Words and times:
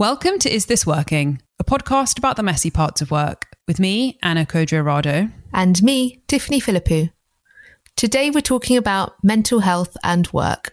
Welcome 0.00 0.38
to 0.38 0.50
Is 0.50 0.64
This 0.64 0.86
Working, 0.86 1.42
a 1.58 1.64
podcast 1.64 2.16
about 2.16 2.36
the 2.36 2.42
messy 2.42 2.70
parts 2.70 3.02
of 3.02 3.10
work 3.10 3.44
with 3.68 3.78
me, 3.78 4.18
Anna 4.22 4.46
Codrea-Rado 4.46 5.30
And 5.52 5.82
me, 5.82 6.22
Tiffany 6.26 6.58
Philippou. 6.58 7.12
Today 7.96 8.30
we're 8.30 8.40
talking 8.40 8.78
about 8.78 9.22
mental 9.22 9.60
health 9.60 9.98
and 10.02 10.26
work. 10.32 10.72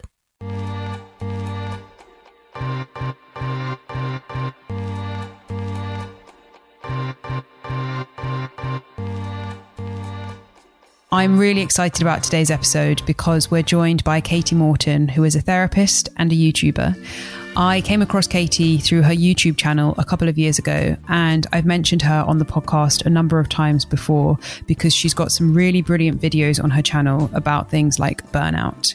I'm 11.12 11.38
really 11.38 11.60
excited 11.60 12.00
about 12.00 12.22
today's 12.22 12.50
episode 12.50 13.04
because 13.04 13.50
we're 13.50 13.62
joined 13.62 14.02
by 14.04 14.22
Kati 14.22 14.56
Morton, 14.56 15.08
who 15.08 15.24
is 15.24 15.36
a 15.36 15.42
therapist 15.42 16.08
and 16.16 16.32
a 16.32 16.34
YouTuber. 16.34 17.37
I 17.56 17.80
came 17.80 18.02
across 18.02 18.28
Kati 18.28 18.82
through 18.82 19.02
her 19.02 19.12
YouTube 19.12 19.56
channel 19.56 19.94
a 19.98 20.04
couple 20.04 20.28
of 20.28 20.38
years 20.38 20.58
ago, 20.58 20.96
and 21.08 21.46
I've 21.52 21.66
mentioned 21.66 22.02
her 22.02 22.24
on 22.26 22.38
the 22.38 22.44
podcast 22.44 23.04
a 23.04 23.10
number 23.10 23.40
of 23.40 23.48
times 23.48 23.84
before 23.84 24.38
because 24.66 24.94
she's 24.94 25.14
got 25.14 25.32
some 25.32 25.54
really 25.54 25.82
brilliant 25.82 26.20
videos 26.20 26.62
on 26.62 26.70
her 26.70 26.82
channel 26.82 27.28
about 27.32 27.68
things 27.68 27.98
like 27.98 28.24
burnout. 28.30 28.94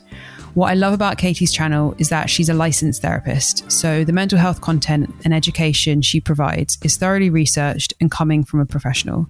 What 0.53 0.69
I 0.69 0.75
love 0.75 0.93
about 0.93 1.17
Kati's 1.17 1.51
channel 1.51 1.95
is 1.97 2.09
that 2.09 2.29
she's 2.29 2.47
a 2.47 2.53
licensed 2.53 3.01
therapist. 3.01 3.69
So 3.71 4.03
the 4.03 4.13
mental 4.13 4.37
health 4.37 4.61
content 4.61 5.13
and 5.25 5.33
education 5.33 6.03
she 6.03 6.21
provides 6.21 6.77
is 6.83 6.95
thoroughly 6.95 7.31
researched 7.31 7.95
and 7.99 8.11
coming 8.11 8.43
from 8.43 8.59
a 8.59 8.65
professional. 8.65 9.27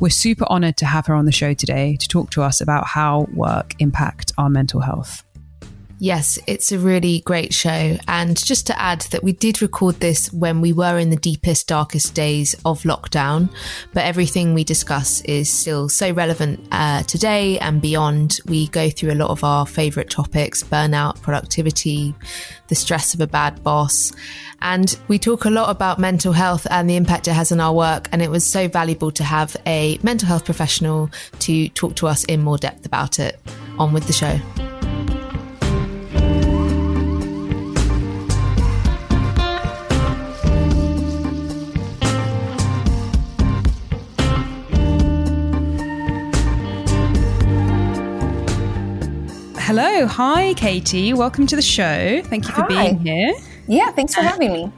We're 0.00 0.10
super 0.10 0.44
honored 0.50 0.76
to 0.76 0.86
have 0.86 1.06
her 1.06 1.14
on 1.14 1.24
the 1.24 1.32
show 1.32 1.54
today 1.54 1.96
to 1.98 2.06
talk 2.06 2.30
to 2.32 2.42
us 2.42 2.60
about 2.60 2.86
how 2.86 3.26
work 3.32 3.74
impacts 3.78 4.34
our 4.36 4.50
mental 4.50 4.80
health. 4.80 5.25
Yes, 5.98 6.38
it's 6.46 6.72
a 6.72 6.78
really 6.78 7.20
great 7.20 7.54
show. 7.54 7.96
And 8.06 8.36
just 8.36 8.66
to 8.66 8.78
add 8.80 9.00
that 9.12 9.24
we 9.24 9.32
did 9.32 9.62
record 9.62 9.94
this 9.96 10.30
when 10.30 10.60
we 10.60 10.74
were 10.74 10.98
in 10.98 11.08
the 11.08 11.16
deepest, 11.16 11.68
darkest 11.68 12.14
days 12.14 12.54
of 12.66 12.82
lockdown, 12.82 13.48
but 13.94 14.04
everything 14.04 14.52
we 14.52 14.62
discuss 14.62 15.22
is 15.22 15.48
still 15.48 15.88
so 15.88 16.12
relevant 16.12 16.60
uh, 16.70 17.02
today 17.04 17.58
and 17.60 17.80
beyond. 17.80 18.40
We 18.44 18.68
go 18.68 18.90
through 18.90 19.12
a 19.12 19.14
lot 19.14 19.30
of 19.30 19.42
our 19.42 19.66
favorite 19.66 20.10
topics 20.10 20.62
burnout, 20.62 21.22
productivity, 21.22 22.14
the 22.68 22.74
stress 22.74 23.14
of 23.14 23.20
a 23.22 23.26
bad 23.26 23.62
boss. 23.64 24.12
And 24.60 24.98
we 25.08 25.18
talk 25.18 25.46
a 25.46 25.50
lot 25.50 25.70
about 25.70 25.98
mental 25.98 26.34
health 26.34 26.66
and 26.70 26.90
the 26.90 26.96
impact 26.96 27.26
it 27.26 27.32
has 27.32 27.52
on 27.52 27.60
our 27.60 27.72
work. 27.72 28.10
And 28.12 28.20
it 28.20 28.30
was 28.30 28.44
so 28.44 28.68
valuable 28.68 29.10
to 29.12 29.24
have 29.24 29.56
a 29.66 29.98
mental 30.02 30.28
health 30.28 30.44
professional 30.44 31.10
to 31.38 31.70
talk 31.70 31.96
to 31.96 32.06
us 32.06 32.24
in 32.24 32.42
more 32.42 32.58
depth 32.58 32.84
about 32.84 33.18
it. 33.18 33.40
On 33.78 33.92
with 33.92 34.06
the 34.06 34.12
show. 34.12 34.75
Hello. 49.78 50.06
Hi, 50.06 50.54
Kati. 50.54 51.12
Welcome 51.12 51.46
to 51.48 51.54
the 51.54 51.60
show. 51.60 52.22
Thank 52.24 52.48
you 52.48 52.54
for 52.54 52.62
Hi. 52.62 52.66
being 52.66 52.98
here. 52.98 53.34
Yeah, 53.68 53.90
thanks 53.90 54.14
for 54.14 54.22
having 54.22 54.50
me. 54.50 54.72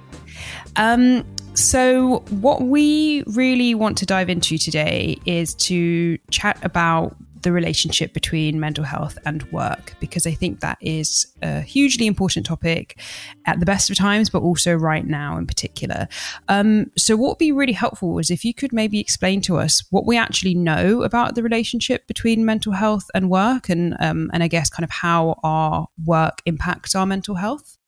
Um, 0.75 1.25
so, 1.55 2.25
what 2.31 2.63
we 2.63 3.23
really 3.29 3.77
want 3.77 3.97
to 3.99 4.07
dive 4.07 4.29
into 4.29 4.59
today 4.59 5.17
is 5.25 5.55
to 5.55 6.19
chat 6.33 6.59
about 6.65 7.15
the 7.43 7.53
relationship 7.53 8.13
between 8.13 8.61
mental 8.61 8.85
health 8.85 9.19
and 9.25 9.43
work 9.53 9.95
because 10.01 10.27
I 10.27 10.33
think 10.33 10.61
that 10.61 10.79
is 10.81 11.27
a 11.43 11.61
hugely 11.61 12.07
important 12.07 12.47
topic 12.47 13.01
at 13.47 13.61
the 13.61 13.67
best 13.67 13.91
of 13.91 13.97
times, 13.97 14.31
but 14.31 14.43
also 14.43 14.75
right 14.75 15.07
now 15.07 15.37
in 15.37 15.47
particular. 15.47 16.09
Um, 16.49 16.91
so, 16.97 17.17
what 17.17 17.31
would 17.31 17.39
be 17.39 17.53
really 17.53 17.73
helpful 17.73 18.19
is 18.19 18.31
if 18.31 18.45
you 18.45 18.55
could 18.55 18.73
maybe 18.73 19.01
explain 19.01 19.41
to 19.43 19.59
us 19.59 19.85
what 19.91 20.07
we 20.07 20.17
actually 20.17 20.55
know 20.55 21.03
about 21.03 21.35
the 21.35 21.43
relationship 21.43 22.07
between 22.07 22.45
mental 22.45 22.73
health 22.73 23.11
and 23.15 23.31
work, 23.31 23.69
and 23.69 23.97
um, 24.01 24.31
and 24.33 24.43
I 24.43 24.49
guess 24.49 24.71
kind 24.71 24.85
of 24.85 24.91
how 24.91 25.39
our 25.43 25.89
work 26.05 26.43
impacts 26.47 26.95
our 26.95 27.07
mental 27.07 27.37
health. 27.37 27.79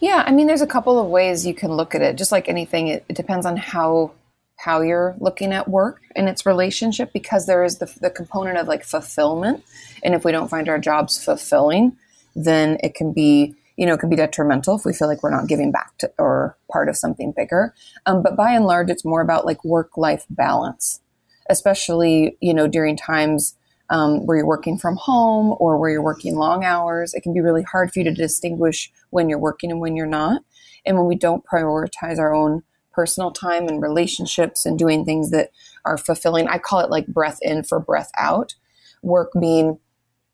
Yeah, 0.00 0.24
I 0.26 0.32
mean, 0.32 0.46
there's 0.46 0.60
a 0.60 0.66
couple 0.66 0.98
of 0.98 1.06
ways 1.08 1.46
you 1.46 1.54
can 1.54 1.72
look 1.72 1.94
at 1.94 2.02
it. 2.02 2.16
Just 2.16 2.32
like 2.32 2.48
anything, 2.48 2.88
it, 2.88 3.04
it 3.08 3.16
depends 3.16 3.46
on 3.46 3.56
how 3.56 4.12
how 4.56 4.80
you're 4.80 5.14
looking 5.18 5.52
at 5.52 5.68
work 5.68 6.02
and 6.14 6.28
its 6.28 6.46
relationship 6.46 7.12
because 7.12 7.46
there 7.46 7.62
is 7.62 7.78
the, 7.78 7.92
the 8.00 8.10
component 8.10 8.58
of 8.58 8.68
like 8.68 8.84
fulfillment. 8.84 9.64
And 10.02 10.14
if 10.14 10.24
we 10.24 10.32
don't 10.32 10.48
find 10.48 10.68
our 10.68 10.78
jobs 10.78 11.22
fulfilling 11.22 11.96
then 12.36 12.76
it 12.82 12.94
can 12.94 13.12
be 13.12 13.54
you 13.76 13.86
know 13.86 13.94
it 13.94 14.00
can 14.00 14.10
be 14.10 14.16
detrimental 14.16 14.76
if 14.76 14.84
we 14.84 14.92
feel 14.92 15.08
like 15.08 15.22
we're 15.22 15.30
not 15.30 15.48
giving 15.48 15.72
back 15.72 15.96
to 15.98 16.10
or 16.18 16.56
part 16.70 16.88
of 16.88 16.96
something 16.96 17.32
bigger. 17.34 17.74
Um, 18.04 18.22
but 18.22 18.36
by 18.36 18.52
and 18.52 18.66
large 18.66 18.90
it's 18.90 19.04
more 19.04 19.22
about 19.22 19.46
like 19.46 19.64
work 19.64 19.96
life 19.96 20.26
balance 20.30 21.00
especially 21.48 22.36
you 22.40 22.52
know 22.52 22.66
during 22.66 22.96
times 22.96 23.56
um, 23.88 24.26
where 24.26 24.38
you're 24.38 24.46
working 24.46 24.78
from 24.78 24.96
home 24.96 25.56
or 25.60 25.78
where 25.78 25.90
you're 25.90 26.02
working 26.02 26.34
long 26.34 26.64
hours. 26.64 27.14
It 27.14 27.22
can 27.22 27.32
be 27.32 27.40
really 27.40 27.62
hard 27.62 27.92
for 27.92 28.00
you 28.00 28.04
to 28.06 28.12
distinguish 28.12 28.90
when 29.10 29.28
you're 29.28 29.38
working 29.38 29.70
and 29.70 29.80
when 29.80 29.94
you're 29.96 30.06
not. 30.06 30.42
And 30.84 30.96
when 30.96 31.06
we 31.06 31.14
don't 31.14 31.44
prioritize 31.44 32.18
our 32.18 32.34
own 32.34 32.64
personal 32.96 33.30
time 33.30 33.68
and 33.68 33.82
relationships 33.82 34.64
and 34.64 34.78
doing 34.78 35.04
things 35.04 35.30
that 35.30 35.50
are 35.84 35.98
fulfilling. 35.98 36.48
I 36.48 36.58
call 36.58 36.80
it 36.80 36.90
like 36.90 37.06
breath 37.06 37.38
in 37.42 37.62
for 37.62 37.78
breath 37.78 38.10
out. 38.18 38.54
Work 39.02 39.32
being 39.38 39.78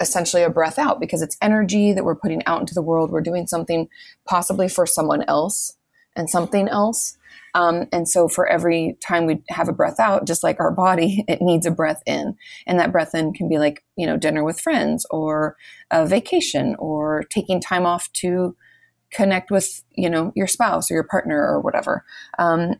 essentially 0.01 0.43
a 0.43 0.51
breath 0.51 0.79
out 0.79 1.01
because 1.01 1.23
it's 1.23 1.37
energy 1.43 1.93
that 1.93 2.05
we're 2.05 2.15
putting 2.15 2.45
out 2.47 2.61
into 2.61 2.75
the 2.75 2.83
world. 2.83 3.11
We're 3.11 3.21
doing 3.21 3.47
something 3.47 3.89
possibly 4.27 4.69
for 4.69 4.87
someone 4.87 5.25
else 5.29 5.77
and 6.17 6.31
something 6.31 6.69
else. 6.69 7.19
Um, 7.55 7.87
and 7.93 8.09
so 8.09 8.29
for 8.29 8.47
every 8.47 8.97
time 9.07 9.27
we 9.27 9.43
have 9.51 9.69
a 9.69 9.73
breath 9.73 10.01
out, 10.01 10.27
just 10.27 10.43
like 10.43 10.61
our 10.61 10.71
body, 10.71 11.25
it 11.29 11.43
needs 11.43 11.67
a 11.67 11.71
breath 11.71 12.03
in. 12.07 12.37
And 12.67 12.79
that 12.79 12.93
breath 12.93 13.15
in 13.15 13.33
can 13.33 13.49
be 13.49 13.59
like, 13.59 13.85
you 13.97 14.07
know, 14.07 14.17
dinner 14.17 14.45
with 14.45 14.61
friends 14.61 15.05
or 15.11 15.57
a 15.91 16.07
vacation 16.07 16.77
or 16.79 17.25
taking 17.31 17.61
time 17.61 17.87
off 17.87 18.11
to 18.15 18.57
connect 19.13 19.51
with 19.51 19.83
you 19.95 20.11
know 20.11 20.33
your 20.35 20.47
spouse 20.47 20.91
or 20.91 20.95
your 20.95 21.05
partner 21.05 21.37
or 21.37 21.61
whatever. 21.61 22.05
Um, 22.39 22.75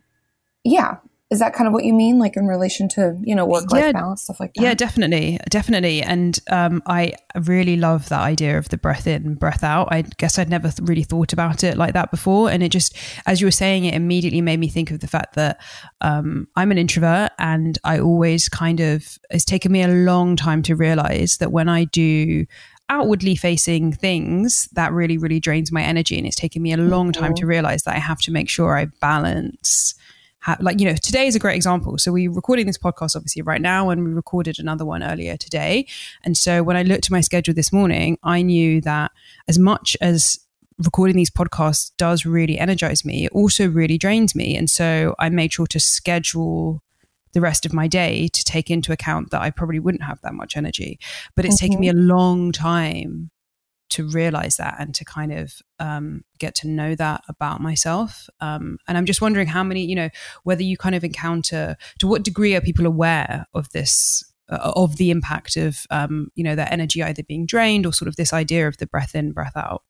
yeah. 0.63 0.97
Is 1.31 1.39
that 1.39 1.55
kind 1.55 1.67
of 1.67 1.73
what 1.73 1.83
you 1.83 1.95
mean? 1.95 2.19
Like 2.19 2.37
in 2.37 2.45
relation 2.45 2.87
to 2.89 3.17
you 3.23 3.35
know 3.35 3.43
work 3.47 3.71
life 3.71 3.85
yeah, 3.85 3.91
balance 3.91 4.21
stuff 4.21 4.39
like 4.39 4.53
that? 4.53 4.61
yeah 4.61 4.73
definitely 4.75 5.39
definitely. 5.49 6.03
And 6.03 6.39
um, 6.51 6.83
i 6.85 7.13
really 7.35 7.75
love 7.75 8.07
that 8.09 8.21
idea 8.21 8.55
of 8.59 8.69
the 8.69 8.77
breath 8.77 9.07
in 9.07 9.33
breath 9.33 9.63
out. 9.63 9.87
I 9.91 10.03
guess 10.03 10.37
i'd 10.37 10.49
never 10.49 10.69
th- 10.69 10.87
really 10.87 11.01
thought 11.01 11.33
about 11.33 11.63
it 11.63 11.75
like 11.75 11.93
that 11.93 12.11
before. 12.11 12.51
And 12.51 12.61
it 12.61 12.69
just 12.69 12.95
as 13.25 13.41
you 13.41 13.47
were 13.47 13.51
saying 13.51 13.85
it 13.85 13.95
immediately 13.95 14.41
made 14.41 14.59
me 14.59 14.67
think 14.67 14.91
of 14.91 14.99
the 14.99 15.07
fact 15.07 15.33
that 15.33 15.59
um, 16.01 16.47
i'm 16.55 16.71
an 16.71 16.77
introvert 16.77 17.31
and 17.39 17.79
i 17.83 17.97
always 17.97 18.47
kind 18.47 18.79
of 18.79 19.17
it's 19.31 19.45
taken 19.45 19.71
me 19.71 19.81
a 19.81 19.87
long 19.87 20.35
time 20.35 20.61
to 20.63 20.75
realize 20.75 21.37
that 21.37 21.51
when 21.51 21.67
i 21.67 21.85
do 21.85 22.45
outwardly 22.89 23.35
facing 23.35 23.93
things 23.93 24.67
that 24.73 24.91
really, 24.91 25.17
really 25.17 25.39
drains 25.39 25.71
my 25.71 25.81
energy. 25.81 26.17
And 26.17 26.27
it's 26.27 26.35
taken 26.35 26.61
me 26.61 26.73
a 26.73 26.77
long 26.77 27.11
time 27.11 27.33
to 27.35 27.41
mm-hmm. 27.41 27.49
realize 27.49 27.83
that 27.83 27.95
I 27.95 27.99
have 27.99 28.19
to 28.21 28.31
make 28.31 28.49
sure 28.49 28.77
I 28.77 28.85
balance. 29.01 29.95
like 30.59 30.79
you 30.79 30.85
know 30.85 30.95
today 30.95 31.25
is 31.25 31.37
a 31.37 31.39
great 31.39 31.55
example 31.55 31.97
so 31.97 32.11
we're 32.11 32.29
recording 32.29 32.67
this 32.67 32.77
podcast 32.77 33.15
obviously 33.15 33.41
right 33.41 33.61
now 33.61 33.89
and 33.89 34.03
we 34.03 34.11
recorded 34.11 34.59
another 34.59 34.83
one 34.83 35.01
earlier 35.01 35.37
today 35.37 35.87
and 36.25 36.35
so 36.35 36.61
when 36.61 36.75
i 36.75 36.83
looked 36.83 37.05
at 37.05 37.11
my 37.11 37.21
schedule 37.21 37.53
this 37.53 37.71
morning 37.71 38.17
i 38.23 38.41
knew 38.41 38.81
that 38.81 39.09
as 39.47 39.57
much 39.57 39.95
as 40.01 40.39
recording 40.79 41.15
these 41.15 41.29
podcasts 41.29 41.93
does 41.95 42.25
really 42.25 42.59
energize 42.59 43.05
me 43.05 43.23
it 43.27 43.31
also 43.31 43.69
really 43.69 43.97
drains 43.97 44.35
me 44.35 44.53
and 44.57 44.69
so 44.69 45.15
i 45.17 45.29
made 45.29 45.53
sure 45.53 45.65
to 45.65 45.79
schedule 45.79 46.83
the 47.33 47.41
rest 47.41 47.65
of 47.65 47.73
my 47.73 47.87
day 47.87 48.27
to 48.29 48.43
take 48.43 48.71
into 48.71 48.91
account 48.91 49.31
that 49.31 49.41
I 49.41 49.49
probably 49.49 49.79
wouldn't 49.79 50.03
have 50.03 50.21
that 50.21 50.33
much 50.33 50.55
energy. 50.55 50.99
But 51.35 51.45
it's 51.45 51.55
mm-hmm. 51.57 51.65
taken 51.65 51.79
me 51.79 51.89
a 51.89 51.93
long 51.93 52.51
time 52.51 53.31
to 53.89 54.07
realize 54.07 54.57
that 54.57 54.75
and 54.79 54.95
to 54.95 55.05
kind 55.05 55.31
of 55.31 55.61
um, 55.79 56.23
get 56.39 56.55
to 56.55 56.67
know 56.67 56.95
that 56.95 57.21
about 57.29 57.61
myself. 57.61 58.27
Um, 58.39 58.77
and 58.87 58.97
I'm 58.97 59.05
just 59.05 59.21
wondering 59.21 59.47
how 59.47 59.63
many, 59.63 59.85
you 59.85 59.95
know, 59.95 60.09
whether 60.43 60.63
you 60.63 60.77
kind 60.77 60.95
of 60.95 61.03
encounter, 61.03 61.77
to 61.99 62.07
what 62.07 62.23
degree 62.23 62.55
are 62.55 62.61
people 62.61 62.85
aware 62.85 63.45
of 63.53 63.69
this? 63.71 64.23
Uh, 64.49 64.73
of 64.75 64.97
the 64.97 65.09
impact 65.09 65.55
of 65.55 65.87
um, 65.89 66.27
you 66.35 66.43
know 66.43 66.53
their 66.53 66.67
energy 66.69 67.01
either 67.01 67.23
being 67.23 67.45
drained 67.45 67.85
or 67.85 67.93
sort 67.93 68.09
of 68.09 68.17
this 68.17 68.33
idea 68.33 68.67
of 68.67 68.75
the 68.75 68.85
breath 68.85 69.15
in 69.15 69.31
breath 69.31 69.55
out 69.55 69.83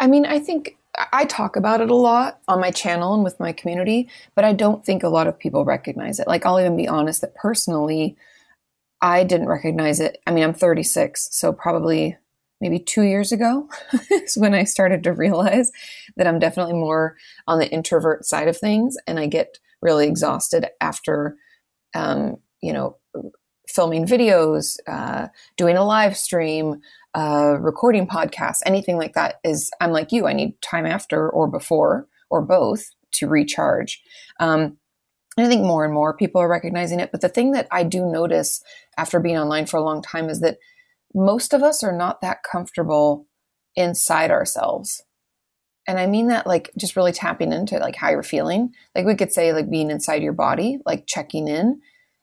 i 0.00 0.08
mean 0.08 0.26
i 0.26 0.40
think 0.40 0.76
I 1.12 1.24
talk 1.24 1.56
about 1.56 1.80
it 1.80 1.90
a 1.90 1.94
lot 1.94 2.40
on 2.48 2.60
my 2.60 2.70
channel 2.70 3.14
and 3.14 3.24
with 3.24 3.38
my 3.38 3.52
community, 3.52 4.08
but 4.34 4.44
I 4.44 4.52
don't 4.52 4.84
think 4.84 5.02
a 5.02 5.08
lot 5.08 5.26
of 5.26 5.38
people 5.38 5.64
recognize 5.64 6.18
it. 6.18 6.26
Like, 6.26 6.46
I'll 6.46 6.60
even 6.60 6.76
be 6.76 6.88
honest 6.88 7.20
that 7.20 7.34
personally, 7.34 8.16
I 9.00 9.24
didn't 9.24 9.48
recognize 9.48 10.00
it. 10.00 10.18
I 10.26 10.30
mean, 10.30 10.44
I'm 10.44 10.54
36, 10.54 11.28
so 11.32 11.52
probably 11.52 12.16
maybe 12.60 12.78
two 12.78 13.02
years 13.02 13.32
ago 13.32 13.68
is 14.10 14.36
when 14.36 14.54
I 14.54 14.64
started 14.64 15.02
to 15.04 15.12
realize 15.12 15.70
that 16.16 16.26
I'm 16.26 16.38
definitely 16.38 16.74
more 16.74 17.16
on 17.46 17.58
the 17.58 17.70
introvert 17.70 18.24
side 18.24 18.48
of 18.48 18.56
things, 18.56 18.96
and 19.06 19.20
I 19.20 19.26
get 19.26 19.58
really 19.82 20.06
exhausted 20.06 20.66
after, 20.80 21.36
um, 21.94 22.36
you 22.62 22.72
know, 22.72 22.96
filming 23.66 24.06
videos, 24.06 24.76
uh, 24.88 25.28
doing 25.56 25.76
a 25.76 25.84
live 25.84 26.16
stream, 26.16 26.80
uh, 27.14 27.56
recording 27.60 28.06
podcasts, 28.06 28.60
anything 28.66 28.96
like 28.96 29.14
that 29.14 29.36
is, 29.44 29.70
I'm 29.80 29.90
like 29.90 30.12
you, 30.12 30.26
I 30.26 30.32
need 30.32 30.60
time 30.62 30.86
after 30.86 31.28
or 31.28 31.48
before 31.48 32.06
or 32.30 32.42
both 32.42 32.90
to 33.12 33.28
recharge. 33.28 34.02
Um, 34.40 34.78
I 35.38 35.46
think 35.46 35.62
more 35.62 35.84
and 35.84 35.92
more 35.92 36.16
people 36.16 36.40
are 36.40 36.48
recognizing 36.48 37.00
it. 37.00 37.12
But 37.12 37.20
the 37.20 37.28
thing 37.28 37.52
that 37.52 37.68
I 37.70 37.82
do 37.82 38.06
notice 38.06 38.62
after 38.96 39.20
being 39.20 39.36
online 39.36 39.66
for 39.66 39.76
a 39.76 39.84
long 39.84 40.02
time 40.02 40.28
is 40.28 40.40
that 40.40 40.58
most 41.14 41.52
of 41.52 41.62
us 41.62 41.82
are 41.82 41.96
not 41.96 42.20
that 42.20 42.42
comfortable 42.42 43.26
inside 43.74 44.30
ourselves. 44.30 45.02
And 45.86 45.98
I 45.98 46.06
mean 46.06 46.28
that 46.28 46.46
like 46.46 46.70
just 46.76 46.96
really 46.96 47.12
tapping 47.12 47.52
into 47.52 47.78
like 47.78 47.96
how 47.96 48.10
you're 48.10 48.22
feeling. 48.22 48.72
Like 48.94 49.06
we 49.06 49.14
could 49.14 49.32
say 49.32 49.52
like 49.52 49.70
being 49.70 49.90
inside 49.90 50.22
your 50.22 50.32
body, 50.32 50.78
like 50.84 51.06
checking 51.06 51.48
in. 51.48 51.80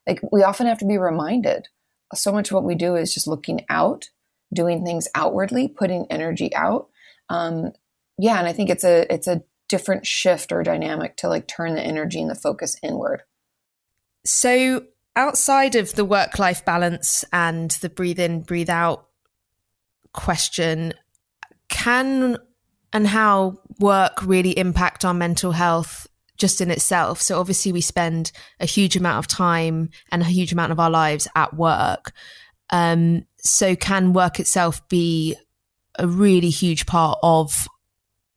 Like 0.07 0.21
we 0.31 0.44
often 0.44 0.67
have 0.67 0.79
to 0.79 0.85
be 0.85 0.97
reminded. 0.97 1.67
So 2.13 2.31
much 2.31 2.50
of 2.50 2.55
what 2.55 2.63
we 2.63 2.75
do 2.75 2.95
is 2.95 3.13
just 3.13 3.27
looking 3.27 3.65
out, 3.69 4.09
doing 4.53 4.85
things 4.85 5.07
outwardly, 5.15 5.67
putting 5.67 6.05
energy 6.09 6.53
out. 6.55 6.89
Um, 7.29 7.71
yeah, 8.17 8.38
and 8.38 8.47
I 8.47 8.53
think 8.53 8.69
it's 8.69 8.83
a 8.83 9.11
it's 9.11 9.27
a 9.27 9.44
different 9.69 10.05
shift 10.05 10.51
or 10.51 10.61
dynamic 10.61 11.17
to 11.17 11.27
like 11.27 11.47
turn 11.47 11.73
the 11.73 11.81
energy 11.81 12.21
and 12.21 12.29
the 12.29 12.35
focus 12.35 12.77
inward. 12.83 13.23
So 14.25 14.85
outside 15.15 15.75
of 15.75 15.94
the 15.95 16.05
work 16.05 16.38
life 16.38 16.63
balance 16.63 17.25
and 17.33 17.71
the 17.71 17.89
breathe 17.89 18.19
in, 18.19 18.41
breathe 18.41 18.69
out 18.69 19.07
question, 20.13 20.94
can 21.69 22.38
and 22.94 23.07
how 23.07 23.57
work 23.79 24.21
really 24.23 24.57
impact 24.57 25.03
our 25.03 25.13
mental 25.13 25.53
health 25.53 26.07
just 26.38 26.62
in 26.62 26.71
itself? 26.71 27.21
So 27.21 27.39
obviously 27.39 27.71
we 27.71 27.81
spend 27.81 28.31
a 28.59 28.65
huge 28.65 28.95
amount 28.95 29.19
of 29.19 29.27
time 29.27 29.89
and 30.12 30.21
a 30.21 30.25
huge 30.25 30.51
amount 30.51 30.71
of 30.71 30.80
our 30.80 30.89
lives 30.89 31.27
at 31.35 31.53
work. 31.53 32.12
Um, 32.69 33.25
so 33.38 33.75
can 33.75 34.13
work 34.13 34.39
itself 34.39 34.88
be 34.88 35.35
a 36.00 36.07
really 36.07 36.50
huge 36.50 36.85
part 36.85 37.19
of 37.21 37.68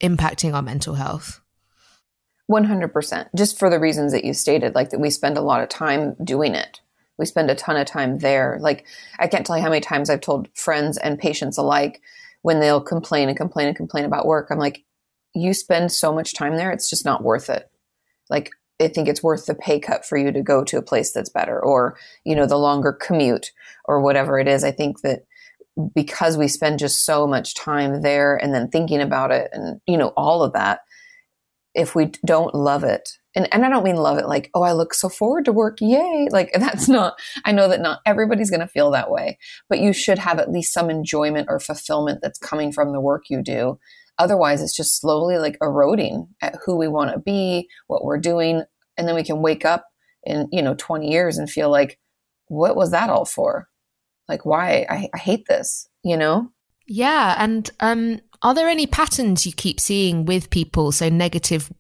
impacting 0.01 0.55
our 0.55 0.63
mental 0.63 0.95
health? 0.95 1.41
100%. 2.51 3.29
Just 3.35 3.59
for 3.59 3.71
the 3.71 3.81
reasons 3.81 4.13
that 4.13 4.25
you 4.25 4.33
stated, 4.33 4.75
like 4.75 4.91
that 4.91 5.01
we 5.01 5.11
spend 5.11 5.37
a 5.37 5.43
lot 5.43 5.63
of 5.63 5.69
time 5.69 6.15
doing 6.23 6.55
it. 6.55 6.81
We 7.19 7.27
spend 7.27 7.51
a 7.51 7.55
ton 7.55 7.77
of 7.77 7.87
time 7.87 8.19
there. 8.19 8.59
Like, 8.61 8.87
I 9.19 9.27
can't 9.27 9.47
tell 9.47 9.57
you 9.57 9.63
how 9.63 9.71
many 9.71 9.81
times 9.81 10.11
I've 10.11 10.21
told 10.21 10.49
friends 10.55 10.99
and 10.99 11.19
patients 11.19 11.57
alike 11.57 12.03
when 12.43 12.61
they'll 12.61 12.81
complain 12.81 13.29
and 13.29 13.37
complain 13.37 13.69
and 13.69 13.77
complain 13.77 14.05
about 14.05 14.27
work. 14.27 14.49
I'm 14.51 14.59
like, 14.59 14.85
you 15.35 15.55
spend 15.55 15.93
so 15.93 16.13
much 16.13 16.35
time 16.35 16.57
there, 16.57 16.71
it's 16.71 16.91
just 16.91 17.05
not 17.05 17.25
worth 17.25 17.51
it. 17.51 17.71
Like, 18.31 18.51
I 18.81 18.89
think 18.89 19.09
it's 19.09 19.23
worth 19.23 19.47
the 19.47 19.55
pay 19.55 19.81
cut 19.81 20.05
for 20.05 20.19
you 20.19 20.31
to 20.33 20.43
go 20.43 20.63
to 20.65 20.79
a 20.79 20.83
place 20.83 21.13
that's 21.13 21.31
better 21.31 21.59
or, 21.59 21.97
you 22.25 22.37
know, 22.37 22.47
the 22.47 22.59
longer 22.59 22.93
commute 22.93 23.53
or 23.87 24.03
whatever 24.03 24.39
it 24.39 24.49
is. 24.49 24.65
I 24.65 24.71
think 24.71 25.01
that 25.01 25.25
because 25.95 26.37
we 26.37 26.49
spend 26.49 26.79
just 26.79 27.05
so 27.05 27.27
much 27.27 27.55
time 27.55 28.03
there 28.03 28.37
and 28.37 28.55
then 28.55 28.69
thinking 28.69 29.01
about 29.01 29.31
it 29.31 29.51
and, 29.53 29.81
you 29.87 29.97
know, 29.97 30.09
all 30.17 30.43
of 30.43 30.53
that, 30.53 30.81
if 31.75 31.95
we 31.95 32.13
don't 32.25 32.55
love 32.55 32.85
it, 32.85 33.11
and, 33.35 33.53
and 33.53 33.67
I 33.67 33.69
don't 33.69 33.85
mean 33.85 33.97
love 33.97 34.17
it 34.17 34.27
like, 34.27 34.51
oh, 34.55 34.63
I 34.63 34.73
look 34.73 34.95
so 34.95 35.11
forward 35.11 35.45
to 35.45 35.53
work, 35.53 35.77
yay. 35.81 36.29
Like, 36.37 36.51
that's 36.55 36.89
not, 36.89 37.19
I 37.45 37.53
know 37.53 37.69
that 37.69 37.83
not 37.83 38.01
everybody's 38.07 38.51
going 38.51 38.61
to 38.61 38.67
feel 38.67 38.91
that 38.93 39.11
way, 39.11 39.39
but 39.69 39.79
you 39.79 39.93
should 39.93 40.19
have 40.19 40.39
at 40.39 40.51
least 40.51 40.73
some 40.73 40.89
enjoyment 40.89 41.49
or 41.51 41.61
fulfillment 41.61 42.21
that's 42.23 42.39
coming 42.39 42.73
from 42.73 42.93
the 42.93 43.01
work 43.01 43.25
you 43.29 43.43
do. 43.43 43.79
Otherwise, 44.19 44.63
it's 44.63 44.77
just 44.77 45.01
slowly 45.01 45.39
like 45.39 45.59
eroding 45.61 46.29
at 46.41 46.57
who 46.65 46.77
we 46.77 46.89
want 46.89 47.13
to 47.13 47.19
be, 47.19 47.69
what 47.87 48.05
we're 48.05 48.19
doing. 48.19 48.63
And 48.97 49.07
then 49.07 49.15
we 49.15 49.23
can 49.23 49.43
wake 49.43 49.65
up 49.65 49.87
in, 50.25 50.49
you 50.53 50.63
know, 50.63 50.75
20 50.75 51.11
years 51.11 51.39
and 51.39 51.51
feel 51.51 51.71
like, 51.71 51.99
what 52.49 52.77
was 52.77 52.93
that 52.93 53.11
all 53.11 53.25
for? 53.25 53.69
Like, 54.29 54.47
why? 54.47 54.87
I, 54.89 55.09
I 55.15 55.19
hate 55.19 55.47
this, 55.47 55.89
you 56.03 56.17
know? 56.17 56.51
Yeah. 56.87 57.35
And 57.39 57.69
um, 57.81 58.21
are 58.43 58.55
there 58.55 58.69
any 58.69 58.87
patterns 58.87 59.45
you 59.45 59.53
keep 59.53 59.81
seeing 59.81 60.25
with 60.25 60.51
people? 60.51 60.93
So 60.93 61.09
negative 61.09 61.73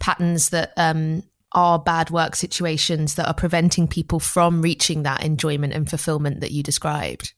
patterns 0.00 0.48
that 0.50 0.72
um, 0.76 1.22
are 1.52 1.78
bad 1.78 2.10
work 2.10 2.34
situations 2.34 3.14
that 3.14 3.28
are 3.28 3.34
preventing 3.34 3.86
people 3.86 4.20
from 4.20 4.62
reaching 4.62 5.02
that 5.02 5.24
enjoyment 5.24 5.72
and 5.72 5.88
fulfillment 5.88 6.40
that 6.40 6.50
you 6.50 6.62
described? 6.62 7.33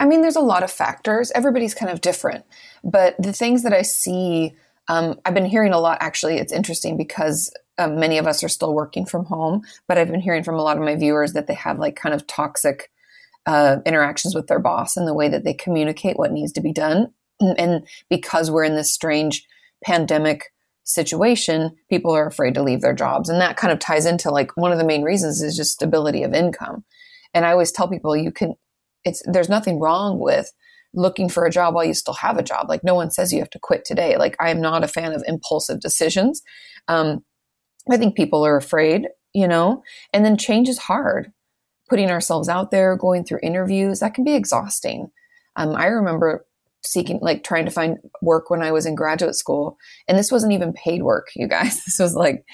I 0.00 0.06
mean, 0.06 0.22
there's 0.22 0.36
a 0.36 0.40
lot 0.40 0.64
of 0.64 0.70
factors. 0.70 1.30
Everybody's 1.34 1.74
kind 1.74 1.92
of 1.92 2.00
different. 2.00 2.44
But 2.82 3.14
the 3.18 3.32
things 3.32 3.62
that 3.62 3.72
I 3.72 3.82
see, 3.82 4.54
um, 4.88 5.20
I've 5.24 5.34
been 5.34 5.46
hearing 5.46 5.72
a 5.72 5.80
lot 5.80 5.98
actually. 6.00 6.38
It's 6.38 6.52
interesting 6.52 6.96
because 6.96 7.52
um, 7.78 8.00
many 8.00 8.18
of 8.18 8.26
us 8.26 8.42
are 8.42 8.48
still 8.48 8.74
working 8.74 9.06
from 9.06 9.26
home, 9.26 9.62
but 9.86 9.98
I've 9.98 10.10
been 10.10 10.20
hearing 10.20 10.42
from 10.42 10.56
a 10.56 10.62
lot 10.62 10.76
of 10.76 10.82
my 10.82 10.96
viewers 10.96 11.34
that 11.34 11.46
they 11.46 11.54
have 11.54 11.78
like 11.78 11.94
kind 11.94 12.14
of 12.14 12.26
toxic 12.26 12.90
uh, 13.46 13.78
interactions 13.86 14.34
with 14.34 14.48
their 14.48 14.58
boss 14.58 14.96
and 14.96 15.06
the 15.06 15.14
way 15.14 15.28
that 15.28 15.44
they 15.44 15.54
communicate 15.54 16.18
what 16.18 16.32
needs 16.32 16.52
to 16.52 16.60
be 16.60 16.72
done 16.72 17.12
and 17.40 17.86
because 18.08 18.50
we're 18.50 18.64
in 18.64 18.76
this 18.76 18.92
strange 18.92 19.46
pandemic 19.84 20.52
situation, 20.84 21.76
people 21.88 22.14
are 22.14 22.26
afraid 22.26 22.54
to 22.54 22.62
leave 22.62 22.80
their 22.80 22.94
jobs. 22.94 23.28
And 23.28 23.40
that 23.40 23.56
kind 23.56 23.72
of 23.72 23.78
ties 23.78 24.06
into 24.06 24.30
like 24.30 24.56
one 24.56 24.72
of 24.72 24.78
the 24.78 24.84
main 24.84 25.02
reasons 25.02 25.40
is 25.42 25.56
just 25.56 25.72
stability 25.72 26.22
of 26.22 26.34
income. 26.34 26.84
And 27.32 27.46
I 27.46 27.52
always 27.52 27.72
tell 27.72 27.88
people 27.88 28.16
you 28.16 28.32
can, 28.32 28.54
it's, 29.04 29.22
there's 29.26 29.48
nothing 29.48 29.78
wrong 29.78 30.18
with 30.18 30.52
looking 30.92 31.28
for 31.28 31.44
a 31.44 31.50
job 31.50 31.74
while 31.74 31.84
you 31.84 31.94
still 31.94 32.14
have 32.14 32.36
a 32.36 32.42
job. 32.42 32.68
Like 32.68 32.82
no 32.82 32.94
one 32.94 33.10
says 33.10 33.32
you 33.32 33.38
have 33.38 33.50
to 33.50 33.58
quit 33.58 33.84
today. 33.84 34.16
Like 34.16 34.36
I 34.40 34.50
am 34.50 34.60
not 34.60 34.84
a 34.84 34.88
fan 34.88 35.12
of 35.12 35.22
impulsive 35.26 35.80
decisions. 35.80 36.42
Um, 36.88 37.24
I 37.90 37.96
think 37.96 38.16
people 38.16 38.44
are 38.44 38.56
afraid, 38.56 39.08
you 39.32 39.46
know, 39.46 39.82
and 40.12 40.24
then 40.24 40.36
change 40.36 40.68
is 40.68 40.78
hard. 40.78 41.32
Putting 41.88 42.10
ourselves 42.10 42.48
out 42.48 42.70
there, 42.70 42.96
going 42.96 43.24
through 43.24 43.40
interviews, 43.42 44.00
that 44.00 44.14
can 44.14 44.24
be 44.24 44.34
exhausting. 44.34 45.10
Um, 45.56 45.74
I 45.74 45.86
remember 45.86 46.46
seeking 46.82 47.18
like 47.20 47.44
trying 47.44 47.66
to 47.66 47.70
find 47.70 47.98
work 48.22 48.48
when 48.48 48.62
I 48.62 48.72
was 48.72 48.86
in 48.86 48.94
graduate 48.94 49.34
school 49.34 49.76
and 50.08 50.18
this 50.18 50.32
wasn't 50.32 50.52
even 50.52 50.72
paid 50.72 51.02
work 51.02 51.28
you 51.36 51.46
guys 51.46 51.84
this 51.84 51.98
was 51.98 52.14
like 52.14 52.44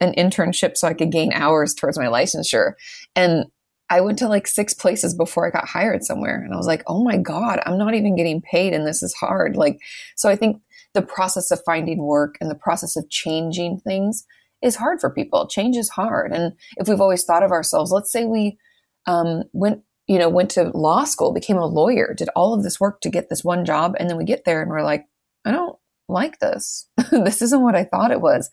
an 0.00 0.12
internship 0.14 0.76
so 0.76 0.88
I 0.88 0.94
could 0.94 1.12
gain 1.12 1.32
hours 1.32 1.72
towards 1.72 1.96
my 1.96 2.06
licensure 2.06 2.72
and 3.14 3.44
I 3.88 4.00
went 4.00 4.18
to 4.18 4.28
like 4.28 4.46
six 4.46 4.74
places 4.74 5.14
before 5.14 5.46
I 5.46 5.50
got 5.50 5.68
hired 5.68 6.04
somewhere 6.04 6.42
and 6.42 6.52
I 6.52 6.56
was 6.56 6.66
like 6.66 6.82
oh 6.86 7.02
my 7.02 7.16
god 7.16 7.60
I'm 7.66 7.78
not 7.78 7.94
even 7.94 8.16
getting 8.16 8.42
paid 8.42 8.72
and 8.72 8.86
this 8.86 9.02
is 9.02 9.14
hard 9.14 9.56
like 9.56 9.78
so 10.16 10.28
I 10.28 10.36
think 10.36 10.60
the 10.94 11.02
process 11.02 11.50
of 11.50 11.62
finding 11.64 11.98
work 11.98 12.36
and 12.40 12.50
the 12.50 12.54
process 12.54 12.96
of 12.96 13.08
changing 13.10 13.80
things 13.80 14.24
is 14.62 14.76
hard 14.76 15.00
for 15.00 15.10
people 15.10 15.46
change 15.46 15.76
is 15.76 15.90
hard 15.90 16.32
and 16.32 16.54
if 16.76 16.88
we've 16.88 17.00
always 17.00 17.24
thought 17.24 17.42
of 17.42 17.52
ourselves 17.52 17.92
let's 17.92 18.10
say 18.10 18.24
we 18.24 18.58
um, 19.06 19.44
went 19.52 19.82
you 20.06 20.18
know, 20.18 20.28
went 20.28 20.50
to 20.50 20.70
law 20.70 21.04
school, 21.04 21.32
became 21.32 21.56
a 21.56 21.66
lawyer, 21.66 22.14
did 22.14 22.28
all 22.36 22.54
of 22.54 22.62
this 22.62 22.78
work 22.78 23.00
to 23.00 23.10
get 23.10 23.28
this 23.28 23.42
one 23.42 23.64
job. 23.64 23.96
And 23.98 24.08
then 24.08 24.16
we 24.16 24.24
get 24.24 24.44
there 24.44 24.62
and 24.62 24.70
we're 24.70 24.84
like, 24.84 25.04
I 25.44 25.50
don't 25.50 25.76
like 26.08 26.38
this. 26.38 26.88
this 27.10 27.42
isn't 27.42 27.62
what 27.62 27.74
I 27.74 27.84
thought 27.84 28.12
it 28.12 28.20
was. 28.20 28.48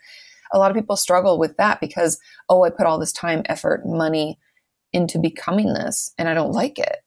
A 0.51 0.57
lot 0.57 0.71
of 0.71 0.77
people 0.77 0.95
struggle 0.95 1.37
with 1.37 1.57
that 1.57 1.79
because, 1.79 2.19
oh, 2.49 2.63
I 2.63 2.69
put 2.69 2.85
all 2.85 2.99
this 2.99 3.11
time, 3.11 3.43
effort, 3.45 3.85
money 3.85 4.39
into 4.93 5.19
becoming 5.19 5.73
this 5.73 6.13
and 6.17 6.29
I 6.29 6.33
don't 6.33 6.51
like 6.53 6.79
it. 6.79 6.97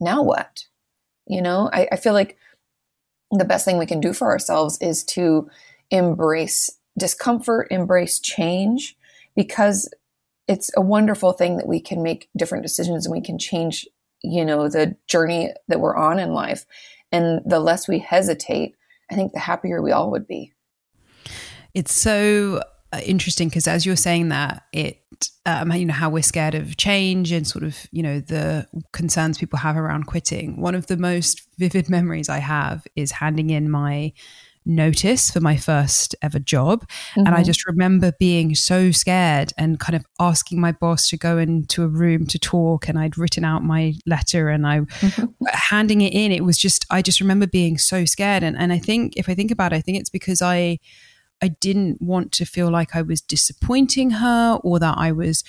Now 0.00 0.22
what? 0.22 0.64
You 1.26 1.42
know, 1.42 1.70
I, 1.72 1.88
I 1.92 1.96
feel 1.96 2.14
like 2.14 2.38
the 3.30 3.44
best 3.44 3.64
thing 3.64 3.78
we 3.78 3.86
can 3.86 4.00
do 4.00 4.12
for 4.12 4.30
ourselves 4.30 4.78
is 4.80 5.04
to 5.04 5.48
embrace 5.90 6.70
discomfort, 6.96 7.68
embrace 7.70 8.18
change, 8.18 8.96
because 9.36 9.92
it's 10.48 10.70
a 10.76 10.80
wonderful 10.80 11.32
thing 11.32 11.58
that 11.58 11.68
we 11.68 11.80
can 11.80 12.02
make 12.02 12.28
different 12.36 12.62
decisions 12.62 13.06
and 13.06 13.12
we 13.12 13.20
can 13.20 13.38
change, 13.38 13.86
you 14.22 14.44
know, 14.44 14.68
the 14.68 14.96
journey 15.06 15.52
that 15.68 15.80
we're 15.80 15.96
on 15.96 16.18
in 16.18 16.32
life. 16.32 16.64
And 17.12 17.42
the 17.44 17.60
less 17.60 17.86
we 17.86 17.98
hesitate, 17.98 18.74
I 19.10 19.14
think 19.14 19.32
the 19.32 19.38
happier 19.38 19.80
we 19.82 19.92
all 19.92 20.10
would 20.10 20.26
be. 20.26 20.52
It's 21.74 21.92
so 21.92 22.62
uh, 22.92 23.00
interesting 23.04 23.48
because 23.48 23.68
as 23.68 23.84
you're 23.84 23.96
saying 23.96 24.30
that, 24.30 24.64
it, 24.72 25.02
um, 25.46 25.72
you 25.72 25.86
know, 25.86 25.94
how 25.94 26.10
we're 26.10 26.22
scared 26.22 26.54
of 26.54 26.76
change 26.76 27.32
and 27.32 27.46
sort 27.46 27.64
of, 27.64 27.86
you 27.90 28.02
know, 28.02 28.20
the 28.20 28.66
concerns 28.92 29.38
people 29.38 29.58
have 29.58 29.76
around 29.76 30.04
quitting. 30.04 30.60
One 30.60 30.74
of 30.74 30.86
the 30.86 30.96
most 30.96 31.42
vivid 31.58 31.88
memories 31.90 32.28
I 32.28 32.38
have 32.38 32.86
is 32.96 33.12
handing 33.12 33.50
in 33.50 33.70
my 33.70 34.12
notice 34.66 35.30
for 35.30 35.40
my 35.40 35.56
first 35.56 36.14
ever 36.20 36.38
job. 36.38 36.82
Mm-hmm. 36.82 37.20
And 37.20 37.28
I 37.28 37.32
mm-hmm. 37.38 37.44
just 37.44 37.66
remember 37.66 38.12
being 38.18 38.54
so 38.54 38.90
scared 38.90 39.52
and 39.56 39.80
kind 39.80 39.96
of 39.96 40.04
asking 40.20 40.60
my 40.60 40.72
boss 40.72 41.08
to 41.08 41.16
go 41.16 41.38
into 41.38 41.82
a 41.82 41.88
room 41.88 42.26
to 42.26 42.38
talk. 42.38 42.88
And 42.88 42.98
I'd 42.98 43.16
written 43.16 43.44
out 43.44 43.64
my 43.64 43.94
letter 44.06 44.50
and 44.50 44.66
I 44.66 44.80
mm-hmm. 44.80 45.46
handing 45.50 46.02
it 46.02 46.12
in. 46.12 46.30
It 46.30 46.44
was 46.44 46.58
just, 46.58 46.84
I 46.90 47.00
just 47.00 47.20
remember 47.20 47.46
being 47.46 47.78
so 47.78 48.04
scared. 48.04 48.42
And, 48.42 48.56
and 48.56 48.72
I 48.72 48.78
think, 48.78 49.14
if 49.16 49.28
I 49.28 49.34
think 49.34 49.50
about 49.50 49.72
it, 49.72 49.76
I 49.76 49.80
think 49.80 49.98
it's 49.98 50.10
because 50.10 50.42
I, 50.42 50.78
I 51.42 51.48
didn't 51.48 52.02
want 52.02 52.32
to 52.32 52.44
feel 52.44 52.70
like 52.70 52.96
I 52.96 53.02
was 53.02 53.20
disappointing 53.20 54.10
her 54.10 54.58
or 54.62 54.78
that 54.78 54.96
I 54.98 55.12
was 55.12 55.44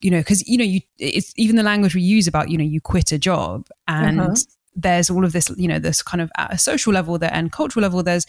you 0.00 0.10
know 0.10 0.18
because 0.18 0.46
you 0.48 0.56
know 0.56 0.64
you 0.64 0.80
it's 0.98 1.32
even 1.36 1.56
the 1.56 1.62
language 1.62 1.94
we 1.94 2.02
use 2.02 2.28
about 2.28 2.50
you 2.50 2.56
know 2.56 2.64
you 2.64 2.80
quit 2.80 3.10
a 3.12 3.18
job 3.18 3.66
and 3.88 4.20
uh-huh 4.20 4.34
there's 4.78 5.10
all 5.10 5.24
of 5.24 5.32
this, 5.32 5.50
you 5.56 5.68
know, 5.68 5.78
this 5.78 6.02
kind 6.02 6.20
of 6.20 6.30
at 6.38 6.54
a 6.54 6.58
social 6.58 6.92
level 6.92 7.18
there 7.18 7.32
and 7.32 7.52
cultural 7.52 7.82
level, 7.82 8.02
there's 8.02 8.26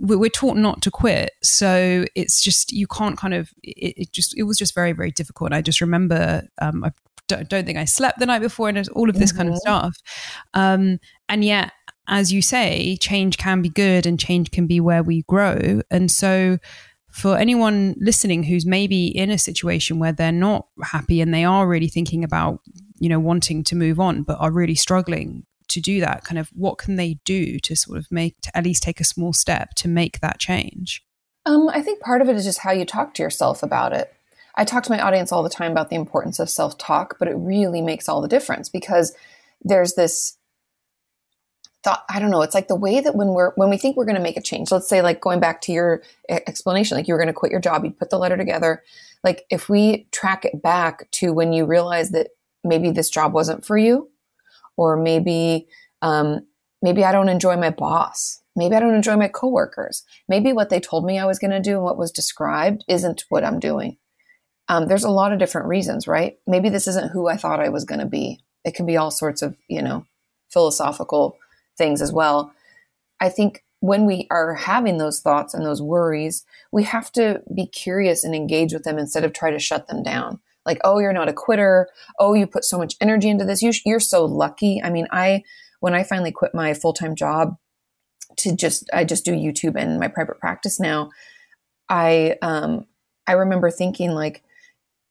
we're 0.00 0.30
taught 0.30 0.56
not 0.56 0.82
to 0.82 0.90
quit. 0.90 1.32
So 1.42 2.04
it's 2.14 2.42
just, 2.42 2.72
you 2.72 2.86
can't 2.86 3.16
kind 3.16 3.34
of, 3.34 3.50
it, 3.64 3.94
it 3.96 4.12
just, 4.12 4.36
it 4.36 4.44
was 4.44 4.56
just 4.56 4.74
very, 4.74 4.92
very 4.92 5.10
difficult. 5.10 5.52
I 5.52 5.60
just 5.60 5.80
remember, 5.80 6.46
um, 6.60 6.84
I 6.84 6.92
don't, 7.26 7.48
don't, 7.48 7.64
think 7.64 7.78
I 7.78 7.84
slept 7.84 8.20
the 8.20 8.26
night 8.26 8.40
before 8.40 8.68
and 8.68 8.88
all 8.90 9.08
of 9.08 9.18
this 9.18 9.32
mm-hmm. 9.32 9.38
kind 9.38 9.48
of 9.48 9.54
mm-hmm. 9.54 9.60
stuff. 9.60 9.98
Um, 10.54 11.00
and 11.28 11.44
yet, 11.44 11.72
as 12.08 12.32
you 12.32 12.42
say, 12.42 12.96
change 12.96 13.38
can 13.38 13.62
be 13.62 13.68
good 13.68 14.06
and 14.06 14.18
change 14.18 14.50
can 14.50 14.66
be 14.66 14.80
where 14.80 15.02
we 15.02 15.22
grow. 15.22 15.82
And 15.90 16.10
so 16.10 16.58
for 17.10 17.36
anyone 17.36 17.94
listening 17.98 18.42
who's 18.42 18.66
maybe 18.66 19.06
in 19.06 19.30
a 19.30 19.38
situation 19.38 19.98
where 19.98 20.12
they're 20.12 20.32
not 20.32 20.66
happy 20.82 21.20
and 21.20 21.32
they 21.32 21.44
are 21.44 21.68
really 21.68 21.88
thinking 21.88 22.24
about, 22.24 22.60
you 22.98 23.08
know, 23.08 23.20
wanting 23.20 23.62
to 23.64 23.76
move 23.76 24.00
on, 24.00 24.22
but 24.22 24.38
are 24.40 24.50
really 24.50 24.74
struggling 24.74 25.44
to 25.68 25.80
do 25.80 26.00
that, 26.00 26.24
kind 26.24 26.38
of 26.38 26.48
what 26.54 26.78
can 26.78 26.96
they 26.96 27.18
do 27.24 27.58
to 27.60 27.76
sort 27.76 27.98
of 27.98 28.10
make, 28.10 28.40
to 28.40 28.56
at 28.56 28.64
least 28.64 28.82
take 28.82 29.00
a 29.00 29.04
small 29.04 29.32
step 29.32 29.74
to 29.74 29.88
make 29.88 30.20
that 30.20 30.38
change? 30.38 31.04
Um, 31.44 31.68
I 31.68 31.82
think 31.82 32.00
part 32.00 32.22
of 32.22 32.28
it 32.28 32.36
is 32.36 32.44
just 32.44 32.60
how 32.60 32.72
you 32.72 32.84
talk 32.84 33.14
to 33.14 33.22
yourself 33.22 33.62
about 33.62 33.92
it. 33.92 34.14
I 34.54 34.64
talk 34.64 34.82
to 34.84 34.90
my 34.90 35.00
audience 35.00 35.30
all 35.30 35.42
the 35.42 35.50
time 35.50 35.70
about 35.70 35.90
the 35.90 35.96
importance 35.96 36.38
of 36.38 36.50
self 36.50 36.78
talk, 36.78 37.16
but 37.18 37.28
it 37.28 37.34
really 37.34 37.82
makes 37.82 38.08
all 38.08 38.20
the 38.20 38.28
difference 38.28 38.68
because 38.68 39.14
there's 39.62 39.94
this 39.94 40.37
thought 41.88 42.04
i 42.10 42.18
don't 42.18 42.30
know 42.30 42.42
it's 42.42 42.54
like 42.54 42.68
the 42.68 42.76
way 42.76 43.00
that 43.00 43.14
when 43.14 43.28
we're 43.28 43.52
when 43.54 43.70
we 43.70 43.78
think 43.78 43.96
we're 43.96 44.04
going 44.04 44.14
to 44.14 44.22
make 44.22 44.36
a 44.36 44.42
change 44.42 44.70
let's 44.70 44.88
say 44.88 45.00
like 45.00 45.20
going 45.20 45.40
back 45.40 45.60
to 45.62 45.72
your 45.72 46.02
explanation 46.28 46.96
like 46.96 47.08
you 47.08 47.14
were 47.14 47.18
going 47.18 47.28
to 47.28 47.32
quit 47.32 47.50
your 47.50 47.60
job 47.60 47.84
you 47.84 47.90
put 47.90 48.10
the 48.10 48.18
letter 48.18 48.36
together 48.36 48.82
like 49.24 49.44
if 49.50 49.68
we 49.68 50.06
track 50.12 50.44
it 50.44 50.62
back 50.62 51.10
to 51.10 51.32
when 51.32 51.52
you 51.52 51.64
realize 51.64 52.10
that 52.10 52.28
maybe 52.62 52.90
this 52.90 53.08
job 53.08 53.32
wasn't 53.32 53.64
for 53.64 53.78
you 53.78 54.10
or 54.76 54.96
maybe 54.96 55.66
um, 56.02 56.46
maybe 56.82 57.04
i 57.04 57.12
don't 57.12 57.30
enjoy 57.30 57.56
my 57.56 57.70
boss 57.70 58.42
maybe 58.54 58.74
i 58.74 58.80
don't 58.80 58.94
enjoy 58.94 59.16
my 59.16 59.28
coworkers 59.28 60.04
maybe 60.28 60.52
what 60.52 60.68
they 60.68 60.80
told 60.80 61.06
me 61.06 61.18
i 61.18 61.24
was 61.24 61.38
going 61.38 61.50
to 61.50 61.60
do 61.60 61.76
and 61.76 61.84
what 61.84 61.96
was 61.96 62.12
described 62.12 62.84
isn't 62.86 63.24
what 63.30 63.44
i'm 63.44 63.58
doing. 63.58 63.96
Um, 64.70 64.86
there's 64.86 65.04
a 65.04 65.10
lot 65.10 65.32
of 65.32 65.38
different 65.38 65.68
reasons 65.68 66.06
right? 66.06 66.36
Maybe 66.46 66.68
this 66.68 66.86
isn't 66.86 67.12
who 67.12 67.28
i 67.28 67.38
thought 67.38 67.60
i 67.60 67.70
was 67.70 67.84
going 67.84 68.00
to 68.00 68.06
be. 68.06 68.40
It 68.64 68.74
can 68.74 68.84
be 68.84 68.98
all 68.98 69.10
sorts 69.10 69.40
of 69.40 69.56
you 69.68 69.80
know 69.80 70.04
philosophical 70.50 71.38
things 71.78 72.02
as 72.02 72.12
well. 72.12 72.52
I 73.20 73.28
think 73.28 73.64
when 73.80 74.04
we 74.04 74.26
are 74.30 74.54
having 74.54 74.98
those 74.98 75.20
thoughts 75.20 75.54
and 75.54 75.64
those 75.64 75.80
worries, 75.80 76.44
we 76.72 76.82
have 76.84 77.12
to 77.12 77.42
be 77.54 77.66
curious 77.66 78.24
and 78.24 78.34
engage 78.34 78.72
with 78.72 78.82
them 78.82 78.98
instead 78.98 79.24
of 79.24 79.32
try 79.32 79.50
to 79.50 79.58
shut 79.58 79.86
them 79.86 80.02
down. 80.02 80.40
Like, 80.66 80.80
oh, 80.84 80.98
you're 80.98 81.12
not 81.12 81.28
a 81.28 81.32
quitter. 81.32 81.88
Oh, 82.18 82.34
you 82.34 82.46
put 82.46 82.64
so 82.64 82.76
much 82.76 82.96
energy 83.00 83.28
into 83.28 83.44
this. 83.44 83.62
You, 83.62 83.72
you're 83.86 84.00
so 84.00 84.24
lucky. 84.24 84.82
I 84.82 84.90
mean, 84.90 85.06
I, 85.10 85.44
when 85.80 85.94
I 85.94 86.02
finally 86.02 86.32
quit 86.32 86.54
my 86.54 86.74
full 86.74 86.92
time 86.92 87.14
job 87.14 87.56
to 88.38 88.54
just, 88.54 88.90
I 88.92 89.04
just 89.04 89.24
do 89.24 89.32
YouTube 89.32 89.76
and 89.76 89.98
my 89.98 90.08
private 90.08 90.38
practice 90.40 90.78
now, 90.78 91.10
I, 91.88 92.36
um, 92.42 92.86
I 93.26 93.32
remember 93.32 93.70
thinking 93.70 94.10
like, 94.10 94.42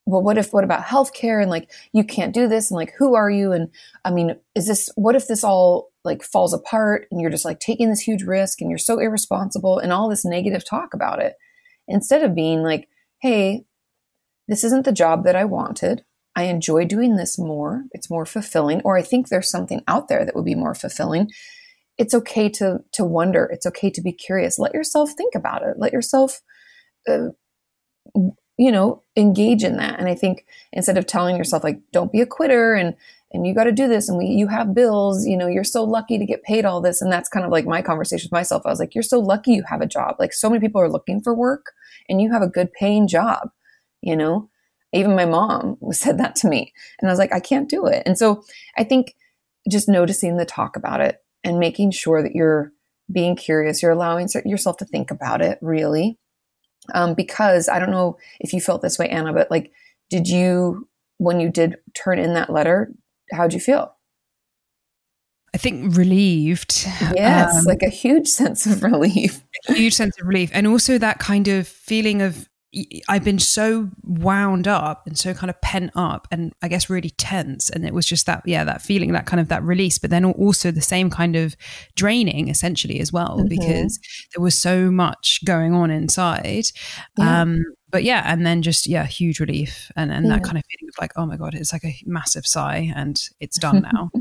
well, 0.08 0.24
what 0.24 0.38
if, 0.38 0.54
what 0.54 0.64
about 0.64 0.86
healthcare? 0.86 1.42
And 1.42 1.52
like, 1.52 1.70
you 1.94 2.04
can't 2.04 2.34
do 2.34 2.48
this. 2.48 2.72
And 2.72 2.78
like, 2.78 2.94
who 2.98 3.16
are 3.16 3.30
you? 3.30 3.52
And 3.52 3.70
I 4.06 4.12
mean, 4.12 4.38
is 4.56 4.68
this, 4.68 4.90
what 4.96 5.16
if 5.16 5.28
this 5.28 5.44
all 5.44 5.90
like 6.04 6.24
falls 6.24 6.54
apart 6.54 7.08
and 7.12 7.20
you're 7.20 7.30
just 7.30 7.46
like 7.46 7.60
taking 7.60 7.90
this 7.90 8.00
huge 8.00 8.24
risk 8.24 8.62
and 8.62 8.70
you're 8.70 8.78
so 8.78 9.00
irresponsible 9.00 9.80
and 9.80 9.92
all 9.92 10.10
this 10.10 10.26
negative 10.26 10.64
talk 10.66 10.94
about 10.94 11.22
it? 11.22 11.36
Instead 11.88 12.24
of 12.24 12.36
being 12.36 12.64
like 12.64 12.88
hey 13.20 13.66
this 14.48 14.64
isn't 14.64 14.86
the 14.86 14.92
job 14.92 15.24
that 15.26 15.36
i 15.36 15.44
wanted. 15.44 16.04
I 16.36 16.44
enjoy 16.44 16.86
doing 16.86 17.16
this 17.16 17.40
more. 17.40 17.86
It's 17.92 18.10
more 18.10 18.26
fulfilling. 18.26 18.82
Or 18.84 18.98
i 18.98 19.02
think 19.02 19.28
there's 19.28 19.50
something 19.50 19.82
out 19.88 20.08
there 20.08 20.24
that 20.24 20.36
would 20.36 20.46
be 20.46 20.56
more 20.56 20.76
fulfilling. 20.76 21.30
It's 21.98 22.14
okay 22.14 22.48
to 22.50 22.80
to 22.94 23.04
wonder. 23.04 23.50
It's 23.52 23.66
okay 23.66 23.90
to 23.90 24.02
be 24.02 24.12
curious. 24.12 24.60
Let 24.60 24.74
yourself 24.74 25.12
think 25.18 25.36
about 25.36 25.64
it. 25.64 25.78
Let 25.78 25.94
yourself 25.94 26.42
uh, 27.10 27.30
you 28.58 28.72
know 28.72 29.04
engage 29.16 29.64
in 29.64 29.78
that. 29.78 30.00
And 30.00 30.08
i 30.08 30.16
think 30.16 30.46
instead 30.74 30.98
of 30.98 31.06
telling 31.06 31.38
yourself 31.38 31.64
like 31.64 31.80
don't 31.92 32.12
be 32.12 32.22
a 32.22 32.26
quitter 32.26 32.74
and 32.74 32.96
and 33.34 33.46
you 33.46 33.54
got 33.54 33.66
to 33.66 33.74
do 33.74 33.90
this 33.90 34.08
and 34.08 34.18
we 34.18 34.26
you 34.26 34.48
have 34.48 34.74
bills 34.74 35.26
you 35.26 35.38
know 35.38 35.48
you're 35.48 35.64
so 35.64 35.84
lucky 35.84 36.18
to 36.18 36.26
get 36.26 36.44
paid 36.44 36.66
all 36.66 36.82
this 36.82 37.02
and 37.02 37.12
that's 37.12 37.30
kind 37.30 37.46
of 37.46 37.52
like 37.52 37.66
my 37.66 37.82
conversation 37.82 38.28
with 38.28 38.40
myself. 38.40 38.64
I 38.66 38.70
was 38.70 38.80
like 38.80 38.96
you're 38.96 39.04
so 39.04 39.20
lucky 39.20 39.54
you 39.54 39.64
have 39.68 39.82
a 39.82 39.88
job. 39.88 40.16
Like 40.20 40.34
so 40.34 40.50
many 40.50 40.60
people 40.60 40.82
are 40.82 40.92
looking 40.92 41.22
for 41.22 41.34
work 41.34 41.74
and 42.10 42.22
you 42.22 42.32
have 42.32 42.42
a 42.42 42.48
good 42.48 42.72
paying 42.74 43.08
job 43.08 43.50
you 44.02 44.16
know? 44.16 44.50
Even 44.94 45.16
my 45.16 45.26
mom 45.26 45.78
said 45.92 46.18
that 46.20 46.36
to 46.38 46.48
me. 46.48 46.74
And 47.00 47.10
i 47.10 47.12
was 47.12 47.20
like 47.20 47.34
i 47.34 47.40
can't 47.40 47.70
do 47.70 47.86
it. 47.86 48.04
And 48.06 48.18
so 48.18 48.44
i 48.78 48.84
think 48.84 49.16
just 49.70 49.90
noticing 49.90 50.38
the 50.38 50.46
talk 50.46 50.76
about 50.76 51.02
it 51.02 51.22
and 51.44 51.60
making 51.60 51.92
sure 51.92 52.24
that 52.24 52.34
you're 52.34 52.72
being 53.12 53.36
curious 53.36 53.82
you're 53.82 53.92
allowing 53.92 54.28
yourself 54.46 54.78
to 54.78 54.86
think 54.86 55.12
about 55.12 55.42
it 55.42 55.58
really 55.62 56.18
um, 56.94 57.14
because 57.14 57.70
i 57.70 57.80
don't 57.80 57.92
know 57.92 58.18
if 58.40 58.54
you 58.54 58.62
felt 58.62 58.82
this 58.82 58.98
way 58.98 59.08
anna 59.10 59.34
but 59.34 59.50
like 59.52 59.72
did 60.10 60.28
you 60.28 60.88
when 61.18 61.40
you 61.40 61.50
did 61.50 61.78
turn 61.94 62.20
in 62.20 62.34
that 62.34 62.50
letter 62.50 62.92
how'd 63.32 63.54
you 63.54 63.60
feel? 63.60 63.94
I 65.54 65.58
think 65.58 65.96
relieved. 65.96 66.84
Yes, 67.16 67.56
um, 67.56 67.66
like 67.66 67.82
a 67.82 67.90
huge 67.90 68.28
sense 68.42 68.66
of 68.66 68.84
relief. 68.84 69.42
Huge 69.68 69.94
sense 69.94 70.20
of 70.20 70.28
relief. 70.28 70.52
And 70.54 70.68
also 70.68 70.98
that 70.98 71.20
kind 71.20 71.48
of 71.48 71.68
feeling 71.68 72.22
of 72.22 72.48
I've 73.08 73.24
been 73.24 73.40
so 73.40 73.90
wound 74.04 74.68
up 74.68 75.08
and 75.08 75.18
so 75.18 75.34
kind 75.34 75.50
of 75.50 75.60
pent 75.62 75.92
up 75.96 76.28
and 76.32 76.54
I 76.62 76.68
guess 76.68 76.90
really 76.90 77.12
tense. 77.12 77.70
And 77.70 77.86
it 77.86 77.94
was 77.94 78.06
just 78.06 78.26
that, 78.26 78.44
yeah, 78.46 78.64
that 78.66 78.82
feeling, 78.82 79.14
that 79.14 79.26
kind 79.26 79.40
of 79.40 79.48
that 79.48 79.64
release, 79.64 79.98
but 79.98 80.10
then 80.10 80.26
also 80.26 80.72
the 80.72 80.82
same 80.82 81.10
kind 81.10 81.36
of 81.36 81.56
draining 81.96 82.50
essentially 82.50 83.00
as 83.00 83.14
well, 83.14 83.38
mm-hmm. 83.38 83.48
because 83.48 84.00
there 84.36 84.44
was 84.44 84.58
so 84.58 84.92
much 84.92 85.40
going 85.46 85.74
on 85.74 85.90
inside. 85.90 86.66
Yeah. 87.18 87.42
Um, 87.42 87.64
but 87.90 88.04
yeah, 88.04 88.24
and 88.26 88.46
then 88.46 88.62
just 88.62 88.86
yeah, 88.86 89.06
huge 89.06 89.40
relief 89.40 89.92
and 89.96 90.12
and 90.12 90.28
yeah. 90.28 90.34
that 90.34 90.44
kind 90.44 90.58
of 90.58 90.64
feeling 90.66 90.90
of 90.90 91.02
like, 91.02 91.14
oh 91.16 91.26
my 91.26 91.38
god, 91.38 91.56
it's 91.56 91.72
like 91.72 91.86
a 91.86 91.96
massive 92.06 92.46
sigh 92.46 92.92
and 92.96 93.22
it's 93.40 93.58
done 93.58 93.88
now. 93.94 94.12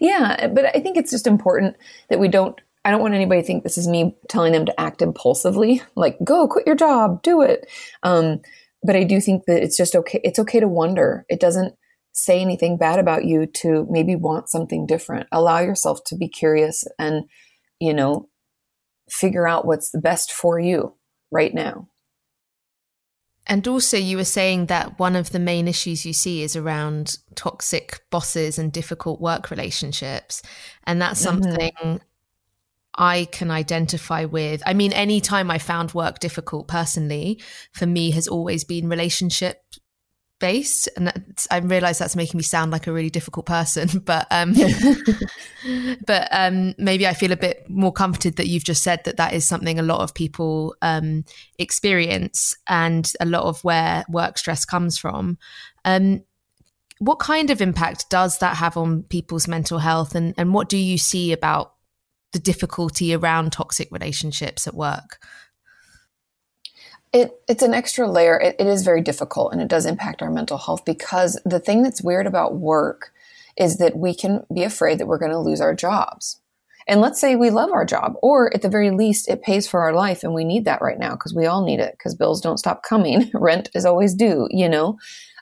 yeah, 0.00 0.48
but 0.48 0.76
I 0.76 0.80
think 0.80 0.96
it's 0.96 1.12
just 1.12 1.26
important 1.26 1.76
that 2.08 2.18
we 2.18 2.28
don't. 2.28 2.60
I 2.84 2.90
don't 2.90 3.00
want 3.00 3.14
anybody 3.14 3.40
to 3.40 3.46
think 3.46 3.62
this 3.62 3.78
is 3.78 3.88
me 3.88 4.14
telling 4.28 4.52
them 4.52 4.66
to 4.66 4.80
act 4.80 5.00
impulsively, 5.00 5.82
like 5.96 6.18
go 6.22 6.46
quit 6.46 6.66
your 6.66 6.76
job, 6.76 7.22
do 7.22 7.40
it. 7.40 7.66
Um, 8.02 8.40
but 8.82 8.94
I 8.94 9.04
do 9.04 9.20
think 9.20 9.44
that 9.46 9.62
it's 9.62 9.76
just 9.76 9.96
okay. 9.96 10.20
It's 10.22 10.38
okay 10.38 10.60
to 10.60 10.68
wonder. 10.68 11.24
It 11.28 11.40
doesn't 11.40 11.74
say 12.12 12.40
anything 12.40 12.76
bad 12.76 12.98
about 12.98 13.24
you 13.24 13.46
to 13.46 13.86
maybe 13.90 14.14
want 14.14 14.50
something 14.50 14.86
different. 14.86 15.26
Allow 15.32 15.60
yourself 15.60 16.04
to 16.06 16.16
be 16.16 16.28
curious 16.28 16.84
and 16.98 17.24
you 17.80 17.94
know 17.94 18.28
figure 19.10 19.48
out 19.48 19.66
what's 19.66 19.90
the 19.90 20.00
best 20.00 20.32
for 20.32 20.58
you 20.58 20.94
right 21.30 21.54
now. 21.54 21.88
And 23.46 23.66
also, 23.68 23.98
you 23.98 24.16
were 24.16 24.24
saying 24.24 24.66
that 24.66 24.98
one 24.98 25.16
of 25.16 25.30
the 25.30 25.38
main 25.38 25.68
issues 25.68 26.06
you 26.06 26.14
see 26.14 26.42
is 26.42 26.56
around 26.56 27.18
toxic 27.34 28.00
bosses 28.10 28.58
and 28.58 28.72
difficult 28.72 29.20
work 29.20 29.50
relationships. 29.50 30.42
And 30.84 31.00
that's 31.00 31.22
mm-hmm. 31.22 31.42
something 31.42 31.72
mm-hmm. 31.82 31.96
I 32.96 33.26
can 33.32 33.50
identify 33.50 34.24
with. 34.24 34.62
I 34.66 34.74
mean, 34.74 34.92
any 34.92 35.20
time 35.20 35.50
I 35.50 35.58
found 35.58 35.94
work 35.94 36.20
difficult 36.20 36.68
personally, 36.68 37.40
for 37.72 37.86
me, 37.86 38.10
has 38.12 38.28
always 38.28 38.64
been 38.64 38.88
relationship 38.88 39.62
based. 40.40 40.88
And 40.96 41.12
i 41.50 41.58
realize 41.58 41.98
that's 41.98 42.16
making 42.16 42.36
me 42.36 42.42
sound 42.42 42.70
like 42.70 42.86
a 42.86 42.92
really 42.92 43.08
difficult 43.08 43.46
person 43.46 43.88
but 44.04 44.26
um 44.30 44.54
but 46.06 46.28
um 46.32 46.74
maybe 46.76 47.06
i 47.06 47.14
feel 47.14 47.32
a 47.32 47.36
bit 47.36 47.64
more 47.70 47.92
comforted 47.92 48.36
that 48.36 48.48
you've 48.48 48.64
just 48.64 48.82
said 48.82 49.00
that 49.04 49.16
that 49.16 49.32
is 49.32 49.46
something 49.46 49.78
a 49.78 49.82
lot 49.82 50.00
of 50.00 50.12
people 50.12 50.74
um 50.82 51.24
experience 51.58 52.56
and 52.68 53.12
a 53.20 53.26
lot 53.26 53.44
of 53.44 53.62
where 53.64 54.04
work 54.08 54.36
stress 54.36 54.64
comes 54.64 54.98
from. 54.98 55.38
Um 55.84 56.24
what 56.98 57.18
kind 57.18 57.50
of 57.50 57.60
impact 57.60 58.08
does 58.08 58.38
that 58.38 58.56
have 58.56 58.76
on 58.76 59.02
people's 59.04 59.48
mental 59.48 59.78
health? 59.78 60.14
And 60.14 60.34
and 60.36 60.54
what 60.54 60.68
do 60.68 60.76
you 60.76 60.98
see 60.98 61.32
about 61.32 61.73
the 62.34 62.38
difficulty 62.38 63.14
around 63.14 63.52
toxic 63.52 63.88
relationships 63.90 64.66
at 64.66 64.74
work 64.74 65.18
it, 67.14 67.40
it's 67.48 67.62
an 67.62 67.72
extra 67.72 68.10
layer. 68.10 68.38
It, 68.38 68.56
it 68.58 68.66
is 68.66 68.82
very 68.82 69.00
difficult 69.00 69.52
and 69.52 69.62
it 69.62 69.68
does 69.68 69.86
impact 69.86 70.20
our 70.20 70.30
mental 70.30 70.58
health 70.58 70.84
because 70.84 71.40
the 71.44 71.60
thing 71.60 71.82
that's 71.84 72.02
weird 72.02 72.26
about 72.26 72.56
work 72.56 73.12
is 73.56 73.78
that 73.78 73.96
we 73.96 74.14
can 74.14 74.44
be 74.52 74.64
afraid 74.64 74.98
that 74.98 75.06
we're 75.06 75.18
going 75.18 75.30
to 75.30 75.38
lose 75.38 75.60
our 75.60 75.74
jobs. 75.74 76.40
And 76.88 77.00
let's 77.00 77.20
say 77.20 77.36
we 77.36 77.50
love 77.50 77.70
our 77.70 77.86
job, 77.86 78.14
or 78.20 78.52
at 78.52 78.60
the 78.60 78.68
very 78.68 78.90
least, 78.90 79.28
it 79.30 79.42
pays 79.42 79.66
for 79.66 79.80
our 79.80 79.94
life 79.94 80.22
and 80.22 80.34
we 80.34 80.44
need 80.44 80.64
that 80.66 80.82
right 80.82 80.98
now 80.98 81.12
because 81.12 81.32
we 81.32 81.46
all 81.46 81.64
need 81.64 81.80
it 81.80 81.94
because 81.96 82.16
bills 82.16 82.40
don't 82.40 82.58
stop 82.58 82.82
coming. 82.82 83.30
Rent 83.34 83.70
is 83.74 83.86
always 83.86 84.12
due, 84.12 84.48
you 84.50 84.68
know? 84.68 84.98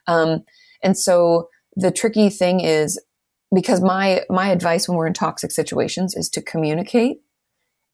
Um, 0.07 0.45
and 0.83 0.97
so 0.97 1.49
the 1.75 1.91
tricky 1.91 2.29
thing 2.29 2.61
is 2.61 3.01
because 3.55 3.81
my, 3.81 4.25
my 4.31 4.51
advice 4.51 4.89
when 4.89 4.97
we're 4.97 5.07
in 5.07 5.13
toxic 5.13 5.51
situations 5.51 6.15
is 6.15 6.29
to 6.31 6.43
communicate 6.43 7.23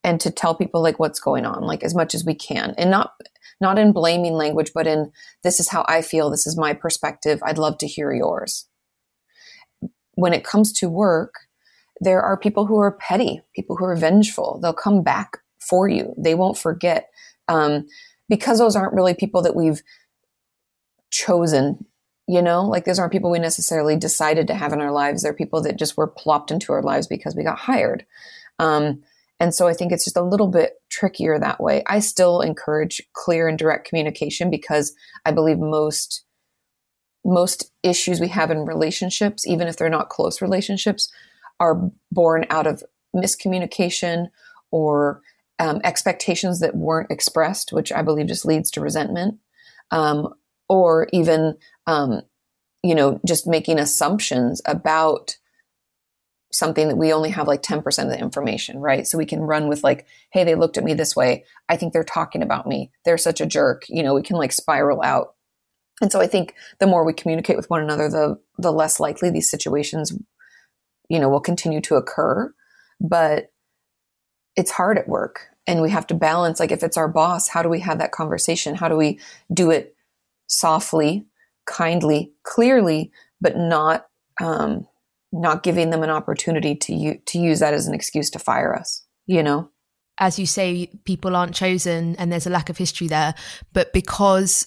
and 0.04 0.20
to 0.20 0.30
tell 0.30 0.54
people 0.54 0.82
like 0.82 0.98
what's 0.98 1.20
going 1.20 1.44
on, 1.44 1.62
like 1.62 1.82
as 1.82 1.94
much 1.94 2.14
as 2.14 2.24
we 2.24 2.34
can 2.34 2.74
and 2.78 2.90
not, 2.90 3.14
not 3.60 3.78
in 3.78 3.92
blaming 3.92 4.34
language, 4.34 4.72
but 4.72 4.86
in 4.86 5.10
this 5.42 5.58
is 5.58 5.68
how 5.68 5.84
I 5.88 6.02
feel, 6.02 6.30
this 6.30 6.46
is 6.46 6.56
my 6.56 6.72
perspective, 6.72 7.40
I'd 7.42 7.58
love 7.58 7.78
to 7.78 7.86
hear 7.86 8.12
yours. 8.12 8.68
When 10.14 10.32
it 10.32 10.44
comes 10.44 10.72
to 10.74 10.88
work, 10.88 11.34
there 12.00 12.22
are 12.22 12.36
people 12.36 12.66
who 12.66 12.78
are 12.78 12.92
petty, 12.92 13.40
people 13.54 13.76
who 13.76 13.84
are 13.84 13.96
vengeful. 13.96 14.60
They'll 14.62 14.72
come 14.72 15.02
back 15.02 15.38
for 15.60 15.88
you, 15.88 16.14
they 16.16 16.34
won't 16.34 16.56
forget. 16.56 17.08
Um, 17.48 17.86
because 18.28 18.58
those 18.58 18.76
aren't 18.76 18.92
really 18.92 19.14
people 19.14 19.42
that 19.42 19.56
we've 19.56 19.82
chosen 21.10 21.86
you 22.28 22.42
know 22.42 22.64
like 22.64 22.84
those 22.84 22.98
aren't 22.98 23.12
people 23.12 23.30
we 23.30 23.38
necessarily 23.38 23.96
decided 23.96 24.46
to 24.48 24.54
have 24.54 24.72
in 24.72 24.80
our 24.80 24.92
lives. 24.92 25.22
They're 25.22 25.32
people 25.32 25.62
that 25.62 25.78
just 25.78 25.96
were 25.96 26.06
plopped 26.06 26.50
into 26.50 26.72
our 26.72 26.82
lives 26.82 27.06
because 27.06 27.34
we 27.34 27.42
got 27.42 27.58
hired. 27.58 28.04
Um, 28.58 29.02
And 29.40 29.54
so 29.54 29.68
I 29.68 29.74
think 29.74 29.92
it's 29.92 30.04
just 30.04 30.16
a 30.16 30.22
little 30.22 30.48
bit 30.48 30.74
trickier 30.90 31.38
that 31.38 31.60
way. 31.60 31.82
I 31.86 32.00
still 32.00 32.40
encourage 32.40 33.00
clear 33.12 33.48
and 33.48 33.58
direct 33.58 33.88
communication 33.88 34.50
because 34.50 34.94
I 35.24 35.32
believe 35.32 35.58
most 35.58 36.24
most 37.24 37.70
issues 37.82 38.20
we 38.20 38.28
have 38.28 38.50
in 38.50 38.64
relationships, 38.64 39.46
even 39.46 39.68
if 39.68 39.76
they're 39.76 39.90
not 39.90 40.08
close 40.08 40.42
relationships, 40.42 41.12
are 41.60 41.90
born 42.10 42.46
out 42.50 42.66
of 42.66 42.82
miscommunication 43.14 44.28
or 44.70 45.20
um, 45.58 45.80
expectations 45.84 46.60
that 46.60 46.76
weren't 46.76 47.10
expressed, 47.10 47.72
which 47.72 47.92
I 47.92 48.02
believe 48.02 48.28
just 48.28 48.46
leads 48.46 48.70
to 48.72 48.80
resentment, 48.80 49.38
um, 49.90 50.34
or 50.68 51.08
even 51.12 51.56
um, 51.86 52.22
you 52.82 52.94
know 52.94 53.20
just 53.26 53.46
making 53.46 53.78
assumptions 53.78 54.60
about 54.66 55.36
something 56.50 56.88
that 56.88 56.96
we 56.96 57.12
only 57.12 57.30
have 57.30 57.46
like 57.46 57.62
10% 57.62 58.04
of 58.04 58.08
the 58.08 58.18
information, 58.18 58.78
right? 58.78 59.06
So 59.06 59.18
we 59.18 59.26
can 59.26 59.40
run 59.40 59.68
with 59.68 59.84
like, 59.84 60.06
hey, 60.32 60.44
they 60.44 60.54
looked 60.54 60.78
at 60.78 60.84
me 60.84 60.94
this 60.94 61.14
way. 61.14 61.44
I 61.68 61.76
think 61.76 61.92
they're 61.92 62.04
talking 62.04 62.42
about 62.42 62.66
me. 62.66 62.90
They're 63.04 63.18
such 63.18 63.40
a 63.40 63.46
jerk. 63.46 63.84
You 63.88 64.02
know, 64.02 64.14
we 64.14 64.22
can 64.22 64.36
like 64.36 64.52
spiral 64.52 65.02
out. 65.02 65.34
And 66.00 66.10
so 66.10 66.20
I 66.20 66.26
think 66.26 66.54
the 66.78 66.86
more 66.86 67.04
we 67.04 67.12
communicate 67.12 67.56
with 67.56 67.68
one 67.68 67.82
another, 67.82 68.08
the 68.08 68.38
the 68.56 68.72
less 68.72 69.00
likely 69.00 69.30
these 69.30 69.50
situations, 69.50 70.16
you 71.08 71.18
know, 71.18 71.28
will 71.28 71.40
continue 71.40 71.80
to 71.82 71.96
occur. 71.96 72.54
But 73.00 73.52
it's 74.56 74.70
hard 74.70 74.98
at 74.98 75.08
work. 75.08 75.48
And 75.66 75.82
we 75.82 75.90
have 75.90 76.06
to 76.06 76.14
balance 76.14 76.60
like 76.60 76.72
if 76.72 76.82
it's 76.82 76.96
our 76.96 77.08
boss, 77.08 77.48
how 77.48 77.62
do 77.62 77.68
we 77.68 77.80
have 77.80 77.98
that 77.98 78.12
conversation? 78.12 78.74
How 78.74 78.88
do 78.88 78.96
we 78.96 79.20
do 79.52 79.70
it 79.70 79.94
softly, 80.48 81.24
kindly, 81.66 82.32
clearly, 82.42 83.12
but 83.40 83.56
not 83.56 84.06
um, 84.40 84.86
not 85.32 85.62
giving 85.62 85.90
them 85.90 86.02
an 86.02 86.10
opportunity 86.10 86.74
to 86.74 86.94
u- 86.94 87.20
to 87.26 87.38
use 87.38 87.60
that 87.60 87.74
as 87.74 87.86
an 87.86 87.94
excuse 87.94 88.30
to 88.30 88.38
fire 88.38 88.74
us 88.74 89.04
you 89.28 89.42
know? 89.42 89.70
As 90.18 90.36
you 90.36 90.46
say 90.46 90.90
people 91.04 91.36
aren't 91.36 91.54
chosen 91.54 92.16
and 92.16 92.32
there's 92.32 92.46
a 92.46 92.50
lack 92.50 92.68
of 92.68 92.76
history 92.76 93.06
there 93.06 93.34
but 93.72 93.92
because 93.92 94.66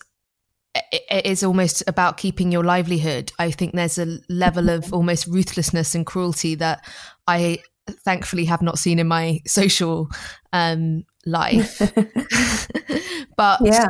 it 0.74 1.26
is 1.26 1.44
almost 1.44 1.84
about 1.88 2.16
keeping 2.16 2.50
your 2.50 2.64
livelihood 2.64 3.34
i 3.38 3.52
think 3.52 3.74
there's 3.74 3.98
a 3.98 4.20
level 4.30 4.70
of 4.70 4.94
almost 4.94 5.28
ruthlessness 5.28 5.94
and 5.94 6.06
cruelty 6.06 6.56
that 6.56 6.82
i 7.28 7.58
thankfully 8.06 8.46
have 8.46 8.62
not 8.62 8.80
seen 8.80 8.98
in 8.98 9.08
my 9.08 9.42
social 9.46 10.10
um, 10.54 11.04
life. 11.26 11.82
But 13.36 13.60
yeah 13.64 13.88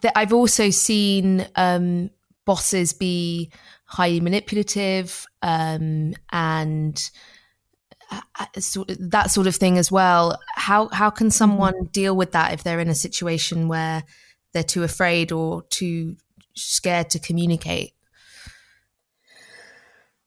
th- 0.00 0.12
i've 0.16 0.32
also 0.32 0.70
seen 0.70 1.46
um, 1.56 2.10
bosses 2.44 2.92
be 2.92 3.50
highly 3.84 4.20
manipulative 4.20 5.26
um, 5.42 6.14
and 6.30 7.10
uh, 8.10 8.20
uh, 8.38 8.46
that 8.98 9.30
sort 9.30 9.46
of 9.46 9.56
thing 9.56 9.76
as 9.76 9.92
well. 9.92 10.38
How 10.54 10.88
how 10.88 11.10
can 11.10 11.30
someone 11.30 11.74
mm-hmm. 11.74 11.92
deal 11.92 12.16
with 12.16 12.32
that 12.32 12.52
if 12.52 12.62
they're 12.64 12.80
in 12.80 12.88
a 12.88 12.94
situation 12.94 13.68
where 13.68 14.04
they're 14.52 14.62
too 14.62 14.82
afraid 14.82 15.30
or 15.30 15.62
too 15.64 16.16
scared 16.54 17.10
to 17.10 17.18
communicate? 17.18 17.92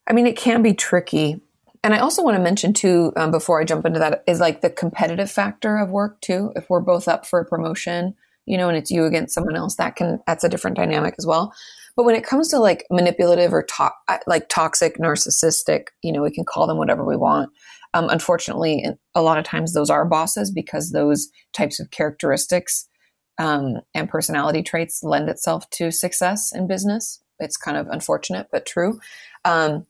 I 0.07 0.13
mean, 0.13 0.27
it 0.27 0.37
can 0.37 0.61
be 0.61 0.73
tricky. 0.73 1.41
And 1.83 1.95
I 1.95 1.99
also 1.99 2.21
want 2.21 2.37
to 2.37 2.43
mention 2.43 2.73
too, 2.73 3.11
um, 3.15 3.31
before 3.31 3.59
I 3.59 3.63
jump 3.63 3.85
into 3.87 3.99
that, 3.99 4.23
is 4.27 4.39
like 4.39 4.61
the 4.61 4.69
competitive 4.69 5.31
factor 5.31 5.77
of 5.77 5.89
work 5.89 6.21
too. 6.21 6.51
If 6.55 6.69
we're 6.69 6.81
both 6.81 7.07
up 7.07 7.25
for 7.25 7.39
a 7.39 7.45
promotion, 7.45 8.15
you 8.51 8.57
know, 8.57 8.67
and 8.67 8.77
it's 8.77 8.91
you 8.91 9.05
against 9.05 9.33
someone 9.33 9.55
else, 9.55 9.77
that 9.77 9.95
can 9.95 10.19
that's 10.27 10.43
a 10.43 10.49
different 10.49 10.75
dynamic 10.75 11.15
as 11.17 11.25
well. 11.25 11.53
But 11.95 12.03
when 12.03 12.15
it 12.15 12.25
comes 12.25 12.49
to 12.49 12.59
like 12.59 12.85
manipulative 12.91 13.53
or 13.53 13.63
to- 13.63 14.19
like 14.27 14.49
toxic, 14.49 14.97
narcissistic, 14.97 15.87
you 16.03 16.11
know, 16.11 16.21
we 16.21 16.31
can 16.31 16.43
call 16.43 16.67
them 16.67 16.77
whatever 16.77 17.05
we 17.05 17.15
want. 17.15 17.49
Um, 17.93 18.09
unfortunately, 18.09 18.85
a 19.15 19.21
lot 19.21 19.37
of 19.37 19.45
times 19.45 19.73
those 19.73 19.89
are 19.89 20.03
bosses 20.03 20.51
because 20.51 20.91
those 20.91 21.29
types 21.53 21.79
of 21.79 21.91
characteristics 21.91 22.89
um, 23.37 23.79
and 23.93 24.09
personality 24.09 24.63
traits 24.63 25.01
lend 25.01 25.29
itself 25.29 25.69
to 25.69 25.89
success 25.89 26.53
in 26.53 26.67
business. 26.67 27.23
It's 27.39 27.55
kind 27.55 27.77
of 27.77 27.87
unfortunate, 27.87 28.47
but 28.51 28.65
true. 28.65 28.99
Um, 29.45 29.87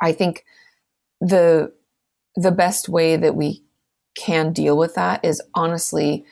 I 0.00 0.12
think 0.12 0.44
the 1.20 1.72
the 2.36 2.52
best 2.52 2.88
way 2.88 3.16
that 3.16 3.34
we 3.34 3.64
can 4.16 4.52
deal 4.52 4.78
with 4.78 4.94
that 4.94 5.24
is 5.24 5.42
honestly 5.56 6.24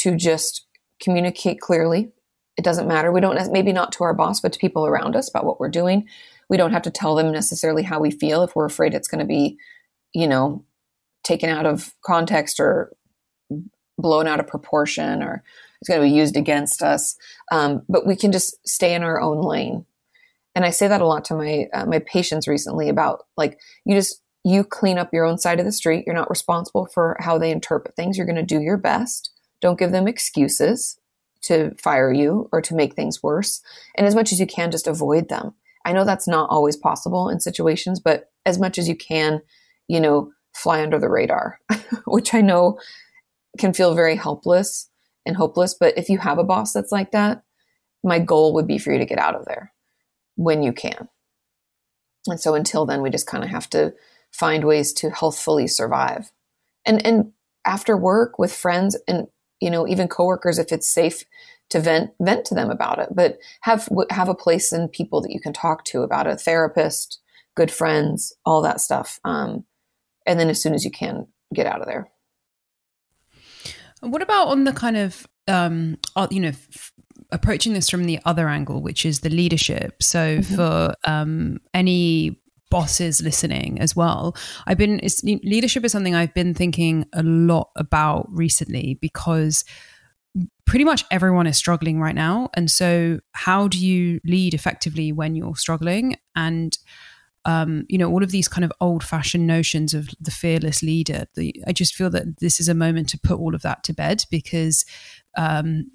to 0.00 0.16
just 0.16 0.66
communicate 1.00 1.60
clearly 1.60 2.12
it 2.60 2.64
doesn't 2.64 2.88
matter. 2.88 3.10
We 3.10 3.22
don't, 3.22 3.52
maybe 3.52 3.72
not 3.72 3.90
to 3.92 4.04
our 4.04 4.12
boss, 4.12 4.38
but 4.38 4.52
to 4.52 4.58
people 4.58 4.86
around 4.86 5.16
us 5.16 5.30
about 5.30 5.46
what 5.46 5.58
we're 5.58 5.70
doing. 5.70 6.06
We 6.50 6.58
don't 6.58 6.72
have 6.72 6.82
to 6.82 6.90
tell 6.90 7.14
them 7.14 7.32
necessarily 7.32 7.82
how 7.82 8.00
we 8.00 8.10
feel 8.10 8.42
if 8.42 8.54
we're 8.54 8.66
afraid 8.66 8.92
it's 8.92 9.08
going 9.08 9.20
to 9.20 9.24
be, 9.24 9.56
you 10.12 10.26
know, 10.26 10.62
taken 11.24 11.48
out 11.48 11.64
of 11.64 11.94
context 12.04 12.60
or 12.60 12.92
blown 13.96 14.26
out 14.26 14.40
of 14.40 14.46
proportion 14.46 15.22
or 15.22 15.42
it's 15.80 15.88
going 15.88 16.00
to 16.02 16.06
be 16.06 16.12
used 16.12 16.36
against 16.36 16.82
us. 16.82 17.16
Um, 17.50 17.80
but 17.88 18.06
we 18.06 18.14
can 18.14 18.30
just 18.30 18.56
stay 18.68 18.94
in 18.94 19.02
our 19.02 19.20
own 19.20 19.40
lane. 19.40 19.86
And 20.54 20.66
I 20.66 20.70
say 20.70 20.86
that 20.86 21.00
a 21.00 21.06
lot 21.06 21.24
to 21.26 21.34
my 21.34 21.66
uh, 21.72 21.86
my 21.86 22.00
patients 22.00 22.46
recently 22.46 22.90
about 22.90 23.22
like 23.38 23.58
you 23.86 23.94
just 23.94 24.20
you 24.44 24.64
clean 24.64 24.98
up 24.98 25.14
your 25.14 25.24
own 25.24 25.38
side 25.38 25.60
of 25.60 25.64
the 25.64 25.72
street. 25.72 26.04
You're 26.04 26.14
not 26.14 26.28
responsible 26.28 26.86
for 26.92 27.16
how 27.20 27.38
they 27.38 27.50
interpret 27.50 27.96
things. 27.96 28.18
You're 28.18 28.26
going 28.26 28.36
to 28.36 28.42
do 28.42 28.60
your 28.60 28.76
best. 28.76 29.30
Don't 29.60 29.78
give 29.78 29.92
them 29.92 30.08
excuses 30.08 30.98
to 31.42 31.74
fire 31.76 32.12
you 32.12 32.48
or 32.52 32.60
to 32.62 32.74
make 32.74 32.94
things 32.94 33.22
worse. 33.22 33.62
And 33.96 34.06
as 34.06 34.14
much 34.14 34.32
as 34.32 34.40
you 34.40 34.46
can, 34.46 34.70
just 34.70 34.86
avoid 34.86 35.28
them. 35.28 35.54
I 35.84 35.92
know 35.92 36.04
that's 36.04 36.28
not 36.28 36.50
always 36.50 36.76
possible 36.76 37.28
in 37.28 37.40
situations, 37.40 38.00
but 38.00 38.30
as 38.44 38.58
much 38.58 38.78
as 38.78 38.88
you 38.88 38.94
can, 38.94 39.40
you 39.88 40.00
know, 40.00 40.32
fly 40.54 40.82
under 40.82 40.98
the 40.98 41.08
radar, 41.08 41.58
which 42.06 42.34
I 42.34 42.40
know 42.40 42.78
can 43.58 43.72
feel 43.72 43.94
very 43.94 44.16
helpless 44.16 44.90
and 45.24 45.36
hopeless. 45.36 45.74
But 45.74 45.96
if 45.96 46.08
you 46.08 46.18
have 46.18 46.38
a 46.38 46.44
boss 46.44 46.72
that's 46.72 46.92
like 46.92 47.12
that, 47.12 47.42
my 48.04 48.18
goal 48.18 48.54
would 48.54 48.66
be 48.66 48.78
for 48.78 48.92
you 48.92 48.98
to 48.98 49.06
get 49.06 49.18
out 49.18 49.34
of 49.34 49.44
there 49.46 49.72
when 50.36 50.62
you 50.62 50.72
can. 50.72 51.08
And 52.26 52.40
so 52.40 52.54
until 52.54 52.86
then, 52.86 53.02
we 53.02 53.10
just 53.10 53.26
kind 53.26 53.44
of 53.44 53.50
have 53.50 53.68
to 53.70 53.94
find 54.30 54.64
ways 54.64 54.92
to 54.94 55.10
healthfully 55.10 55.66
survive. 55.66 56.30
And 56.84 57.04
and 57.04 57.32
after 57.66 57.96
work 57.96 58.38
with 58.38 58.52
friends 58.52 58.96
and 59.06 59.26
you 59.60 59.70
know, 59.70 59.86
even 59.86 60.08
coworkers, 60.08 60.58
if 60.58 60.72
it's 60.72 60.88
safe 60.88 61.24
to 61.70 61.80
vent, 61.80 62.10
vent 62.20 62.44
to 62.46 62.54
them 62.54 62.70
about 62.70 62.98
it, 62.98 63.08
but 63.14 63.38
have, 63.62 63.88
have 64.10 64.28
a 64.28 64.34
place 64.34 64.72
and 64.72 64.90
people 64.90 65.20
that 65.20 65.32
you 65.32 65.40
can 65.40 65.52
talk 65.52 65.84
to 65.84 66.02
about 66.02 66.26
it, 66.26 66.34
a 66.34 66.36
therapist, 66.36 67.20
good 67.54 67.70
friends, 67.70 68.32
all 68.44 68.62
that 68.62 68.80
stuff. 68.80 69.20
Um, 69.24 69.64
and 70.26 70.38
then 70.38 70.48
as 70.48 70.62
soon 70.62 70.74
as 70.74 70.84
you 70.84 70.90
can 70.90 71.26
get 71.54 71.66
out 71.66 71.80
of 71.80 71.86
there. 71.86 72.10
What 74.00 74.22
about 74.22 74.48
on 74.48 74.64
the 74.64 74.72
kind 74.72 74.96
of, 74.96 75.26
um, 75.46 75.98
you 76.30 76.40
know, 76.40 76.48
f- 76.48 76.92
approaching 77.32 77.74
this 77.74 77.90
from 77.90 78.04
the 78.04 78.18
other 78.24 78.48
angle, 78.48 78.80
which 78.80 79.04
is 79.04 79.20
the 79.20 79.30
leadership. 79.30 80.02
So 80.02 80.38
mm-hmm. 80.38 80.54
for 80.54 80.94
um, 81.04 81.58
any 81.74 82.40
bosses 82.70 83.20
listening 83.20 83.80
as 83.80 83.94
well. 83.96 84.36
I've 84.66 84.78
been 84.78 85.00
leadership 85.24 85.84
is 85.84 85.92
something 85.92 86.14
i've 86.14 86.34
been 86.34 86.54
thinking 86.54 87.06
a 87.12 87.22
lot 87.22 87.70
about 87.76 88.28
recently 88.30 88.98
because 89.00 89.64
pretty 90.64 90.84
much 90.84 91.04
everyone 91.10 91.48
is 91.48 91.56
struggling 91.56 92.00
right 92.00 92.14
now. 92.14 92.48
And 92.54 92.70
so 92.70 93.18
how 93.32 93.66
do 93.66 93.84
you 93.84 94.20
lead 94.24 94.54
effectively 94.54 95.10
when 95.10 95.34
you're 95.34 95.56
struggling? 95.56 96.16
And 96.36 96.78
um, 97.44 97.86
you 97.88 97.96
know 97.98 98.10
all 98.10 98.22
of 98.22 98.30
these 98.30 98.48
kind 98.48 98.64
of 98.64 98.72
old 98.80 99.02
fashioned 99.02 99.46
notions 99.46 99.94
of 99.94 100.10
the 100.20 100.30
fearless 100.30 100.82
leader 100.82 101.24
the, 101.36 101.54
i 101.66 101.72
just 101.72 101.94
feel 101.94 102.10
that 102.10 102.38
this 102.40 102.60
is 102.60 102.68
a 102.68 102.74
moment 102.74 103.08
to 103.08 103.18
put 103.18 103.38
all 103.38 103.54
of 103.54 103.62
that 103.62 103.82
to 103.84 103.94
bed 103.94 104.24
because 104.30 104.84
um, 105.38 105.90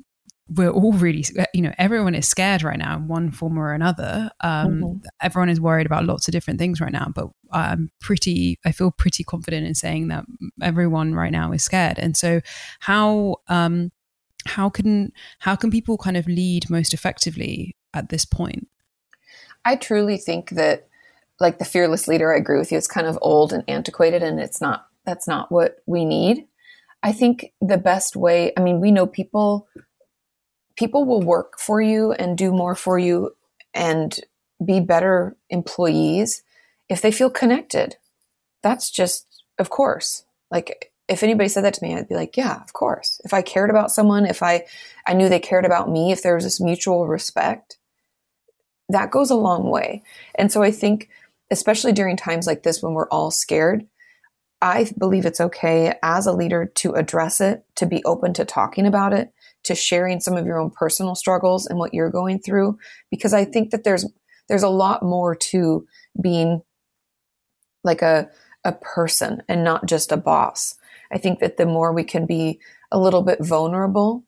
we're 0.47 0.69
all 0.69 0.93
really, 0.93 1.25
you 1.53 1.61
know, 1.61 1.73
everyone 1.77 2.13
is 2.13 2.27
scared 2.27 2.61
right 2.61 2.77
now 2.77 2.97
in 2.97 3.07
one 3.07 3.31
form 3.31 3.57
or 3.57 3.73
another. 3.73 4.29
Um, 4.41 4.81
mm-hmm. 4.81 5.07
Everyone 5.21 5.49
is 5.49 5.59
worried 5.59 5.87
about 5.87 6.05
lots 6.05 6.27
of 6.27 6.33
different 6.33 6.59
things 6.59 6.79
right 6.79 6.91
now, 6.91 7.11
but 7.13 7.29
I'm 7.51 7.91
pretty, 7.99 8.59
I 8.63 8.71
feel 8.71 8.91
pretty 8.91 9.23
confident 9.23 9.65
in 9.65 9.73
saying 9.73 10.09
that 10.09 10.25
everyone 10.61 11.15
right 11.15 11.31
now 11.31 11.51
is 11.51 11.63
scared. 11.63 11.97
And 11.97 12.15
so, 12.15 12.41
how, 12.79 13.37
um, 13.47 13.91
how 14.45 14.69
can 14.69 15.11
how 15.39 15.55
can 15.55 15.71
people 15.71 15.97
kind 15.97 16.17
of 16.17 16.27
lead 16.27 16.69
most 16.69 16.93
effectively 16.93 17.75
at 17.93 18.09
this 18.09 18.25
point? 18.25 18.67
I 19.65 19.75
truly 19.75 20.17
think 20.17 20.51
that, 20.51 20.87
like 21.39 21.59
the 21.59 21.65
fearless 21.65 22.07
leader, 22.07 22.33
I 22.33 22.37
agree 22.37 22.59
with 22.59 22.71
you. 22.71 22.77
It's 22.77 22.87
kind 22.87 23.07
of 23.07 23.19
old 23.21 23.51
and 23.51 23.63
antiquated, 23.67 24.23
and 24.23 24.39
it's 24.39 24.61
not. 24.61 24.87
That's 25.05 25.27
not 25.27 25.51
what 25.51 25.77
we 25.85 26.05
need. 26.05 26.47
I 27.03 27.11
think 27.11 27.53
the 27.61 27.77
best 27.77 28.15
way. 28.15 28.51
I 28.57 28.61
mean, 28.61 28.79
we 28.79 28.91
know 28.91 29.05
people 29.05 29.67
people 30.75 31.05
will 31.05 31.21
work 31.21 31.59
for 31.59 31.81
you 31.81 32.11
and 32.13 32.37
do 32.37 32.51
more 32.51 32.75
for 32.75 32.99
you 32.99 33.35
and 33.73 34.19
be 34.63 34.79
better 34.79 35.35
employees 35.49 36.43
if 36.89 37.01
they 37.01 37.11
feel 37.11 37.29
connected. 37.29 37.97
That's 38.63 38.89
just, 38.89 39.43
of 39.57 39.69
course. 39.69 40.23
Like, 40.51 40.91
if 41.07 41.21
anybody 41.21 41.49
said 41.49 41.63
that 41.65 41.73
to 41.75 41.83
me, 41.83 41.95
I'd 41.95 42.09
be 42.09 42.15
like, 42.15 42.35
yeah, 42.35 42.61
of 42.61 42.73
course. 42.73 43.21
If 43.25 43.33
I 43.33 43.41
cared 43.41 43.69
about 43.69 43.91
someone, 43.91 44.25
if 44.25 44.41
I, 44.41 44.65
I 45.05 45.13
knew 45.13 45.29
they 45.29 45.39
cared 45.39 45.65
about 45.65 45.89
me, 45.89 46.11
if 46.11 46.23
there 46.23 46.35
was 46.35 46.43
this 46.43 46.59
mutual 46.59 47.07
respect, 47.07 47.77
that 48.89 49.11
goes 49.11 49.29
a 49.29 49.35
long 49.35 49.69
way. 49.69 50.03
And 50.35 50.51
so 50.51 50.63
I 50.63 50.71
think, 50.71 51.09
especially 51.51 51.91
during 51.91 52.17
times 52.17 52.47
like 52.47 52.63
this 52.63 52.81
when 52.81 52.93
we're 52.93 53.09
all 53.09 53.29
scared, 53.29 53.85
I 54.61 54.89
believe 54.97 55.25
it's 55.25 55.41
okay 55.41 55.95
as 56.01 56.25
a 56.25 56.33
leader 56.33 56.65
to 56.65 56.93
address 56.93 57.39
it, 57.39 57.63
to 57.75 57.85
be 57.85 58.03
open 58.03 58.33
to 58.33 58.45
talking 58.45 58.87
about 58.87 59.13
it, 59.13 59.31
to 59.65 59.75
sharing 59.75 60.19
some 60.19 60.37
of 60.37 60.45
your 60.45 60.59
own 60.59 60.71
personal 60.71 61.15
struggles 61.15 61.65
and 61.65 61.77
what 61.77 61.93
you're 61.93 62.09
going 62.09 62.39
through, 62.39 62.77
because 63.11 63.33
I 63.33 63.45
think 63.45 63.71
that 63.71 63.83
there's 63.83 64.05
there's 64.47 64.63
a 64.63 64.69
lot 64.69 65.03
more 65.03 65.35
to 65.35 65.85
being 66.21 66.61
like 67.83 68.01
a 68.01 68.29
a 68.63 68.73
person 68.73 69.43
and 69.47 69.63
not 69.63 69.85
just 69.85 70.11
a 70.11 70.17
boss. 70.17 70.75
I 71.11 71.17
think 71.17 71.39
that 71.39 71.57
the 71.57 71.65
more 71.65 71.93
we 71.93 72.03
can 72.03 72.25
be 72.25 72.59
a 72.91 72.99
little 72.99 73.21
bit 73.21 73.43
vulnerable, 73.43 74.23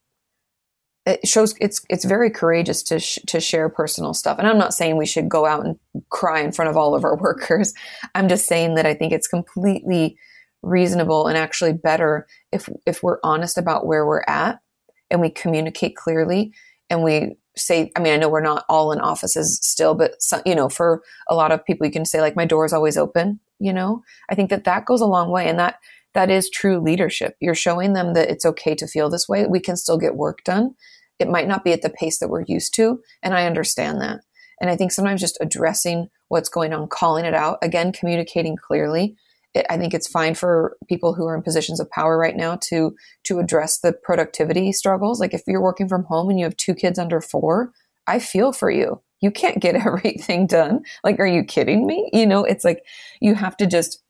it 1.06 1.28
shows 1.28 1.56
it's 1.60 1.82
it's 1.90 2.06
very 2.06 2.30
courageous 2.30 2.84
to 2.84 3.00
sh- 3.00 3.20
to 3.28 3.40
share 3.40 3.70
personal 3.70 4.14
stuff. 4.14 4.38
And 4.38 4.48
I'm 4.48 4.58
not 4.58 4.74
saying 4.74 4.98
we 4.98 5.06
should 5.06 5.30
go 5.30 5.46
out 5.46 5.66
and 5.66 5.80
cry 6.10 6.42
in 6.42 6.52
front 6.52 6.70
of 6.70 6.78
all 6.78 6.96
of 6.96 7.04
our 7.04 7.18
workers. 7.22 7.74
I'm 8.14 8.28
just 8.28 8.46
saying 8.46 8.76
that 8.76 8.86
I 8.86 8.94
think 8.94 9.14
it's 9.14 9.28
completely 9.28 10.18
reasonable 10.62 11.28
and 11.28 11.38
actually 11.38 11.74
better 11.74 12.28
if 12.52 12.70
if 12.86 13.02
we're 13.02 13.20
honest 13.24 13.58
about 13.58 13.86
where 13.86 14.06
we're 14.06 14.24
at 14.28 14.60
and 15.10 15.22
we 15.22 15.30
communicate 15.30 15.96
clearly 15.96 16.54
and 16.90 17.04
we 17.04 17.36
say 17.56 17.92
i 17.96 18.00
mean 18.00 18.14
i 18.14 18.18
know 18.18 18.30
we're 18.30 18.42
not 18.42 18.66
all 18.70 18.92
in 18.92 19.00
offices 19.00 19.60
still 19.64 19.96
but 19.96 20.22
some, 20.22 20.42
you 20.46 20.54
know 20.54 20.70
for 20.70 21.02
a 21.28 21.36
lot 21.36 21.52
of 21.52 21.66
people 21.66 21.86
you 21.86 21.92
can 21.92 22.06
say 22.06 22.22
like 22.22 22.36
my 22.36 22.46
door 22.46 22.66
is 22.66 22.74
always 22.74 22.98
open 22.98 23.40
you 23.60 23.74
know? 23.74 24.04
I 24.30 24.36
think 24.36 24.50
that 24.50 24.64
that 24.66 24.86
goes 24.86 25.02
a 25.02 25.06
long 25.06 25.32
way 25.32 25.48
and 25.48 25.60
that 25.60 25.80
that 26.14 26.30
is 26.32 26.50
true 26.50 26.80
leadership. 26.80 27.36
You're 27.40 27.56
showing 27.56 27.94
them 27.94 28.14
that 28.14 28.30
it's 28.30 28.46
okay 28.46 28.74
to 28.76 28.88
feel 28.88 29.10
this 29.10 29.28
way. 29.28 29.46
We 29.46 29.60
can 29.60 29.78
still 29.78 29.98
get 29.98 30.16
work 30.16 30.44
done. 30.44 30.76
It 31.20 31.30
might 31.30 31.48
not 31.48 31.64
be 31.64 31.74
at 31.74 31.82
the 31.82 31.90
pace 31.90 32.20
that 32.20 32.30
we're 32.30 32.46
used 32.48 32.74
to 32.76 33.02
and 33.24 33.34
i 33.34 33.46
understand 33.46 34.02
that. 34.02 34.22
And 34.60 34.70
i 34.70 34.76
think 34.76 34.92
sometimes 34.92 35.22
just 35.22 35.38
addressing 35.42 36.10
what's 36.30 36.50
going 36.50 36.74
on 36.74 36.88
calling 36.88 37.26
it 37.26 37.34
out 37.34 37.58
again 37.62 37.92
communicating 37.92 38.56
clearly 38.56 39.16
it, 39.58 39.66
I 39.70 39.78
think 39.78 39.94
it's 39.94 40.08
fine 40.08 40.36
for 40.36 40.78
people 40.88 41.14
who 41.14 41.26
are 41.26 41.36
in 41.36 41.42
positions 41.42 41.80
of 41.80 41.90
power 41.92 42.18
right 42.18 42.36
now 42.36 42.58
to 42.64 42.96
to 43.26 43.40
address 43.40 43.80
the 43.80 43.92
productivity 43.92 44.72
struggles. 44.72 45.20
Like 45.20 45.34
if 45.34 45.42
you're 45.48 45.62
working 45.62 45.90
from 45.90 46.06
home 46.06 46.30
and 46.30 46.40
you 46.40 46.46
have 46.46 46.58
two 46.58 46.74
kids 46.74 46.98
under 46.98 47.20
four, 47.20 47.74
I 48.08 48.20
feel 48.20 48.54
for 48.54 48.72
you. 48.72 49.02
You 49.20 49.32
can't 49.32 49.60
get 49.60 49.76
everything 49.86 50.48
done. 50.48 50.84
Like, 51.04 51.20
are 51.20 51.28
you 51.28 51.44
kidding 51.44 51.86
me? 51.86 52.10
You 52.14 52.26
know, 52.26 52.44
it's 52.44 52.64
like 52.64 52.84
you 53.20 53.36
have 53.36 53.58
to 53.58 53.68
just 53.68 54.02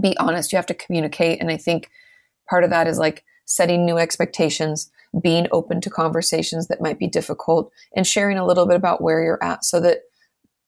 be 0.00 0.16
honest. 0.18 0.52
You 0.52 0.56
have 0.56 0.66
to 0.66 0.74
communicate, 0.74 1.40
and 1.40 1.50
I 1.50 1.56
think 1.56 1.90
part 2.48 2.64
of 2.64 2.70
that 2.70 2.86
is 2.86 2.98
like 2.98 3.24
setting 3.46 3.84
new 3.84 3.98
expectations, 3.98 4.90
being 5.22 5.46
open 5.50 5.80
to 5.80 5.90
conversations 5.90 6.68
that 6.68 6.82
might 6.82 6.98
be 6.98 7.08
difficult, 7.08 7.72
and 7.96 8.06
sharing 8.06 8.38
a 8.38 8.46
little 8.46 8.66
bit 8.66 8.76
about 8.76 9.02
where 9.02 9.22
you're 9.22 9.42
at, 9.42 9.64
so 9.64 9.80
that 9.80 10.02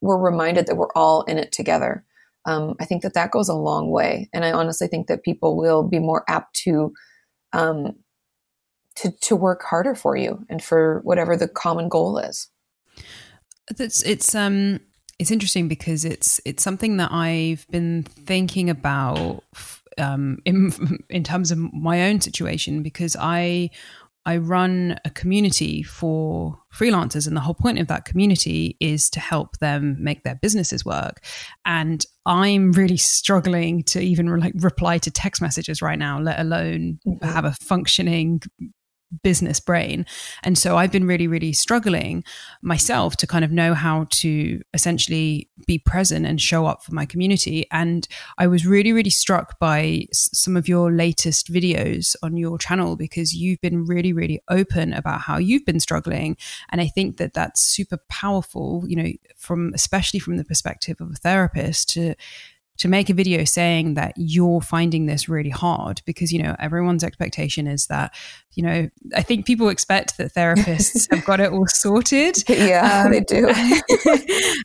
we're 0.00 0.18
reminded 0.18 0.66
that 0.66 0.76
we're 0.76 0.92
all 0.94 1.22
in 1.22 1.38
it 1.38 1.52
together 1.52 2.04
um, 2.44 2.74
I 2.80 2.84
think 2.84 3.02
that 3.02 3.14
that 3.14 3.30
goes 3.30 3.48
a 3.48 3.54
long 3.54 3.90
way. 3.90 4.28
And 4.32 4.44
I 4.44 4.52
honestly 4.52 4.88
think 4.88 5.08
that 5.08 5.22
people 5.22 5.56
will 5.56 5.82
be 5.82 5.98
more 5.98 6.24
apt 6.28 6.54
to, 6.64 6.92
um, 7.52 7.96
to, 8.96 9.10
to 9.22 9.36
work 9.36 9.62
harder 9.62 9.94
for 9.94 10.16
you 10.16 10.44
and 10.48 10.62
for 10.62 11.00
whatever 11.04 11.36
the 11.36 11.48
common 11.48 11.88
goal 11.88 12.18
is. 12.18 12.48
That's 13.76 14.02
it's 14.02 14.34
um 14.34 14.80
it's 15.20 15.30
interesting 15.30 15.68
because 15.68 16.04
it's 16.04 16.40
it's 16.44 16.62
something 16.62 16.96
that 16.96 17.12
I've 17.12 17.66
been 17.70 18.02
thinking 18.02 18.68
about 18.68 19.44
um, 19.98 20.38
in 20.44 20.72
in 21.10 21.22
terms 21.22 21.50
of 21.50 21.58
my 21.72 22.08
own 22.08 22.20
situation 22.20 22.82
because 22.82 23.16
I 23.18 23.70
I 24.26 24.36
run 24.36 24.96
a 25.04 25.10
community 25.10 25.82
for 25.82 26.58
freelancers, 26.74 27.26
and 27.26 27.36
the 27.36 27.40
whole 27.40 27.54
point 27.54 27.78
of 27.78 27.86
that 27.88 28.04
community 28.04 28.76
is 28.78 29.08
to 29.10 29.20
help 29.20 29.58
them 29.58 29.96
make 29.98 30.24
their 30.24 30.36
businesses 30.36 30.84
work. 30.84 31.24
And 31.64 32.04
I'm 32.26 32.72
really 32.72 32.98
struggling 32.98 33.82
to 33.84 34.00
even 34.00 34.28
like 34.38 34.52
reply 34.56 34.98
to 34.98 35.10
text 35.10 35.40
messages 35.40 35.80
right 35.80 35.98
now, 35.98 36.20
let 36.20 36.38
alone 36.38 37.00
mm-hmm. 37.06 37.26
have 37.26 37.44
a 37.44 37.56
functioning 37.62 38.42
business 39.22 39.60
brain. 39.60 40.06
And 40.42 40.56
so 40.56 40.76
I've 40.76 40.92
been 40.92 41.06
really, 41.06 41.26
really 41.26 41.52
struggling 41.52 42.24
myself 42.62 43.16
to 43.16 43.26
kind 43.26 43.44
of 43.44 43.50
know 43.50 43.74
how 43.74 44.06
to 44.10 44.60
essentially 44.74 45.48
be 45.66 45.78
present 45.78 46.26
and 46.26 46.40
show 46.40 46.66
up 46.66 46.82
for 46.82 46.94
my 46.94 47.06
community. 47.06 47.66
And 47.70 48.06
I 48.38 48.46
was 48.46 48.66
really, 48.66 48.92
really 48.92 49.10
struck 49.10 49.58
by 49.58 50.06
some 50.12 50.56
of 50.56 50.68
your 50.68 50.92
latest 50.92 51.52
videos 51.52 52.14
on 52.22 52.36
your 52.36 52.58
channel 52.58 52.96
because 52.96 53.34
you've 53.34 53.60
been 53.60 53.84
really, 53.84 54.12
really 54.12 54.40
open 54.48 54.92
about 54.92 55.22
how 55.22 55.38
you've 55.38 55.64
been 55.64 55.80
struggling. 55.80 56.36
And 56.70 56.80
I 56.80 56.86
think 56.86 57.16
that 57.18 57.34
that's 57.34 57.60
super 57.62 57.98
powerful, 58.08 58.84
you 58.86 58.96
know, 58.96 59.10
from 59.36 59.72
especially 59.74 60.20
from 60.20 60.36
the 60.36 60.44
perspective 60.44 61.00
of 61.00 61.10
a 61.10 61.16
therapist 61.16 61.90
to 61.90 62.14
to 62.80 62.88
make 62.88 63.10
a 63.10 63.14
video 63.14 63.44
saying 63.44 63.92
that 63.92 64.14
you're 64.16 64.62
finding 64.62 65.04
this 65.04 65.28
really 65.28 65.50
hard 65.50 66.00
because 66.06 66.32
you 66.32 66.42
know 66.42 66.56
everyone's 66.58 67.04
expectation 67.04 67.66
is 67.66 67.86
that 67.88 68.14
you 68.52 68.62
know 68.62 68.88
i 69.14 69.20
think 69.20 69.44
people 69.44 69.68
expect 69.68 70.16
that 70.16 70.32
therapists 70.32 71.06
have 71.14 71.24
got 71.26 71.40
it 71.40 71.52
all 71.52 71.66
sorted. 71.68 72.42
Yeah 72.48 73.04
um, 73.04 73.12
they 73.12 73.20
do. 73.20 73.52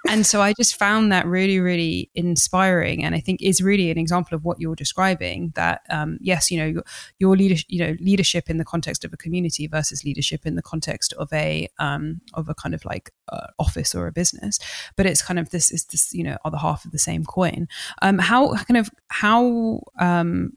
and 0.10 0.26
so 0.26 0.42
i 0.42 0.54
just 0.54 0.78
found 0.78 1.12
that 1.12 1.26
really 1.26 1.60
really 1.60 2.10
inspiring 2.16 3.04
and 3.04 3.16
i 3.16 3.20
think 3.20 3.42
is 3.42 3.62
really 3.62 3.92
an 3.92 3.98
example 3.98 4.34
of 4.34 4.46
what 4.46 4.62
you're 4.62 4.76
describing 4.76 5.52
that 5.56 5.82
um, 5.90 6.18
yes 6.22 6.50
you 6.50 6.58
know 6.58 6.66
your, 6.66 6.84
your 7.20 7.36
leadership 7.36 7.66
you 7.68 7.86
know 7.86 7.98
leadership 8.00 8.50
in 8.50 8.58
the 8.58 8.66
context 8.66 9.04
of 9.04 9.12
a 9.12 9.18
community 9.18 9.68
versus 9.68 10.06
leadership 10.06 10.46
in 10.46 10.56
the 10.56 10.62
context 10.62 11.12
of 11.14 11.32
a 11.34 11.68
um, 11.80 12.22
of 12.34 12.48
a 12.48 12.56
kind 12.56 12.74
of 12.74 12.86
like 12.86 13.12
uh, 13.30 13.48
office 13.60 13.96
or 13.96 14.08
a 14.08 14.12
business 14.12 14.60
but 14.96 15.06
it's 15.06 15.22
kind 15.22 15.40
of 15.40 15.50
this 15.50 15.72
is 15.72 15.86
this 15.86 16.14
you 16.14 16.24
know 16.24 16.38
other 16.46 16.58
half 16.58 16.86
of 16.86 16.92
the 16.92 17.00
same 17.00 17.26
coin 17.26 17.68
um, 18.02 18.18
how 18.18 18.54
kind 18.56 18.78
of 18.78 18.90
how 19.10 19.82
um, 20.00 20.54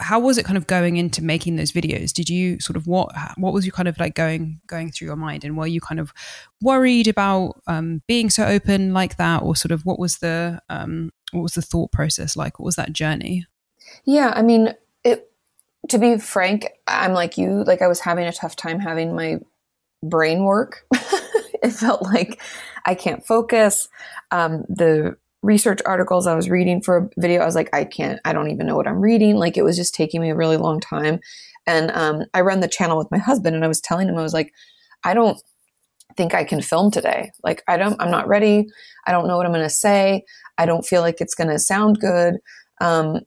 how 0.00 0.18
was 0.18 0.38
it 0.38 0.44
kind 0.44 0.56
of 0.56 0.66
going 0.66 0.96
into 0.96 1.22
making 1.22 1.56
those 1.56 1.72
videos? 1.72 2.12
Did 2.12 2.30
you 2.30 2.58
sort 2.58 2.76
of 2.76 2.86
what 2.86 3.12
what 3.36 3.52
was 3.52 3.66
you 3.66 3.72
kind 3.72 3.88
of 3.88 3.98
like 3.98 4.14
going 4.14 4.60
going 4.66 4.90
through 4.90 5.06
your 5.06 5.16
mind, 5.16 5.44
and 5.44 5.56
were 5.56 5.66
you 5.66 5.80
kind 5.80 6.00
of 6.00 6.12
worried 6.62 7.06
about 7.06 7.60
um, 7.66 8.02
being 8.08 8.30
so 8.30 8.46
open 8.46 8.92
like 8.92 9.16
that, 9.18 9.42
or 9.42 9.54
sort 9.54 9.72
of 9.72 9.84
what 9.84 9.98
was 9.98 10.18
the 10.18 10.60
um, 10.68 11.12
what 11.32 11.42
was 11.42 11.54
the 11.54 11.62
thought 11.62 11.92
process 11.92 12.36
like? 12.36 12.58
What 12.58 12.64
was 12.64 12.76
that 12.76 12.92
journey? 12.92 13.46
Yeah, 14.04 14.32
I 14.34 14.42
mean, 14.42 14.74
it. 15.04 15.30
To 15.88 15.98
be 15.98 16.18
frank, 16.18 16.68
I'm 16.86 17.12
like 17.12 17.36
you. 17.38 17.64
Like 17.64 17.82
I 17.82 17.86
was 17.86 18.00
having 18.00 18.26
a 18.26 18.32
tough 18.32 18.56
time 18.56 18.80
having 18.80 19.14
my 19.14 19.40
brain 20.02 20.44
work. 20.44 20.86
it 21.62 21.70
felt 21.70 22.02
like 22.02 22.40
I 22.84 22.94
can't 22.94 23.26
focus. 23.26 23.88
Um, 24.30 24.64
the 24.68 25.16
research 25.42 25.80
articles 25.86 26.26
I 26.26 26.34
was 26.34 26.50
reading 26.50 26.82
for 26.82 26.96
a 26.96 27.08
video, 27.18 27.40
I 27.40 27.46
was 27.46 27.54
like, 27.54 27.70
I 27.74 27.84
can't, 27.84 28.20
I 28.24 28.32
don't 28.32 28.50
even 28.50 28.66
know 28.66 28.76
what 28.76 28.86
I'm 28.86 29.00
reading. 29.00 29.36
Like 29.36 29.56
it 29.56 29.64
was 29.64 29.76
just 29.76 29.94
taking 29.94 30.20
me 30.20 30.30
a 30.30 30.36
really 30.36 30.56
long 30.56 30.80
time. 30.80 31.20
And 31.66 31.90
um, 31.92 32.24
I 32.34 32.40
run 32.40 32.60
the 32.60 32.68
channel 32.68 32.98
with 32.98 33.10
my 33.10 33.18
husband, 33.18 33.54
and 33.54 33.64
I 33.64 33.68
was 33.68 33.80
telling 33.80 34.08
him, 34.08 34.16
I 34.16 34.22
was 34.22 34.34
like, 34.34 34.52
I 35.04 35.14
don't 35.14 35.40
think 36.16 36.34
I 36.34 36.44
can 36.44 36.62
film 36.62 36.90
today. 36.90 37.30
Like 37.44 37.62
I 37.68 37.76
don't, 37.76 38.00
I'm 38.00 38.10
not 38.10 38.28
ready. 38.28 38.66
I 39.06 39.12
don't 39.12 39.28
know 39.28 39.36
what 39.36 39.46
I'm 39.46 39.52
going 39.52 39.64
to 39.64 39.70
say. 39.70 40.24
I 40.58 40.66
don't 40.66 40.84
feel 40.84 41.00
like 41.00 41.20
it's 41.20 41.34
going 41.34 41.50
to 41.50 41.58
sound 41.58 42.00
good. 42.00 42.38
Um, 42.80 43.20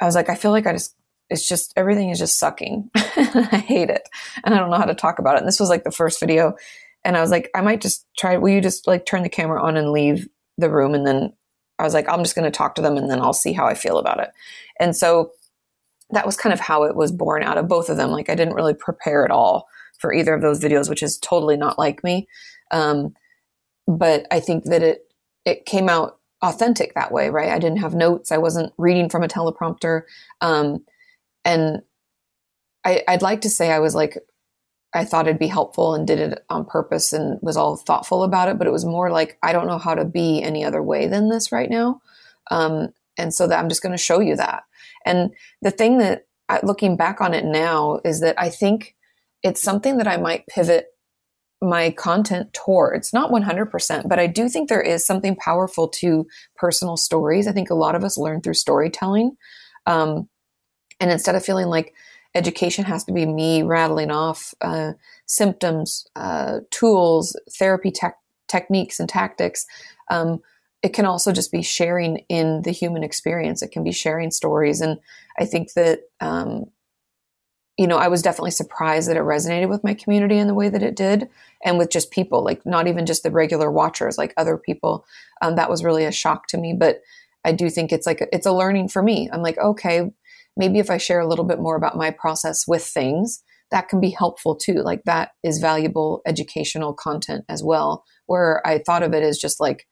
I 0.00 0.06
was 0.06 0.14
like, 0.14 0.28
I 0.28 0.34
feel 0.34 0.50
like 0.50 0.66
I 0.66 0.72
just, 0.72 0.94
it's 1.30 1.46
just 1.46 1.72
everything 1.76 2.10
is 2.10 2.18
just 2.18 2.38
sucking. 2.38 2.90
I 2.96 3.62
hate 3.66 3.90
it, 3.90 4.08
and 4.44 4.54
I 4.54 4.58
don't 4.58 4.70
know 4.70 4.78
how 4.78 4.86
to 4.86 4.94
talk 4.94 5.18
about 5.18 5.36
it. 5.36 5.40
And 5.40 5.48
this 5.48 5.60
was 5.60 5.68
like 5.68 5.84
the 5.84 5.90
first 5.90 6.20
video, 6.20 6.54
and 7.08 7.16
I 7.16 7.22
was 7.22 7.30
like, 7.30 7.50
I 7.54 7.62
might 7.62 7.80
just 7.80 8.06
try. 8.18 8.36
Will 8.36 8.50
you 8.50 8.60
just 8.60 8.86
like 8.86 9.06
turn 9.06 9.22
the 9.22 9.30
camera 9.30 9.62
on 9.62 9.78
and 9.78 9.92
leave 9.92 10.28
the 10.58 10.68
room 10.68 10.92
and 10.92 11.06
then 11.06 11.32
I 11.78 11.82
was 11.82 11.94
like, 11.94 12.06
I'm 12.06 12.22
just 12.22 12.34
going 12.34 12.44
to 12.44 12.50
talk 12.50 12.74
to 12.74 12.82
them 12.82 12.98
and 12.98 13.10
then 13.10 13.18
I'll 13.18 13.32
see 13.32 13.54
how 13.54 13.66
I 13.66 13.72
feel 13.72 13.96
about 13.96 14.20
it. 14.20 14.28
And 14.78 14.94
so 14.94 15.30
that 16.10 16.26
was 16.26 16.36
kind 16.36 16.52
of 16.52 16.60
how 16.60 16.82
it 16.82 16.94
was 16.94 17.10
born 17.10 17.42
out 17.42 17.56
of 17.56 17.66
both 17.66 17.88
of 17.88 17.96
them. 17.96 18.10
Like 18.10 18.28
I 18.28 18.34
didn't 18.34 18.52
really 18.52 18.74
prepare 18.74 19.24
at 19.24 19.30
all 19.30 19.68
for 19.98 20.12
either 20.12 20.34
of 20.34 20.42
those 20.42 20.60
videos, 20.60 20.90
which 20.90 21.02
is 21.02 21.16
totally 21.16 21.56
not 21.56 21.78
like 21.78 22.04
me. 22.04 22.28
Um, 22.72 23.14
but 23.86 24.26
I 24.30 24.38
think 24.38 24.64
that 24.64 24.82
it 24.82 25.10
it 25.46 25.64
came 25.64 25.88
out 25.88 26.18
authentic 26.42 26.92
that 26.92 27.10
way, 27.10 27.30
right? 27.30 27.48
I 27.48 27.58
didn't 27.58 27.78
have 27.78 27.94
notes. 27.94 28.30
I 28.30 28.36
wasn't 28.36 28.74
reading 28.76 29.08
from 29.08 29.22
a 29.22 29.28
teleprompter, 29.28 30.02
um, 30.42 30.84
and 31.42 31.80
I, 32.84 33.02
I'd 33.08 33.22
like 33.22 33.40
to 33.42 33.50
say 33.50 33.72
I 33.72 33.78
was 33.78 33.94
like 33.94 34.18
I 34.94 35.04
thought 35.04 35.26
it'd 35.26 35.38
be 35.38 35.48
helpful 35.48 35.94
and 35.94 36.06
did 36.06 36.18
it 36.18 36.44
on 36.48 36.64
purpose 36.64 37.12
and 37.12 37.38
was 37.42 37.56
all 37.56 37.76
thoughtful 37.76 38.22
about 38.22 38.48
it. 38.48 38.58
But 38.58 38.66
it 38.66 38.72
was 38.72 38.84
more 38.84 39.10
like, 39.10 39.38
I 39.42 39.52
don't 39.52 39.66
know 39.66 39.78
how 39.78 39.94
to 39.94 40.04
be 40.04 40.42
any 40.42 40.64
other 40.64 40.82
way 40.82 41.06
than 41.06 41.28
this 41.28 41.52
right 41.52 41.68
now. 41.68 42.00
Um, 42.50 42.88
and 43.18 43.34
so 43.34 43.46
that 43.46 43.58
I'm 43.58 43.68
just 43.68 43.82
going 43.82 43.92
to 43.92 44.02
show 44.02 44.20
you 44.20 44.36
that. 44.36 44.62
And 45.04 45.34
the 45.60 45.70
thing 45.70 45.98
that 45.98 46.26
I, 46.48 46.60
looking 46.62 46.96
back 46.96 47.20
on 47.20 47.34
it 47.34 47.44
now 47.44 48.00
is 48.04 48.20
that 48.20 48.40
I 48.40 48.48
think 48.48 48.96
it's 49.42 49.62
something 49.62 49.98
that 49.98 50.08
I 50.08 50.16
might 50.16 50.46
pivot 50.46 50.86
my 51.60 51.90
content 51.90 52.52
towards, 52.52 53.12
not 53.12 53.30
100%, 53.30 54.08
but 54.08 54.18
I 54.18 54.26
do 54.26 54.48
think 54.48 54.68
there 54.68 54.80
is 54.80 55.04
something 55.04 55.36
powerful 55.36 55.88
to 55.88 56.26
personal 56.56 56.96
stories. 56.96 57.48
I 57.48 57.52
think 57.52 57.68
a 57.68 57.74
lot 57.74 57.94
of 57.94 58.04
us 58.04 58.16
learn 58.16 58.40
through 58.40 58.54
storytelling. 58.54 59.36
Um, 59.86 60.28
and 61.00 61.10
instead 61.10 61.34
of 61.34 61.44
feeling 61.44 61.66
like, 61.66 61.94
education 62.38 62.84
has 62.84 63.04
to 63.04 63.12
be 63.12 63.26
me 63.26 63.62
rattling 63.62 64.10
off 64.10 64.54
uh, 64.62 64.92
symptoms, 65.26 66.06
uh, 66.16 66.60
tools, 66.70 67.36
therapy 67.58 67.90
te- 67.90 68.08
techniques, 68.46 68.98
and 69.00 69.08
tactics. 69.08 69.66
Um, 70.10 70.40
it 70.82 70.94
can 70.94 71.04
also 71.04 71.32
just 71.32 71.52
be 71.52 71.62
sharing 71.62 72.18
in 72.28 72.62
the 72.62 72.70
human 72.70 73.02
experience. 73.02 73.62
It 73.62 73.72
can 73.72 73.84
be 73.84 73.92
sharing 73.92 74.30
stories. 74.30 74.80
And 74.80 74.98
I 75.38 75.44
think 75.44 75.72
that, 75.74 76.02
um, 76.20 76.66
you 77.76 77.86
know, 77.86 77.98
I 77.98 78.08
was 78.08 78.22
definitely 78.22 78.52
surprised 78.52 79.08
that 79.08 79.16
it 79.16 79.22
resonated 79.22 79.68
with 79.68 79.84
my 79.84 79.94
community 79.94 80.38
in 80.38 80.46
the 80.46 80.54
way 80.54 80.68
that 80.68 80.82
it 80.82 80.96
did 80.96 81.28
and 81.64 81.78
with 81.78 81.90
just 81.90 82.10
people, 82.10 82.44
like 82.44 82.64
not 82.64 82.86
even 82.86 83.06
just 83.06 83.22
the 83.22 83.30
regular 83.30 83.70
watchers, 83.70 84.18
like 84.18 84.32
other 84.36 84.56
people. 84.56 85.04
Um, 85.42 85.56
that 85.56 85.70
was 85.70 85.84
really 85.84 86.04
a 86.04 86.12
shock 86.12 86.46
to 86.48 86.58
me. 86.58 86.72
But 86.72 87.02
I 87.44 87.52
do 87.52 87.70
think 87.70 87.92
it's 87.92 88.06
like, 88.06 88.20
it's 88.32 88.46
a 88.46 88.52
learning 88.52 88.88
for 88.88 89.02
me. 89.02 89.28
I'm 89.32 89.42
like, 89.42 89.58
okay, 89.58 90.10
maybe 90.58 90.78
if 90.78 90.90
I 90.90 90.98
share 90.98 91.20
a 91.20 91.26
little 91.26 91.44
bit 91.44 91.60
more 91.60 91.76
about 91.76 91.96
my 91.96 92.10
process 92.10 92.66
with 92.68 92.84
things, 92.84 93.42
that 93.70 93.88
can 93.88 94.00
be 94.00 94.10
helpful 94.10 94.56
too. 94.56 94.82
Like 94.82 95.04
that 95.04 95.30
is 95.42 95.58
valuable 95.58 96.20
educational 96.26 96.92
content 96.92 97.44
as 97.48 97.62
well, 97.62 98.04
where 98.26 98.66
I 98.66 98.78
thought 98.78 99.02
of 99.02 99.14
it 99.14 99.22
as 99.22 99.38
just 99.38 99.60
like, 99.60 99.86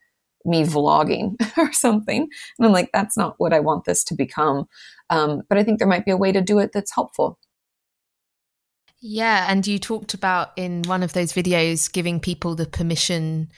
me 0.46 0.62
vlogging 0.62 1.34
or 1.58 1.72
something. 1.72 2.28
And 2.58 2.66
I'm 2.66 2.72
like, 2.72 2.90
that's 2.92 3.16
not 3.16 3.34
what 3.38 3.52
I 3.52 3.60
want 3.60 3.84
this 3.84 4.04
to 4.04 4.14
become. 4.14 4.66
Um, 5.10 5.42
but 5.48 5.58
I 5.58 5.64
think 5.64 5.78
there 5.78 5.88
might 5.88 6.04
be 6.04 6.12
a 6.12 6.16
way 6.16 6.32
to 6.32 6.40
do 6.40 6.58
it 6.58 6.70
that's 6.72 6.94
helpful. 6.94 7.38
Yeah. 9.00 9.46
And 9.48 9.66
you 9.66 9.78
talked 9.78 10.14
about 10.14 10.52
in 10.56 10.82
one 10.84 11.02
of 11.02 11.12
those 11.12 11.32
videos 11.32 11.92
giving 11.92 12.18
people 12.18 12.54
the 12.54 12.66
permission 12.66 13.50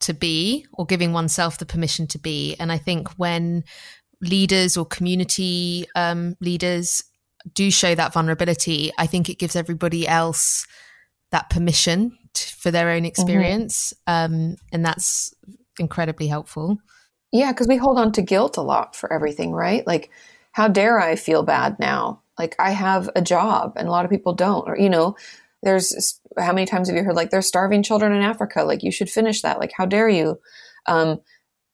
to 0.00 0.12
be 0.12 0.66
or 0.72 0.84
giving 0.84 1.12
oneself 1.12 1.58
the 1.58 1.66
permission 1.66 2.06
to 2.08 2.18
be. 2.18 2.56
And 2.60 2.70
I 2.70 2.78
think 2.78 3.08
when 3.12 3.64
leaders 4.24 4.76
or 4.76 4.84
community 4.84 5.86
um, 5.94 6.36
leaders 6.40 7.04
do 7.52 7.70
show 7.70 7.94
that 7.94 8.12
vulnerability, 8.12 8.90
I 8.98 9.06
think 9.06 9.28
it 9.28 9.38
gives 9.38 9.56
everybody 9.56 10.08
else 10.08 10.66
that 11.30 11.50
permission 11.50 12.16
to, 12.32 12.56
for 12.56 12.70
their 12.70 12.90
own 12.90 12.98
mm-hmm. 12.98 13.06
experience. 13.06 13.92
Mm-hmm. 14.08 14.34
Um, 14.34 14.56
and 14.72 14.84
that's 14.84 15.34
incredibly 15.78 16.26
helpful. 16.26 16.78
Yeah, 17.32 17.52
because 17.52 17.68
we 17.68 17.76
hold 17.76 17.98
on 17.98 18.12
to 18.12 18.22
guilt 18.22 18.56
a 18.56 18.62
lot 18.62 18.94
for 18.94 19.12
everything, 19.12 19.52
right? 19.52 19.86
Like, 19.86 20.10
how 20.52 20.68
dare 20.68 21.00
I 21.00 21.16
feel 21.16 21.42
bad 21.42 21.78
now? 21.80 22.22
Like, 22.38 22.54
I 22.58 22.70
have 22.70 23.10
a 23.16 23.22
job 23.22 23.72
and 23.76 23.88
a 23.88 23.90
lot 23.90 24.04
of 24.04 24.10
people 24.10 24.34
don't. 24.34 24.68
Or, 24.68 24.78
you 24.78 24.88
know, 24.88 25.16
there's 25.62 26.20
how 26.38 26.52
many 26.52 26.66
times 26.66 26.88
have 26.88 26.96
you 26.96 27.02
heard, 27.02 27.16
like, 27.16 27.30
there's 27.30 27.48
starving 27.48 27.82
children 27.82 28.12
in 28.12 28.22
Africa? 28.22 28.62
Like, 28.62 28.82
you 28.84 28.92
should 28.92 29.10
finish 29.10 29.42
that. 29.42 29.58
Like, 29.58 29.72
how 29.76 29.84
dare 29.84 30.08
you? 30.08 30.38
Um, 30.86 31.20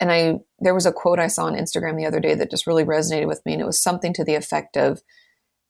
and 0.01 0.11
I, 0.11 0.41
there 0.59 0.75
was 0.75 0.87
a 0.87 0.93
quote 0.93 1.19
I 1.19 1.27
saw 1.29 1.45
on 1.45 1.55
Instagram 1.55 1.97
the 1.97 2.07
other 2.07 2.21
day 2.21 2.35
that 2.35 2.51
just 2.51 2.67
really 2.67 2.85
resonated 2.85 3.29
with 3.29 3.45
me. 3.45 3.53
And 3.53 3.63
it 3.63 3.67
was 3.67 3.81
something 3.81 4.15
to 4.15 4.25
the 4.25 4.35
effect 4.35 4.77
of 4.77 5.03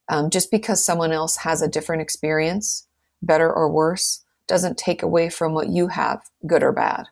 um, 0.09 0.31
just 0.31 0.51
because 0.51 0.85
someone 0.85 1.13
else 1.13 1.39
has 1.39 1.63
a 1.63 1.69
different 1.69 2.03
experience, 2.03 2.87
better 3.23 3.53
or 3.53 3.71
worse, 3.71 4.25
doesn't 4.47 4.79
take 4.79 5.03
away 5.03 5.31
from 5.31 5.53
what 5.53 5.69
you 5.69 5.89
have, 5.89 6.23
good 6.47 6.63
or 6.63 6.73
bad. 6.73 7.07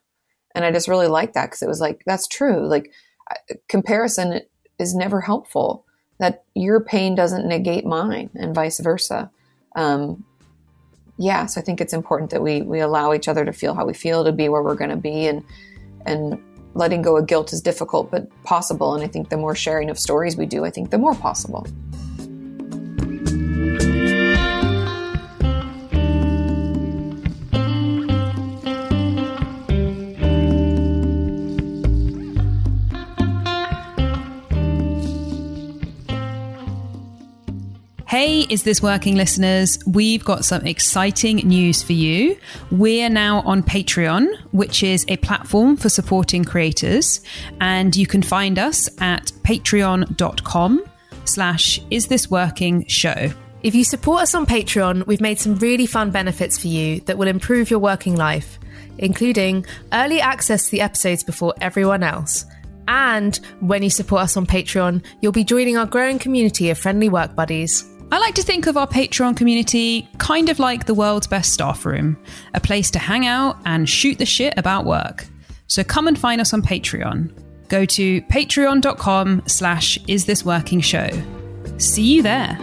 And 0.54 0.64
I 0.64 0.72
just 0.72 0.88
really 0.88 1.06
liked 1.06 1.34
that 1.34 1.46
because 1.46 1.62
it 1.62 1.68
was 1.68 1.80
like, 1.80 2.02
that's 2.06 2.26
true. 2.26 2.66
Like, 2.66 2.92
comparison 3.68 4.40
is 4.78 4.94
never 4.94 5.20
helpful. 5.20 5.84
That 6.18 6.44
your 6.54 6.80
pain 6.80 7.14
doesn't 7.14 7.46
negate 7.46 7.84
mine, 7.84 8.30
and 8.34 8.54
vice 8.54 8.80
versa. 8.80 9.30
Um, 9.76 10.24
yeah, 11.16 11.46
so 11.46 11.60
I 11.60 11.64
think 11.64 11.80
it's 11.80 11.92
important 11.92 12.30
that 12.30 12.42
we 12.42 12.62
we 12.62 12.80
allow 12.80 13.12
each 13.12 13.28
other 13.28 13.44
to 13.44 13.52
feel 13.52 13.74
how 13.74 13.86
we 13.86 13.94
feel, 13.94 14.24
to 14.24 14.32
be 14.32 14.48
where 14.48 14.62
we're 14.62 14.74
going 14.74 14.90
to 14.90 14.96
be, 14.96 15.28
and 15.28 15.44
and 16.06 16.42
letting 16.78 17.02
go 17.02 17.16
of 17.16 17.26
guilt 17.26 17.52
is 17.52 17.60
difficult 17.60 18.10
but 18.10 18.30
possible. 18.44 18.94
And 18.94 19.02
I 19.02 19.08
think 19.08 19.28
the 19.28 19.36
more 19.36 19.54
sharing 19.54 19.90
of 19.90 19.98
stories 19.98 20.36
we 20.36 20.46
do, 20.46 20.64
I 20.64 20.70
think 20.70 20.90
the 20.90 20.98
more 20.98 21.14
possible. 21.14 21.66
Hey, 38.20 38.40
is 38.50 38.64
this 38.64 38.82
working, 38.82 39.14
listeners? 39.14 39.78
We've 39.86 40.24
got 40.24 40.44
some 40.44 40.66
exciting 40.66 41.36
news 41.36 41.84
for 41.84 41.92
you. 41.92 42.36
We're 42.72 43.08
now 43.08 43.42
on 43.42 43.62
Patreon, 43.62 44.26
which 44.50 44.82
is 44.82 45.04
a 45.06 45.18
platform 45.18 45.76
for 45.76 45.88
supporting 45.88 46.42
creators. 46.42 47.20
And 47.60 47.94
you 47.94 48.08
can 48.08 48.22
find 48.22 48.58
us 48.58 48.88
at 49.00 49.26
patreon.com 49.44 50.84
slash 51.26 51.80
is 51.92 52.08
this 52.08 52.28
working 52.28 52.84
show. 52.88 53.30
If 53.62 53.76
you 53.76 53.84
support 53.84 54.22
us 54.22 54.34
on 54.34 54.46
Patreon, 54.46 55.06
we've 55.06 55.20
made 55.20 55.38
some 55.38 55.54
really 55.54 55.86
fun 55.86 56.10
benefits 56.10 56.58
for 56.58 56.66
you 56.66 56.98
that 57.02 57.18
will 57.18 57.28
improve 57.28 57.70
your 57.70 57.78
working 57.78 58.16
life, 58.16 58.58
including 58.98 59.64
early 59.92 60.20
access 60.20 60.64
to 60.64 60.70
the 60.72 60.80
episodes 60.80 61.22
before 61.22 61.54
everyone 61.60 62.02
else. 62.02 62.46
And 62.88 63.36
when 63.60 63.84
you 63.84 63.90
support 63.90 64.22
us 64.22 64.36
on 64.36 64.44
Patreon, 64.44 65.04
you'll 65.20 65.30
be 65.30 65.44
joining 65.44 65.76
our 65.76 65.86
growing 65.86 66.18
community 66.18 66.70
of 66.70 66.78
friendly 66.78 67.08
work 67.08 67.36
buddies. 67.36 67.84
I 68.10 68.18
like 68.18 68.34
to 68.36 68.42
think 68.42 68.66
of 68.66 68.76
our 68.78 68.86
Patreon 68.86 69.36
community 69.36 70.08
kind 70.16 70.48
of 70.48 70.58
like 70.58 70.86
the 70.86 70.94
world's 70.94 71.26
best 71.26 71.52
staff 71.52 71.84
room, 71.84 72.16
a 72.54 72.60
place 72.60 72.90
to 72.92 72.98
hang 72.98 73.26
out 73.26 73.58
and 73.66 73.88
shoot 73.88 74.18
the 74.18 74.24
shit 74.24 74.54
about 74.56 74.86
work. 74.86 75.26
So 75.66 75.84
come 75.84 76.08
and 76.08 76.18
find 76.18 76.40
us 76.40 76.54
on 76.54 76.62
Patreon. 76.62 77.30
Go 77.68 77.84
to 77.84 78.22
patreon.com 78.22 79.42
slash 79.46 79.98
is 80.08 80.24
this 80.24 80.42
working 80.42 80.80
show. 80.80 81.10
See 81.76 82.14
you 82.14 82.22
there. 82.22 82.56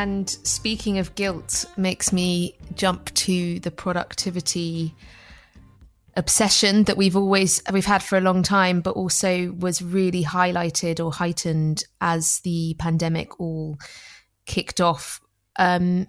And 0.00 0.30
speaking 0.30 0.96
of 0.96 1.14
guilt, 1.14 1.66
makes 1.76 2.10
me 2.10 2.56
jump 2.74 3.12
to 3.26 3.60
the 3.60 3.70
productivity 3.70 4.94
obsession 6.16 6.84
that 6.84 6.96
we've 6.96 7.16
always 7.16 7.62
we've 7.70 7.84
had 7.84 8.02
for 8.02 8.16
a 8.18 8.20
long 8.20 8.42
time 8.42 8.80
but 8.80 8.96
also 8.96 9.52
was 9.52 9.80
really 9.80 10.24
highlighted 10.24 10.98
or 10.98 11.12
heightened 11.12 11.84
as 12.00 12.40
the 12.40 12.74
pandemic 12.78 13.38
all 13.38 13.78
kicked 14.44 14.80
off 14.80 15.20
um, 15.56 16.08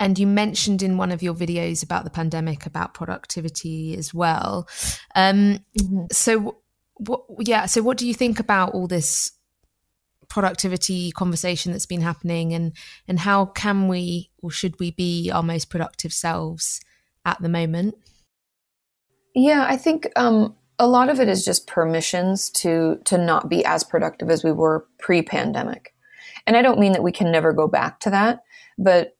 and 0.00 0.18
you 0.18 0.26
mentioned 0.26 0.82
in 0.82 0.96
one 0.96 1.12
of 1.12 1.22
your 1.22 1.34
videos 1.34 1.82
about 1.82 2.04
the 2.04 2.10
pandemic 2.10 2.64
about 2.64 2.94
productivity 2.94 3.94
as 3.94 4.14
well 4.14 4.66
um, 5.14 5.58
mm-hmm. 5.78 6.04
so 6.10 6.56
what 6.96 7.20
yeah 7.40 7.66
so 7.66 7.82
what 7.82 7.98
do 7.98 8.08
you 8.08 8.14
think 8.14 8.40
about 8.40 8.72
all 8.72 8.86
this 8.86 9.32
productivity 10.32 11.12
conversation 11.12 11.72
that's 11.72 11.84
been 11.84 12.00
happening 12.00 12.54
and 12.54 12.72
and 13.06 13.18
how 13.18 13.44
can 13.44 13.86
we 13.86 14.30
or 14.42 14.50
should 14.50 14.80
we 14.80 14.90
be 14.90 15.30
our 15.30 15.42
most 15.42 15.68
productive 15.68 16.10
selves 16.10 16.80
at 17.26 17.38
the 17.42 17.50
moment? 17.50 17.94
Yeah 19.34 19.66
i 19.68 19.76
think 19.76 20.08
um, 20.16 20.56
a 20.78 20.88
lot 20.88 21.10
of 21.10 21.20
it 21.20 21.28
is 21.28 21.44
just 21.44 21.66
permissions 21.66 22.48
to 22.48 22.98
to 23.04 23.18
not 23.18 23.50
be 23.50 23.62
as 23.66 23.84
productive 23.84 24.30
as 24.30 24.42
we 24.42 24.52
were 24.52 24.86
pre-pandemic. 24.98 25.94
And 26.46 26.56
i 26.56 26.62
don't 26.62 26.80
mean 26.80 26.92
that 26.92 27.02
we 27.02 27.12
can 27.12 27.30
never 27.30 27.52
go 27.52 27.68
back 27.68 28.00
to 28.00 28.10
that 28.10 28.42
but 28.78 29.14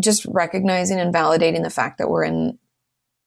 just 0.00 0.24
recognizing 0.26 1.00
and 1.00 1.12
validating 1.12 1.64
the 1.64 1.70
fact 1.70 1.98
that 1.98 2.08
we're 2.08 2.22
in 2.22 2.56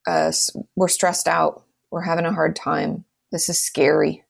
uh, 0.08 0.32
we're 0.78 0.88
stressed 0.88 1.28
out 1.28 1.65
we're 1.91 2.10
having 2.10 2.26
a 2.26 2.34
hard 2.34 2.56
time 2.56 3.04
this 3.34 3.50
is 3.50 3.62
scary 3.62 4.24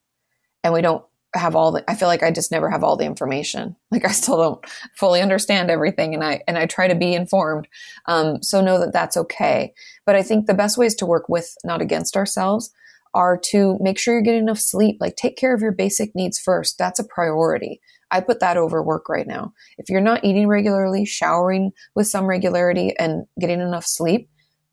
and 0.64 0.74
we 0.74 0.82
don't 0.82 1.04
have 1.36 1.56
all 1.56 1.72
the, 1.72 1.84
I 1.90 1.94
feel 1.94 2.08
like 2.08 2.22
I 2.22 2.30
just 2.30 2.50
never 2.50 2.70
have 2.70 2.82
all 2.84 2.96
the 2.96 3.04
information. 3.04 3.76
Like 3.90 4.04
I 4.04 4.10
still 4.10 4.36
don't 4.36 4.66
fully 4.94 5.22
understand 5.22 5.70
everything 5.70 6.12
and 6.12 6.22
I, 6.22 6.42
and 6.46 6.58
I 6.58 6.66
try 6.66 6.86
to 6.86 6.94
be 6.94 7.14
informed. 7.14 7.66
Um, 8.06 8.42
so 8.42 8.60
know 8.60 8.78
that 8.78 8.92
that's 8.92 9.16
okay. 9.16 9.72
But 10.04 10.16
I 10.16 10.22
think 10.22 10.46
the 10.46 10.54
best 10.54 10.76
ways 10.76 10.94
to 10.96 11.06
work 11.06 11.28
with, 11.30 11.54
not 11.64 11.80
against 11.80 12.14
ourselves, 12.14 12.70
are 13.14 13.38
to 13.52 13.78
make 13.80 13.98
sure 13.98 14.12
you're 14.12 14.22
getting 14.22 14.42
enough 14.42 14.58
sleep. 14.58 14.98
Like 15.00 15.16
take 15.16 15.38
care 15.38 15.54
of 15.54 15.62
your 15.62 15.72
basic 15.72 16.14
needs 16.14 16.38
first. 16.38 16.76
That's 16.78 16.98
a 16.98 17.04
priority. 17.04 17.80
I 18.10 18.20
put 18.20 18.40
that 18.40 18.58
over 18.58 18.82
work 18.82 19.08
right 19.08 19.26
now. 19.26 19.54
If 19.78 19.88
you're 19.88 20.02
not 20.02 20.24
eating 20.24 20.46
regularly, 20.46 21.06
showering 21.06 21.72
with 21.94 22.06
some 22.06 22.26
regularity 22.26 22.94
and 22.98 23.24
getting 23.40 23.60
enough 23.60 23.86
sleep, 23.86 24.28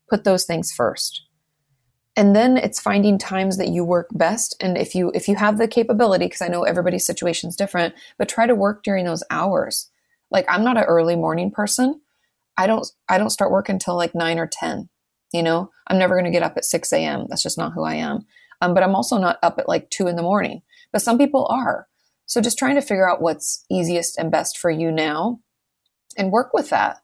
put 0.10 0.26
those 0.26 0.44
things 0.44 0.72
first 0.72 1.24
and 2.16 2.36
then 2.36 2.58
it's 2.58 2.80
finding 2.80 3.18
times 3.18 3.58
that 3.58 3.70
you 3.70 3.84
work 3.84 4.08
best. 4.14 4.56
And 4.60 4.78
if 4.78 4.94
you 4.94 5.12
if 5.16 5.28
you 5.28 5.36
have 5.36 5.58
the 5.58 5.68
capability 5.68 6.26
because 6.26 6.42
i 6.42 6.48
know 6.48 6.64
everybody's 6.64 7.06
situation 7.06 7.50
is 7.50 7.56
different 7.56 7.96
but 8.18 8.30
try 8.30 8.46
to 8.46 8.56
work 8.56 8.84
during 8.84 9.06
those 9.06 9.24
hours. 9.30 9.90
Like 10.30 10.46
i'm 10.48 10.64
not 10.64 10.78
an 10.78 10.84
early 10.84 11.16
morning 11.16 11.52
person. 11.52 12.02
I 12.58 12.68
don't 12.68 12.86
i 13.10 13.18
don't 13.18 13.32
start 13.32 13.52
work 13.52 13.70
until 13.70 13.96
like 13.96 14.14
9 14.16 14.40
or 14.40 14.48
10 14.48 14.90
you 15.34 15.42
know? 15.42 15.72
I'm 15.88 15.98
never 15.98 16.14
going 16.14 16.26
to 16.26 16.32
get 16.32 16.44
up 16.44 16.58
at 16.58 16.66
6 16.66 16.94
a.m 16.94 17.26
that's 17.30 17.44
just 17.44 17.58
not 17.58 17.74
who 17.74 17.84
i 17.84 17.96
am. 17.96 18.26
Um, 18.62 18.74
but 18.74 18.84
i'm 18.84 18.96
also 18.96 19.18
not 19.18 19.40
up 19.42 19.58
at 19.58 19.70
like 19.70 19.90
2 19.90 20.08
in 20.08 20.16
the 20.16 20.22
morning. 20.22 20.62
But 20.92 21.02
some 21.02 21.18
people 21.18 21.48
are. 21.50 21.88
So 22.28 22.40
just 22.40 22.60
trying 22.60 22.76
to 22.76 22.82
figure 22.82 23.10
out 23.10 23.22
what's 23.22 23.66
easiest 23.72 24.18
and 24.20 24.32
best 24.32 24.58
for 24.60 24.70
you 24.70 24.92
now 24.92 25.40
and 26.18 26.32
work 26.32 26.54
with 26.54 26.70
that 26.70 27.04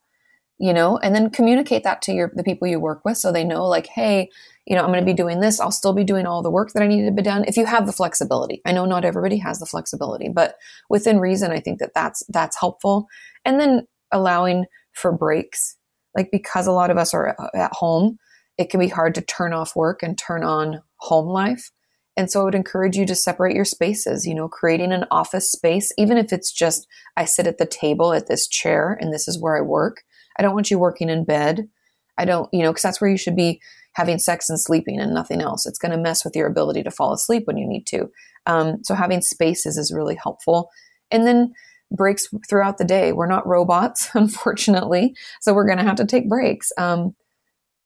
you 0.59 0.73
know? 0.73 0.97
And 0.97 1.15
then 1.15 1.29
communicate 1.29 1.83
that 1.83 2.01
to 2.03 2.13
your 2.13 2.31
the 2.35 2.43
people 2.43 2.67
you 2.67 2.79
work 2.79 3.03
with 3.05 3.17
so 3.17 3.31
they 3.31 3.43
know 3.43 3.65
like 3.65 3.87
hey 3.87 4.29
you 4.69 4.75
know, 4.75 4.83
I'm 4.83 4.91
going 4.91 4.99
to 4.99 5.05
be 5.05 5.15
doing 5.15 5.39
this. 5.39 5.59
I'll 5.59 5.71
still 5.71 5.93
be 5.93 6.03
doing 6.03 6.27
all 6.27 6.43
the 6.43 6.51
work 6.51 6.73
that 6.73 6.83
I 6.83 6.87
needed 6.87 7.07
to 7.07 7.11
be 7.11 7.23
done. 7.23 7.43
If 7.45 7.57
you 7.57 7.65
have 7.65 7.87
the 7.87 7.91
flexibility, 7.91 8.61
I 8.65 8.71
know 8.71 8.85
not 8.85 9.03
everybody 9.03 9.37
has 9.37 9.59
the 9.59 9.65
flexibility, 9.65 10.29
but 10.29 10.55
within 10.89 11.19
reason, 11.19 11.51
I 11.51 11.59
think 11.59 11.79
that 11.79 11.93
that's, 11.95 12.23
that's 12.29 12.59
helpful. 12.59 13.07
And 13.43 13.59
then 13.59 13.87
allowing 14.11 14.65
for 14.93 15.11
breaks, 15.11 15.75
like 16.15 16.29
because 16.31 16.67
a 16.67 16.71
lot 16.71 16.91
of 16.91 16.97
us 16.97 17.15
are 17.15 17.35
uh, 17.39 17.49
at 17.55 17.73
home, 17.73 18.19
it 18.59 18.69
can 18.69 18.79
be 18.79 18.87
hard 18.87 19.15
to 19.15 19.21
turn 19.21 19.53
off 19.53 19.75
work 19.75 20.03
and 20.03 20.17
turn 20.17 20.43
on 20.43 20.83
home 20.97 21.27
life. 21.27 21.71
And 22.15 22.29
so 22.29 22.41
I 22.41 22.43
would 22.43 22.55
encourage 22.55 22.95
you 22.95 23.05
to 23.07 23.15
separate 23.15 23.55
your 23.55 23.65
spaces, 23.65 24.27
you 24.27 24.35
know, 24.35 24.49
creating 24.49 24.91
an 24.91 25.05
office 25.09 25.51
space, 25.51 25.91
even 25.97 26.17
if 26.17 26.31
it's 26.31 26.51
just 26.51 26.85
I 27.17 27.25
sit 27.25 27.47
at 27.47 27.57
the 27.57 27.65
table 27.65 28.13
at 28.13 28.27
this 28.27 28.47
chair 28.47 28.97
and 28.99 29.11
this 29.11 29.27
is 29.27 29.41
where 29.41 29.57
I 29.57 29.61
work. 29.61 30.03
I 30.37 30.43
don't 30.43 30.53
want 30.53 30.69
you 30.69 30.77
working 30.77 31.09
in 31.09 31.23
bed. 31.23 31.69
I 32.17 32.25
don't, 32.25 32.53
you 32.53 32.61
know, 32.61 32.71
because 32.71 32.83
that's 32.83 32.99
where 32.99 33.09
you 33.09 33.17
should 33.17 33.37
be 33.37 33.61
having 33.93 34.19
sex 34.19 34.49
and 34.49 34.59
sleeping 34.59 34.99
and 34.99 35.13
nothing 35.13 35.41
else. 35.41 35.65
It's 35.65 35.79
going 35.79 35.91
to 35.91 35.97
mess 35.97 36.23
with 36.23 36.35
your 36.35 36.47
ability 36.47 36.83
to 36.83 36.91
fall 36.91 37.13
asleep 37.13 37.43
when 37.45 37.57
you 37.57 37.67
need 37.67 37.85
to. 37.87 38.09
Um, 38.45 38.83
so 38.83 38.95
having 38.95 39.21
spaces 39.21 39.77
is 39.77 39.93
really 39.93 40.15
helpful. 40.15 40.69
And 41.11 41.25
then 41.25 41.53
breaks 41.91 42.27
throughout 42.47 42.77
the 42.77 42.85
day. 42.85 43.11
We're 43.11 43.27
not 43.27 43.47
robots, 43.47 44.09
unfortunately. 44.13 45.15
So 45.41 45.53
we're 45.53 45.65
going 45.65 45.79
to 45.79 45.83
have 45.83 45.97
to 45.97 46.05
take 46.05 46.29
breaks. 46.29 46.71
Um, 46.77 47.15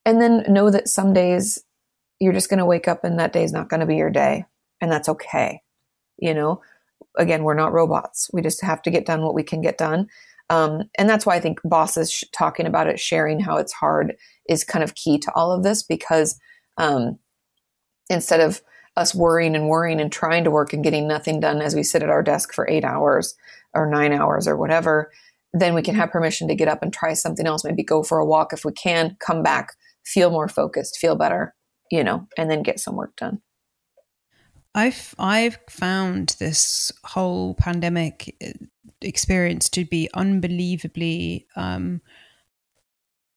and 0.06 0.22
then 0.22 0.46
know 0.50 0.70
that 0.70 0.90
some 0.90 1.14
days 1.14 1.64
you're 2.20 2.34
just 2.34 2.50
going 2.50 2.60
to 2.60 2.66
wake 2.66 2.88
up 2.88 3.04
and 3.04 3.20
that 3.20 3.34
day 3.34 3.44
is 3.44 3.54
not 3.54 3.70
going 3.70 3.80
to 3.80 3.86
be 3.86 3.96
your 3.96 4.10
day. 4.10 4.46
And 4.82 4.92
that's 4.92 5.10
okay. 5.10 5.62
You 6.18 6.34
know, 6.34 6.62
again, 7.18 7.44
we're 7.44 7.54
not 7.54 7.74
robots. 7.74 8.30
We 8.34 8.42
just 8.42 8.62
have 8.62 8.82
to 8.84 8.92
get 8.92 9.06
done 9.06 9.22
what 9.22 9.34
we 9.34 9.44
can 9.44 9.62
get 9.62 9.78
done. 9.78 10.08
Um, 10.50 10.84
and 10.98 11.10
that's 11.10 11.26
why 11.26 11.36
I 11.36 11.40
think 11.40 11.60
bosses 11.64 12.12
sh- 12.12 12.24
talking 12.34 12.66
about 12.66 12.88
it, 12.88 13.00
sharing 13.00 13.40
how 13.40 13.58
it's 13.58 13.74
hard 13.74 14.16
is 14.50 14.64
kind 14.64 14.84
of 14.84 14.96
key 14.96 15.18
to 15.20 15.32
all 15.36 15.52
of 15.52 15.64
this 15.64 15.84
because 15.84 16.38
um, 16.78 17.18
instead 18.10 18.40
of 18.40 18.62
us 18.96 19.16
worrying 19.16 19.56
and 19.56 19.68
worrying 19.68 20.00
and 20.00 20.12
trying 20.12 20.44
to 20.44 20.52
work 20.52 20.74
and 20.74 20.84
getting 20.84 21.08
nothing 21.08 21.40
done 21.40 21.62
as 21.62 21.76
we 21.76 21.84
sit 21.84 22.04
at 22.04 22.10
our 22.10 22.22
desk 22.22 22.54
for 22.54 22.68
eight 22.70 22.84
hours 22.84 23.36
or 23.74 23.90
nine 23.90 24.14
hours 24.14 24.48
or 24.48 24.56
whatever, 24.56 25.12
then 25.54 25.74
we 25.74 25.82
can 25.82 25.96
have 25.96 26.12
permission 26.12 26.48
to 26.48 26.56
get 26.56 26.68
up 26.68 26.84
and 26.84 26.94
try 26.94 27.14
something 27.14 27.48
else, 27.48 27.64
maybe 27.64 27.84
go 27.84 28.04
for 28.04 28.20
a 28.20 28.26
walk 28.26 28.54
if 28.54 28.66
we 28.66 28.72
can, 28.74 29.16
come 29.20 29.42
back, 29.42 29.74
feel 30.06 30.30
more 30.30 30.48
focused, 30.48 30.98
feel 30.98 31.16
better, 31.16 31.56
you 31.92 32.04
know, 32.04 32.28
and 32.38 32.52
then 32.52 32.64
get 32.64 32.80
some 32.80 32.96
work 32.96 33.16
done. 33.16 33.42
I've 34.76 35.14
I've 35.20 35.60
found 35.70 36.36
this 36.40 36.92
whole 37.04 37.54
pandemic 37.54 38.36
uh, 38.44 38.66
experience 39.02 39.70
to 39.70 39.86
be 39.86 40.10
unbelievably, 40.14 41.48
um, 41.56 42.02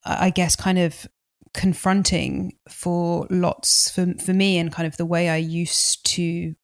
I 0.05 0.31
guess, 0.31 0.57
kind 0.57 0.79
of 0.79 1.07
confronting 1.55 2.53
for 2.69 3.27
lots 3.31 3.91
for 3.91 4.13
for 4.23 4.35
me 4.35 4.59
and 4.59 4.71
kind 4.71 4.87
of 4.87 4.97
the 4.99 5.07
way 5.07 5.29
I 5.29 5.37
used 5.37 6.05
to 6.15 6.55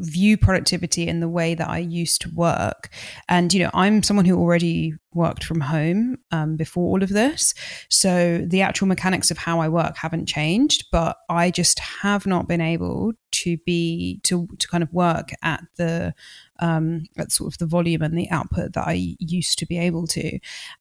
view 0.00 0.36
productivity 0.36 1.06
in 1.06 1.20
the 1.20 1.28
way 1.28 1.54
that 1.54 1.68
I 1.68 1.78
used 1.78 2.22
to 2.22 2.30
work. 2.34 2.88
And, 3.28 3.52
you 3.52 3.62
know, 3.62 3.70
I'm 3.74 4.02
someone 4.02 4.24
who 4.24 4.38
already 4.38 4.94
worked 5.12 5.44
from 5.44 5.60
home 5.60 6.18
um, 6.30 6.56
before 6.56 6.84
all 6.84 7.02
of 7.02 7.08
this. 7.08 7.52
So 7.88 8.44
the 8.46 8.62
actual 8.62 8.86
mechanics 8.86 9.30
of 9.30 9.38
how 9.38 9.60
I 9.60 9.68
work 9.68 9.96
haven't 9.96 10.26
changed, 10.26 10.86
but 10.90 11.16
I 11.28 11.50
just 11.50 11.78
have 11.78 12.26
not 12.26 12.48
been 12.48 12.60
able 12.60 13.12
to 13.32 13.56
be, 13.66 14.20
to, 14.24 14.48
to 14.58 14.68
kind 14.68 14.82
of 14.82 14.92
work 14.92 15.30
at 15.42 15.62
the, 15.76 16.14
um, 16.60 17.04
at 17.18 17.32
sort 17.32 17.52
of 17.52 17.58
the 17.58 17.66
volume 17.66 18.02
and 18.02 18.16
the 18.16 18.30
output 18.30 18.72
that 18.74 18.86
I 18.86 19.16
used 19.18 19.58
to 19.58 19.66
be 19.66 19.78
able 19.78 20.06
to. 20.08 20.38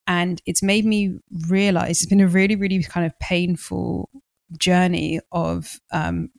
And 0.08 0.42
it's 0.46 0.64
made 0.64 0.86
me 0.86 1.20
realize 1.48 2.02
it's 2.02 2.10
been 2.10 2.22
a 2.22 2.28
really, 2.28 2.56
really 2.56 2.82
kind 2.84 3.06
of 3.06 3.18
painful 3.20 4.10
journey 4.58 5.20
of 5.32 5.80
um, 5.92 6.30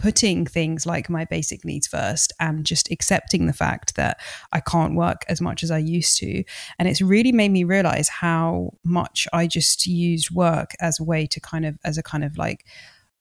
putting 0.00 0.46
things 0.46 0.86
like 0.86 1.10
my 1.10 1.24
basic 1.24 1.64
needs 1.64 1.86
first 1.86 2.32
and 2.40 2.64
just 2.64 2.90
accepting 2.90 3.46
the 3.46 3.52
fact 3.52 3.96
that 3.96 4.18
I 4.52 4.60
can't 4.60 4.94
work 4.94 5.24
as 5.28 5.40
much 5.40 5.62
as 5.62 5.70
I 5.70 5.78
used 5.78 6.16
to. 6.18 6.42
And 6.78 6.88
it's 6.88 7.02
really 7.02 7.32
made 7.32 7.50
me 7.50 7.64
realize 7.64 8.08
how 8.08 8.72
much 8.82 9.28
I 9.32 9.46
just 9.46 9.86
used 9.86 10.30
work 10.30 10.72
as 10.80 10.98
a 10.98 11.04
way 11.04 11.26
to 11.26 11.40
kind 11.40 11.66
of, 11.66 11.78
as 11.84 11.98
a 11.98 12.02
kind 12.02 12.24
of 12.24 12.38
like, 12.38 12.64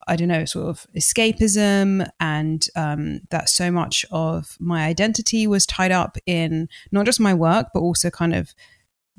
I 0.08 0.16
don't 0.16 0.30
know, 0.30 0.46
sort 0.46 0.68
of 0.70 0.88
escapism, 0.98 2.10
and 2.20 2.66
um, 2.76 3.22
that 3.30 3.50
so 3.50 3.70
much 3.70 4.06
of 4.12 4.58
my 4.60 4.86
identity 4.86 5.46
was 5.46 5.66
tied 5.66 5.92
up 5.92 6.18
in 6.26 6.68
not 6.92 7.06
just 7.06 7.20
my 7.20 7.34
work, 7.34 7.68
but 7.74 7.82
also 7.82 8.10
kind 8.10 8.34
of 8.34 8.56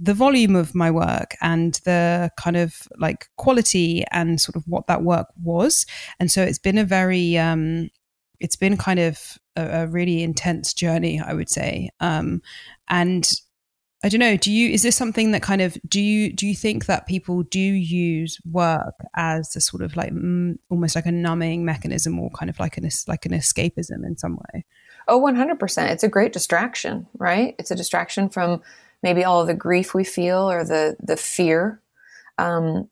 the 0.01 0.15
volume 0.15 0.57
of 0.57 0.75
my 0.75 0.91
work 0.91 1.37
and 1.43 1.75
the 1.85 2.31
kind 2.37 2.57
of 2.57 2.89
like 2.99 3.29
quality 3.37 4.05
and 4.11 4.41
sort 4.41 4.57
of 4.57 4.65
what 4.67 4.87
that 4.87 5.03
work 5.03 5.27
was. 5.43 5.85
And 6.19 6.31
so 6.31 6.43
it's 6.43 6.59
been 6.59 6.79
a 6.79 6.85
very, 6.85 7.37
um, 7.37 7.91
it's 8.41 8.57
been 8.57 8.77
kind 8.77 8.99
of 8.99 9.39
a, 9.57 9.83
a 9.83 9.87
really 9.87 10.23
intense 10.23 10.73
journey, 10.73 11.21
I 11.21 11.35
would 11.35 11.51
say. 11.51 11.91
Um, 12.01 12.41
and 12.89 13.31
I 14.03 14.09
don't 14.09 14.21
know. 14.21 14.39
Do 14.39 14.51
you? 14.51 14.71
Is 14.71 14.83
this 14.83 14.97
something 14.97 15.33
that 15.33 15.43
kind 15.43 15.61
of 15.61 15.77
do 15.87 16.01
you 16.01 16.33
do 16.33 16.47
you 16.47 16.55
think 16.55 16.87
that 16.87 17.07
people 17.07 17.43
do 17.43 17.61
use 17.61 18.39
work 18.51 18.95
as 19.15 19.55
a 19.55 19.61
sort 19.61 19.83
of 19.83 19.95
like 19.95 20.11
mm, 20.11 20.57
almost 20.71 20.97
like 20.97 21.05
a 21.05 21.13
numbing 21.13 21.67
mechanism 21.67 22.19
or 22.19 22.31
kind 22.31 22.49
of 22.49 22.59
like 22.59 22.79
an 22.79 22.89
like 23.07 23.27
an 23.27 23.33
escapism 23.33 24.07
in 24.07 24.17
some 24.17 24.37
way? 24.37 24.65
Oh, 25.07 25.17
Oh, 25.17 25.19
one 25.19 25.35
hundred 25.35 25.59
percent. 25.59 25.91
It's 25.91 26.05
a 26.05 26.09
great 26.09 26.33
distraction, 26.33 27.09
right? 27.19 27.55
It's 27.59 27.71
a 27.71 27.75
distraction 27.77 28.29
from 28.29 28.63
maybe 29.03 29.25
all 29.25 29.45
the 29.45 29.55
grief 29.55 29.95
we 29.95 30.05
feel 30.05 30.51
or 30.51 30.65
the 30.65 30.97
the 31.01 31.17
fear. 31.17 31.81
Um, 32.39 32.89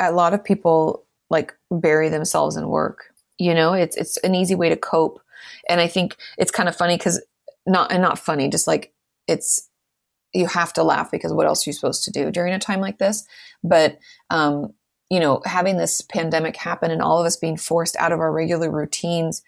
a 0.00 0.12
lot 0.12 0.34
of 0.34 0.44
people 0.44 1.04
like 1.30 1.54
bury 1.70 2.08
themselves 2.08 2.56
in 2.56 2.68
work. 2.68 3.12
You 3.38 3.54
know, 3.54 3.72
it's 3.72 3.96
it's 3.96 4.16
an 4.18 4.34
easy 4.34 4.54
way 4.54 4.68
to 4.68 4.76
cope, 4.76 5.20
and 5.68 5.80
I 5.80 5.88
think 5.88 6.16
it's 6.38 6.50
kind 6.50 6.68
of 6.68 6.76
funny 6.76 6.96
because 6.96 7.22
not 7.66 7.92
and 7.92 8.02
not 8.02 8.18
funny, 8.18 8.48
just 8.48 8.66
like 8.66 8.92
it's 9.28 9.68
you 10.32 10.46
have 10.46 10.72
to 10.72 10.82
laugh 10.82 11.10
because 11.10 11.32
what 11.32 11.46
else 11.46 11.66
are 11.66 11.70
you 11.70 11.74
supposed 11.74 12.04
to 12.04 12.10
do 12.10 12.30
during 12.30 12.54
a 12.54 12.58
time 12.58 12.80
like 12.80 12.98
this? 12.98 13.26
But 13.62 13.98
um, 14.30 14.72
you 15.10 15.20
know, 15.20 15.42
having 15.44 15.76
this 15.76 16.00
pandemic 16.00 16.56
happen 16.56 16.90
and 16.90 17.02
all 17.02 17.18
of 17.18 17.26
us 17.26 17.36
being 17.36 17.56
forced 17.56 17.96
out 17.96 18.12
of 18.12 18.20
our 18.20 18.32
regular 18.32 18.70
routines 18.70 19.42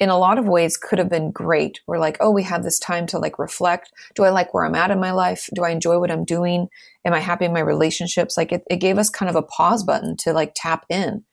in 0.00 0.08
a 0.10 0.18
lot 0.18 0.38
of 0.38 0.46
ways 0.46 0.76
could 0.76 0.98
have 0.98 1.08
been 1.08 1.30
great. 1.30 1.80
We're 1.86 1.98
like, 1.98 2.16
oh, 2.20 2.30
we 2.30 2.44
have 2.44 2.62
this 2.62 2.78
time 2.78 3.06
to 3.08 3.18
like 3.18 3.38
reflect. 3.38 3.92
Do 4.14 4.24
I 4.24 4.30
like 4.30 4.54
where 4.54 4.64
I'm 4.64 4.74
at 4.74 4.90
in 4.90 5.00
my 5.00 5.10
life? 5.10 5.48
Do 5.54 5.64
I 5.64 5.70
enjoy 5.70 5.98
what 5.98 6.10
I'm 6.10 6.24
doing? 6.24 6.68
Am 7.04 7.12
I 7.12 7.18
happy 7.18 7.44
in 7.44 7.52
my 7.52 7.60
relationships? 7.60 8.36
Like 8.36 8.52
it, 8.52 8.62
it 8.70 8.76
gave 8.76 8.98
us 8.98 9.10
kind 9.10 9.28
of 9.28 9.36
a 9.36 9.42
pause 9.42 9.82
button 9.82 10.16
to 10.18 10.32
like 10.32 10.52
tap 10.54 10.84
in. 10.88 11.24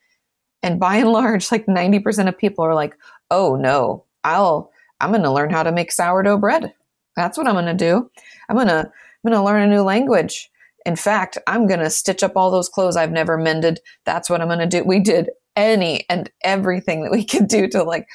And 0.63 0.80
by 0.80 0.95
and 0.97 1.12
large, 1.12 1.51
like 1.51 1.67
90% 1.67 2.28
of 2.28 2.38
people 2.38 2.65
are 2.65 2.73
like, 2.73 2.95
oh 3.30 3.56
no, 3.56 4.04
I'll, 4.23 4.71
I'm 4.99 5.12
going 5.12 5.21
to 5.21 5.32
learn 5.32 5.51
how 5.51 5.62
to 5.62 5.71
make 5.71 5.91
sourdough 5.91 6.39
bread. 6.39 6.73
That's 7.15 7.38
what 7.38 7.47
I'm 7.47 7.54
going 7.54 7.65
to 7.65 7.73
do. 7.73 8.10
I'm 8.49 8.56
going 8.56 8.67
to, 8.67 8.80
I'm 8.80 9.32
going 9.32 9.39
to 9.39 9.43
learn 9.43 9.62
a 9.62 9.67
new 9.67 9.84
language. 9.84 10.49
In 10.86 10.95
fact, 10.95 11.38
I'm 11.45 11.67
going 11.67 11.80
to 11.80 11.89
stitch 11.89 12.23
up 12.23 12.36
all 12.36 12.49
those 12.49 12.69
clothes 12.69 12.95
I've 12.95 13.12
never 13.12 13.38
mended. 13.38 13.80
That's 14.06 14.30
what 14.30 14.41
I'm 14.41 14.47
going 14.47 14.60
to 14.60 14.65
do. 14.65 14.84
We 14.84 14.99
did 14.99 15.30
any 15.56 16.06
and 16.10 16.30
everything 16.43 17.04
that 17.04 17.12
we 17.12 17.23
could 17.23 17.47
do 17.47 17.67
to 17.69 17.84
like 17.84 18.08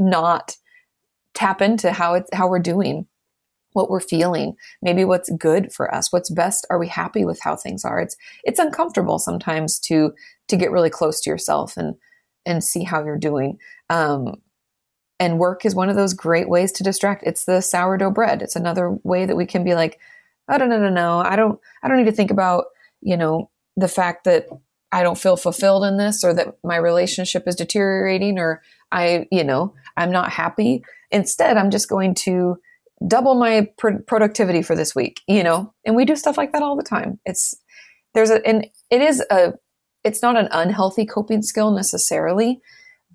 not 0.00 0.56
tap 1.34 1.62
into 1.62 1.92
how 1.92 2.14
it's 2.14 2.30
how 2.32 2.48
we're 2.48 2.58
doing 2.58 3.06
what 3.72 3.88
we're 3.88 4.00
feeling 4.00 4.54
maybe 4.82 5.04
what's 5.04 5.30
good 5.38 5.72
for 5.72 5.94
us 5.94 6.12
what's 6.12 6.30
best 6.30 6.66
are 6.70 6.78
we 6.78 6.88
happy 6.88 7.24
with 7.24 7.40
how 7.40 7.54
things 7.54 7.84
are? 7.84 8.00
It's 8.00 8.16
it's 8.42 8.58
uncomfortable 8.58 9.18
sometimes 9.18 9.78
to 9.80 10.12
to 10.48 10.56
get 10.56 10.70
really 10.70 10.90
close 10.90 11.20
to 11.20 11.30
yourself 11.30 11.76
and 11.76 11.94
and 12.44 12.64
see 12.64 12.82
how 12.82 13.04
you're 13.04 13.18
doing. 13.18 13.58
Um 13.88 14.40
and 15.20 15.38
work 15.38 15.64
is 15.64 15.74
one 15.74 15.90
of 15.90 15.96
those 15.96 16.14
great 16.14 16.48
ways 16.48 16.72
to 16.72 16.82
distract. 16.82 17.24
It's 17.26 17.44
the 17.44 17.60
sourdough 17.60 18.12
bread. 18.12 18.40
It's 18.40 18.56
another 18.56 18.98
way 19.02 19.26
that 19.26 19.36
we 19.36 19.46
can 19.46 19.62
be 19.62 19.74
like 19.74 19.98
oh 20.48 20.56
no 20.56 20.66
no 20.66 20.78
no 20.78 20.90
no. 20.90 21.20
I 21.20 21.36
don't 21.36 21.60
i 21.82 21.88
don't 21.88 21.98
need 21.98 22.10
to 22.10 22.12
think 22.12 22.30
about 22.30 22.64
you 23.00 23.16
know 23.16 23.50
the 23.76 23.88
fact 23.88 24.24
that 24.24 24.48
i 24.92 25.02
don't 25.02 25.16
feel 25.16 25.36
fulfilled 25.36 25.84
in 25.84 25.96
this 25.96 26.24
or 26.24 26.34
that 26.34 26.58
my 26.64 26.76
relationship 26.76 27.46
is 27.46 27.54
deteriorating 27.54 28.38
or 28.38 28.62
I, 28.92 29.28
you 29.30 29.44
know, 29.44 29.74
I'm 30.00 30.10
not 30.10 30.30
happy. 30.30 30.82
Instead, 31.10 31.56
I'm 31.56 31.70
just 31.70 31.88
going 31.88 32.14
to 32.16 32.56
double 33.06 33.34
my 33.34 33.68
pr- 33.78 34.02
productivity 34.06 34.62
for 34.62 34.74
this 34.74 34.94
week, 34.94 35.20
you 35.26 35.42
know, 35.42 35.72
and 35.84 35.96
we 35.96 36.04
do 36.04 36.16
stuff 36.16 36.36
like 36.36 36.52
that 36.52 36.62
all 36.62 36.76
the 36.76 36.82
time. 36.82 37.18
It's, 37.24 37.54
there's 38.14 38.30
a, 38.30 38.44
and 38.46 38.66
it 38.90 39.00
is 39.00 39.22
a, 39.30 39.54
it's 40.04 40.22
not 40.22 40.36
an 40.36 40.48
unhealthy 40.50 41.06
coping 41.06 41.42
skill 41.42 41.70
necessarily, 41.70 42.60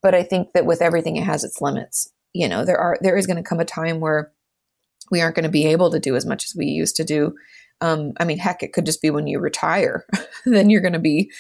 but 0.02 0.14
I 0.14 0.24
think 0.24 0.54
that 0.54 0.66
with 0.66 0.82
everything, 0.82 1.16
it 1.16 1.24
has 1.24 1.44
its 1.44 1.62
limits. 1.62 2.12
You 2.34 2.48
know, 2.48 2.66
there 2.66 2.78
are, 2.78 2.98
there 3.02 3.18
is 3.18 3.28
going 3.28 3.38
to 3.38 3.48
come 3.48 3.60
a 3.60 3.66
time 3.66 4.00
where 4.00 4.32
we 5.12 5.22
aren't 5.22 5.36
going 5.36 5.44
to 5.44 5.50
be 5.50 5.66
able 5.68 5.92
to 5.92 6.00
do 6.00 6.16
as 6.16 6.26
much 6.26 6.46
as 6.46 6.56
we 6.56 6.66
used 6.66 6.96
to 6.98 7.04
do. 7.04 7.34
Um, 7.82 8.14
I 8.20 8.26
mean, 8.26 8.38
heck, 8.38 8.64
it 8.64 8.74
could 8.74 8.86
just 8.86 9.02
be 9.02 9.10
when 9.10 9.28
you 9.28 9.40
retire, 9.40 10.06
then 10.46 10.70
you're 10.70 10.82
going 10.82 10.94
to 10.94 11.00
be 11.00 11.32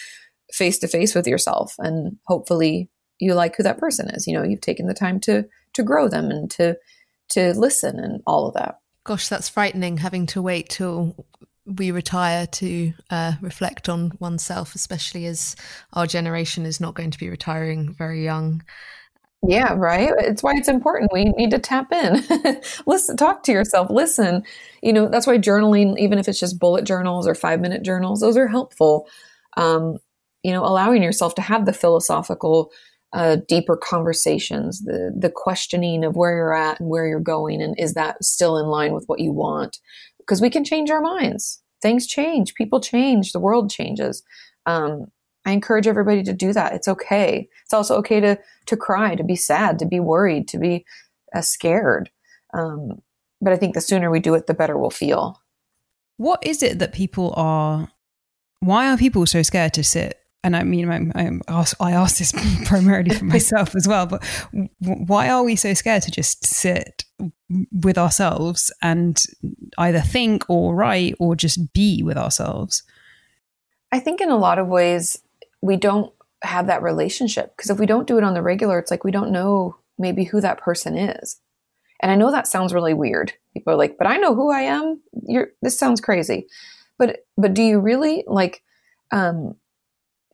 face 0.51 0.77
to 0.79 0.87
face 0.87 1.15
with 1.15 1.27
yourself 1.27 1.75
and 1.79 2.17
hopefully 2.27 2.89
you 3.19 3.33
like 3.33 3.55
who 3.55 3.63
that 3.63 3.79
person 3.79 4.09
is. 4.09 4.27
You 4.27 4.33
know, 4.33 4.43
you've 4.43 4.61
taken 4.61 4.87
the 4.87 4.93
time 4.93 5.19
to 5.21 5.45
to 5.73 5.83
grow 5.83 6.07
them 6.07 6.29
and 6.31 6.49
to 6.51 6.77
to 7.29 7.53
listen 7.57 7.99
and 7.99 8.21
all 8.25 8.47
of 8.47 8.53
that. 8.55 8.79
Gosh, 9.03 9.27
that's 9.27 9.49
frightening 9.49 9.97
having 9.97 10.25
to 10.27 10.41
wait 10.41 10.69
till 10.69 11.15
we 11.65 11.91
retire 11.91 12.45
to 12.45 12.93
uh, 13.09 13.33
reflect 13.41 13.89
on 13.89 14.11
oneself, 14.19 14.75
especially 14.75 15.25
as 15.25 15.55
our 15.93 16.05
generation 16.05 16.65
is 16.65 16.79
not 16.79 16.93
going 16.93 17.11
to 17.11 17.17
be 17.17 17.29
retiring 17.29 17.93
very 17.93 18.23
young. 18.23 18.63
Yeah, 19.47 19.73
right. 19.73 20.11
It's 20.19 20.41
why 20.41 20.53
it's 20.55 20.67
important. 20.67 21.11
We 21.13 21.25
need 21.25 21.51
to 21.51 21.59
tap 21.59 21.91
in, 21.91 22.23
listen, 22.87 23.17
talk 23.17 23.43
to 23.43 23.51
yourself, 23.51 23.89
listen. 23.89 24.43
You 24.81 24.93
know, 24.93 25.07
that's 25.07 25.27
why 25.27 25.37
journaling, 25.37 25.97
even 25.99 26.17
if 26.17 26.27
it's 26.27 26.39
just 26.39 26.59
bullet 26.59 26.83
journals 26.85 27.27
or 27.27 27.35
five 27.35 27.59
minute 27.61 27.83
journals, 27.83 28.21
those 28.21 28.37
are 28.37 28.47
helpful. 28.47 29.07
Um, 29.57 29.97
you 30.43 30.51
know, 30.51 30.63
allowing 30.63 31.03
yourself 31.03 31.35
to 31.35 31.41
have 31.41 31.65
the 31.65 31.73
philosophical, 31.73 32.71
uh, 33.13 33.37
deeper 33.47 33.77
conversations, 33.77 34.81
the 34.81 35.13
the 35.17 35.29
questioning 35.29 36.03
of 36.03 36.15
where 36.15 36.35
you're 36.35 36.53
at 36.53 36.79
and 36.79 36.89
where 36.89 37.07
you're 37.07 37.19
going, 37.19 37.61
and 37.61 37.75
is 37.77 37.93
that 37.93 38.23
still 38.23 38.57
in 38.57 38.65
line 38.65 38.93
with 38.93 39.05
what 39.07 39.19
you 39.19 39.31
want? 39.31 39.79
Because 40.17 40.41
we 40.41 40.49
can 40.49 40.63
change 40.63 40.89
our 40.89 41.01
minds. 41.01 41.61
Things 41.81 42.07
change. 42.07 42.55
People 42.55 42.81
change. 42.81 43.31
The 43.31 43.39
world 43.39 43.69
changes. 43.69 44.23
Um, 44.65 45.07
I 45.45 45.51
encourage 45.51 45.87
everybody 45.87 46.23
to 46.23 46.33
do 46.33 46.51
that. 46.53 46.73
It's 46.73 46.87
okay. 46.87 47.47
It's 47.63 47.73
also 47.73 47.95
okay 47.97 48.19
to 48.19 48.39
to 48.65 48.77
cry, 48.77 49.15
to 49.15 49.23
be 49.23 49.35
sad, 49.35 49.79
to 49.79 49.85
be 49.85 49.99
worried, 49.99 50.47
to 50.49 50.57
be 50.57 50.85
uh, 51.33 51.41
scared. 51.41 52.09
Um, 52.53 53.01
but 53.41 53.53
I 53.53 53.57
think 53.57 53.75
the 53.75 53.81
sooner 53.81 54.09
we 54.09 54.19
do 54.19 54.33
it, 54.33 54.47
the 54.47 54.53
better 54.53 54.77
we'll 54.77 54.89
feel. 54.89 55.39
What 56.17 56.45
is 56.45 56.63
it 56.63 56.79
that 56.79 56.93
people 56.93 57.33
are? 57.37 57.89
Why 58.59 58.91
are 58.91 58.97
people 58.97 59.25
so 59.25 59.43
scared 59.43 59.73
to 59.75 59.83
sit? 59.83 60.19
And 60.45 60.55
I 60.55 60.63
mean, 60.63 60.91
I, 60.91 61.25
I, 61.25 61.39
ask, 61.47 61.75
I 61.79 61.93
ask 61.93 62.19
this 62.19 62.31
primarily 62.65 63.09
for 63.15 63.25
myself 63.25 63.75
as 63.75 63.87
well. 63.87 64.05
But 64.05 64.23
why 64.79 65.27
are 65.27 65.43
we 65.43 65.55
so 65.55 65.73
scared 65.73 66.03
to 66.03 66.11
just 66.11 66.45
sit 66.45 67.03
with 67.71 67.97
ourselves 67.97 68.71
and 68.79 69.19
either 69.79 70.01
think 70.01 70.47
or 70.47 70.75
write 70.75 71.15
or 71.19 71.35
just 71.35 71.73
be 71.73 72.03
with 72.03 72.15
ourselves? 72.15 72.83
I 73.91 73.99
think 73.99 74.21
in 74.21 74.29
a 74.29 74.37
lot 74.37 74.59
of 74.59 74.67
ways, 74.67 75.19
we 75.61 75.77
don't 75.77 76.13
have 76.43 76.67
that 76.67 76.83
relationship 76.83 77.57
because 77.57 77.71
if 77.71 77.79
we 77.79 77.87
don't 77.87 78.07
do 78.07 78.19
it 78.19 78.23
on 78.23 78.35
the 78.35 78.43
regular, 78.43 78.77
it's 78.77 78.91
like 78.91 79.03
we 79.03 79.11
don't 79.11 79.31
know 79.31 79.77
maybe 79.97 80.25
who 80.25 80.41
that 80.41 80.59
person 80.59 80.95
is. 80.95 81.41
And 82.03 82.11
I 82.11 82.15
know 82.15 82.29
that 82.29 82.47
sounds 82.47 82.71
really 82.71 82.93
weird. 82.93 83.33
People 83.55 83.73
are 83.73 83.77
like, 83.77 83.97
"But 83.97 84.05
I 84.05 84.17
know 84.17 84.35
who 84.35 84.51
I 84.51 84.61
am." 84.61 85.01
You're 85.23 85.47
this 85.63 85.79
sounds 85.79 86.01
crazy. 86.01 86.45
But 86.99 87.25
but 87.35 87.55
do 87.55 87.63
you 87.63 87.79
really 87.79 88.23
like 88.27 88.61
um 89.11 89.55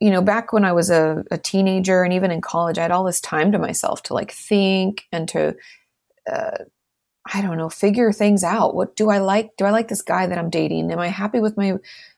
you 0.02 0.10
know, 0.10 0.20
back 0.20 0.52
when 0.52 0.64
I 0.64 0.72
was 0.72 0.90
a, 0.90 1.22
a 1.30 1.38
teenager 1.38 2.02
and 2.02 2.12
even 2.12 2.32
in 2.32 2.40
college, 2.40 2.76
I 2.76 2.82
had 2.82 2.90
all 2.90 3.04
this 3.04 3.20
time 3.20 3.52
to 3.52 3.58
myself 3.58 4.02
to 4.04 4.14
like 4.14 4.32
think 4.32 5.04
and 5.12 5.28
to 5.28 5.54
uh, 6.28 6.58
I 7.32 7.40
don't 7.40 7.56
know, 7.56 7.68
figure 7.68 8.10
things 8.10 8.42
out. 8.42 8.74
What 8.74 8.96
do 8.96 9.10
I 9.10 9.18
like? 9.18 9.50
Do 9.56 9.64
I 9.64 9.70
like 9.70 9.86
this 9.86 10.02
guy 10.02 10.26
that 10.26 10.38
I'm 10.38 10.50
dating? 10.50 10.90
Am 10.90 10.98
I 10.98 11.06
happy 11.06 11.38
with 11.38 11.56
my 11.56 11.74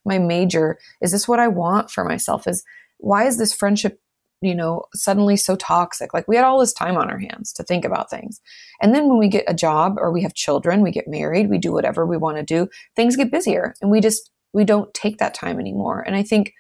my 0.07 0.19
major? 0.19 0.79
Is 1.03 1.13
this 1.13 1.29
what 1.29 1.41
I 1.41 1.49
want 1.49 1.91
for 1.91 2.07
myself? 2.07 2.47
Is 2.47 2.65
why 2.97 3.27
is 3.27 3.37
this 3.37 3.53
friendship 3.53 4.01
you 4.41 4.55
know 4.55 4.85
suddenly 4.95 5.37
so 5.37 5.55
toxic 5.55 6.13
like 6.15 6.27
we 6.27 6.37
had 6.37 6.45
all 6.45 6.59
this 6.59 6.73
time 6.73 6.97
on 6.97 7.11
our 7.11 7.19
hands 7.19 7.53
to 7.53 7.63
think 7.63 7.85
about 7.85 8.11
things 8.11 8.41
and 8.83 8.95
then 8.95 9.09
when 9.09 9.17
we 9.19 9.29
get 9.29 9.45
a 9.47 9.55
job 9.55 9.97
or 9.99 10.11
we 10.11 10.23
have 10.23 10.35
children 10.35 10.83
we 10.83 10.91
get 10.91 11.07
married 11.07 11.49
we 11.49 11.57
do 11.57 11.73
whatever 11.73 12.05
we 12.05 12.17
want 12.17 12.37
to 12.37 12.43
do 12.43 12.69
things 12.97 13.17
get 13.17 13.31
busier 13.31 13.75
and 13.81 13.91
we 13.91 14.01
just 14.01 14.31
we 14.53 14.65
don't 14.65 14.93
take 14.93 15.19
that 15.19 15.35
time 15.35 15.59
anymore 15.59 16.03
and 16.07 16.15
i 16.17 16.23
think 16.23 16.53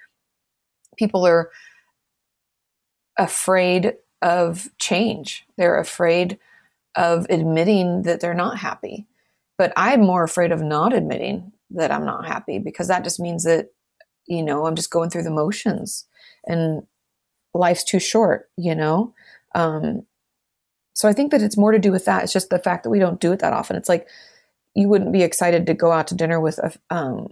people 0.97 1.27
are 1.27 1.51
afraid 3.19 3.95
of 4.23 4.69
change 4.79 5.45
they're 5.57 5.79
afraid 5.79 6.39
of 6.97 7.27
admitting 7.31 8.03
that 8.03 8.21
they're 8.21 8.35
not 8.35 8.59
happy 8.59 9.07
but 9.59 9.73
i'm 9.77 10.01
more 10.01 10.25
afraid 10.25 10.51
of 10.53 10.63
not 10.63 10.93
admitting 10.93 11.53
that 11.71 11.91
i'm 11.91 12.05
not 12.05 12.27
happy 12.27 12.59
because 12.59 12.89
that 12.89 13.05
just 13.05 13.21
means 13.21 13.45
that 13.45 13.69
you 14.27 14.43
know 14.43 14.67
i'm 14.67 14.75
just 14.75 14.91
going 14.91 15.11
through 15.11 15.23
the 15.23 15.31
motions 15.31 16.07
and 16.47 16.87
life's 17.55 17.85
too 17.85 18.01
short, 18.01 18.51
you 18.57 18.75
know? 18.75 19.15
Um, 19.55 20.05
so 20.93 21.09
I 21.09 21.13
think 21.13 21.31
that 21.31 21.43
it's 21.43 21.57
more 21.57 21.73
to 21.73 21.79
do 21.79 21.93
with 21.93 22.05
that. 22.05 22.25
It's 22.25 22.33
just 22.33 22.51
the 22.51 22.59
fact 22.59 22.85
that 22.85 22.91
we 22.91 22.99
don't 22.99 23.21
do 23.21 23.33
it 23.33 23.39
that 23.41 23.53
often. 23.53 23.77
It's 23.77 23.89
like 23.89 24.09
you 24.75 24.89
wouldn't 24.89 25.13
be 25.13 25.23
excited 25.23 25.67
to 25.67 25.75
go 25.75 25.93
out 25.93 26.09
to 26.09 26.15
dinner 26.15 26.41
with 26.41 26.59
a 26.59 26.73
um, 26.91 27.29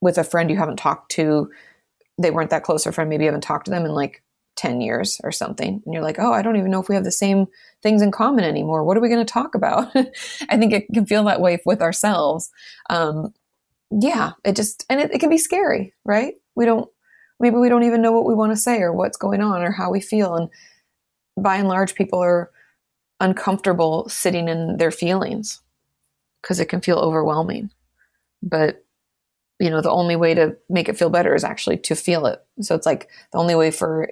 with 0.00 0.18
a 0.18 0.24
friend 0.24 0.50
you 0.50 0.56
haven't 0.56 0.76
talked 0.76 1.10
to. 1.12 1.50
They 2.18 2.30
weren't 2.30 2.50
that 2.50 2.64
close 2.64 2.86
a 2.86 2.92
friend. 2.92 3.08
Maybe 3.08 3.24
you 3.24 3.28
haven't 3.28 3.42
talked 3.42 3.66
to 3.66 3.70
them 3.70 3.84
in 3.84 3.92
like 3.92 4.22
ten 4.56 4.80
years 4.80 5.20
or 5.22 5.32
something, 5.32 5.82
and 5.84 5.94
you're 5.94 6.02
like, 6.02 6.18
oh, 6.18 6.32
I 6.32 6.42
don't 6.42 6.56
even 6.56 6.70
know 6.70 6.80
if 6.80 6.88
we 6.88 6.94
have 6.94 7.04
the 7.04 7.12
same 7.12 7.46
things 7.82 8.02
in 8.02 8.10
common 8.10 8.44
anymore. 8.44 8.84
What 8.84 8.96
are 8.96 9.00
we 9.00 9.08
going 9.08 9.24
to 9.24 9.32
talk 9.32 9.54
about? 9.54 9.90
I 9.96 10.56
think 10.56 10.72
it 10.72 10.86
can 10.92 11.06
feel 11.06 11.24
that 11.24 11.40
way 11.40 11.60
with 11.64 11.80
ourselves. 11.80 12.50
Um, 12.90 13.32
yeah, 13.90 14.32
it 14.44 14.56
just 14.56 14.84
and 14.90 15.00
it, 15.00 15.12
it 15.12 15.18
can 15.20 15.30
be 15.30 15.38
scary, 15.38 15.94
right? 16.04 16.34
We 16.54 16.64
don't 16.64 16.90
maybe 17.40 17.56
we 17.56 17.68
don't 17.68 17.84
even 17.84 18.02
know 18.02 18.12
what 18.12 18.26
we 18.26 18.34
want 18.34 18.52
to 18.52 18.56
say 18.56 18.80
or 18.80 18.92
what's 18.92 19.16
going 19.16 19.40
on 19.40 19.62
or 19.62 19.70
how 19.70 19.90
we 19.90 20.00
feel. 20.00 20.34
And 20.34 20.50
by 21.36 21.56
and 21.56 21.68
large, 21.68 21.94
people 21.94 22.18
are 22.18 22.50
uncomfortable 23.20 24.08
sitting 24.08 24.48
in 24.48 24.76
their 24.76 24.90
feelings 24.90 25.60
because 26.42 26.60
it 26.60 26.66
can 26.66 26.80
feel 26.80 26.98
overwhelming. 26.98 27.70
But 28.42 28.84
you 29.58 29.70
know, 29.70 29.80
the 29.80 29.90
only 29.90 30.16
way 30.16 30.34
to 30.34 30.56
make 30.68 30.88
it 30.88 30.96
feel 30.96 31.10
better 31.10 31.34
is 31.34 31.44
actually 31.44 31.78
to 31.78 31.94
feel 31.94 32.26
it. 32.26 32.40
So 32.60 32.74
it's 32.74 32.86
like 32.86 33.08
the 33.32 33.38
only 33.38 33.54
way 33.54 33.70
for 33.70 34.10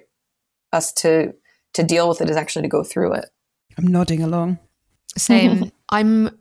us 0.73 0.91
to 0.93 1.33
to 1.73 1.83
deal 1.83 2.09
with 2.09 2.21
it 2.21 2.29
is 2.29 2.37
actually 2.37 2.63
to 2.63 2.67
go 2.67 2.83
through 2.83 3.13
it. 3.13 3.25
I'm 3.77 3.87
nodding 3.87 4.23
along. 4.23 4.59
Same. 5.17 5.71
I'm 5.89 6.37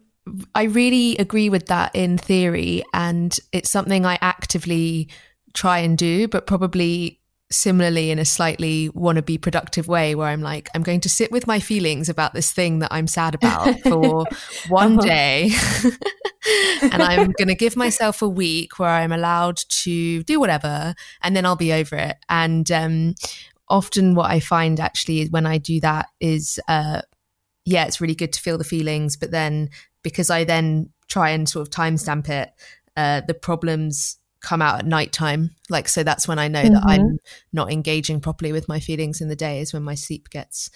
I 0.55 0.65
really 0.65 1.17
agree 1.19 1.49
with 1.49 1.67
that 1.67 1.95
in 1.95 2.19
theory 2.19 2.83
and 2.93 3.39
it's 3.53 3.71
something 3.71 4.05
I 4.05 4.19
actively 4.21 5.09
try 5.55 5.79
and 5.79 5.97
do, 5.97 6.27
but 6.27 6.47
probably 6.47 7.21
similarly 7.51 8.11
in 8.11 8.19
a 8.19 8.25
slightly 8.25 8.89
want 8.89 9.17
to 9.17 9.23
be 9.23 9.39
productive 9.39 9.87
way 9.87 10.17
where 10.17 10.29
I'm 10.29 10.43
like, 10.43 10.69
I'm 10.75 10.83
going 10.83 11.01
to 11.01 11.09
sit 11.09 11.31
with 11.31 11.47
my 11.47 11.61
feelings 11.61 12.09
about 12.09 12.35
this 12.35 12.51
thing 12.51 12.81
that 12.81 12.93
I'm 12.93 13.07
sad 13.07 13.37
about 13.37 13.81
for 13.83 14.27
one 14.69 14.99
uh-huh. 14.99 15.07
day. 15.07 15.51
and 16.83 17.03
I'm 17.03 17.33
going 17.33 17.49
to 17.49 17.55
give 17.55 17.77
myself 17.77 18.23
a 18.23 18.29
week 18.29 18.79
where 18.79 18.91
I'm 18.91 19.13
allowed 19.13 19.57
to 19.57 20.23
do 20.23 20.41
whatever 20.41 20.95
and 21.23 21.37
then 21.37 21.47
I'll 21.47 21.57
be 21.57 21.73
over 21.73 21.97
it. 21.97 22.17
And 22.29 22.71
um, 22.71 23.15
often 23.69 24.15
what 24.15 24.31
I 24.31 24.41
find 24.41 24.81
actually 24.81 25.27
when 25.27 25.47
I 25.47 25.59
do 25.59 25.81
that 25.81 26.09
is, 26.21 26.59
uh, 26.69 27.03
yeah, 27.65 27.85
it's 27.87 28.01
really 28.01 28.15
good 28.15 28.33
to 28.33 28.41
feel 28.41 28.59
the 28.59 28.65
feelings, 28.65 29.17
but 29.17 29.31
then 29.31 29.71
because 30.03 30.31
I 30.31 30.45
then 30.45 30.91
try 31.09 31.31
and 31.31 31.49
sort 31.49 31.67
of 31.67 31.73
timestamp 31.73 32.29
it, 32.29 32.51
uh, 32.97 33.23
the 33.27 33.35
problems 33.35 34.19
come 34.41 34.63
out 34.63 34.79
at 34.79 34.87
nighttime. 34.87 35.51
Like, 35.69 35.89
so 35.89 36.03
that's 36.03 36.29
when 36.29 36.39
I 36.39 36.49
know 36.49 36.63
mm-hmm. 36.63 36.75
that 36.75 36.85
I'm 36.87 37.19
not 37.53 37.73
engaging 37.73 38.21
properly 38.21 38.53
with 38.53 38.69
my 38.69 38.79
feelings 38.79 39.21
in 39.21 39.29
the 39.29 39.37
day, 39.37 39.61
is 39.61 39.73
when 39.73 39.83
my 39.83 39.95
sleep 39.95 40.31
gets 40.31 40.71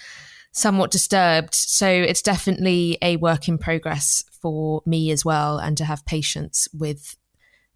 somewhat 0.52 0.90
disturbed. 0.90 1.54
So 1.54 1.88
it's 1.88 2.22
definitely 2.22 2.98
a 3.00 3.16
work 3.16 3.46
in 3.48 3.58
progress 3.58 4.24
for 4.40 4.82
me 4.86 5.10
as 5.10 5.24
well, 5.24 5.58
and 5.58 5.76
to 5.76 5.84
have 5.84 6.04
patience 6.04 6.68
with 6.72 7.16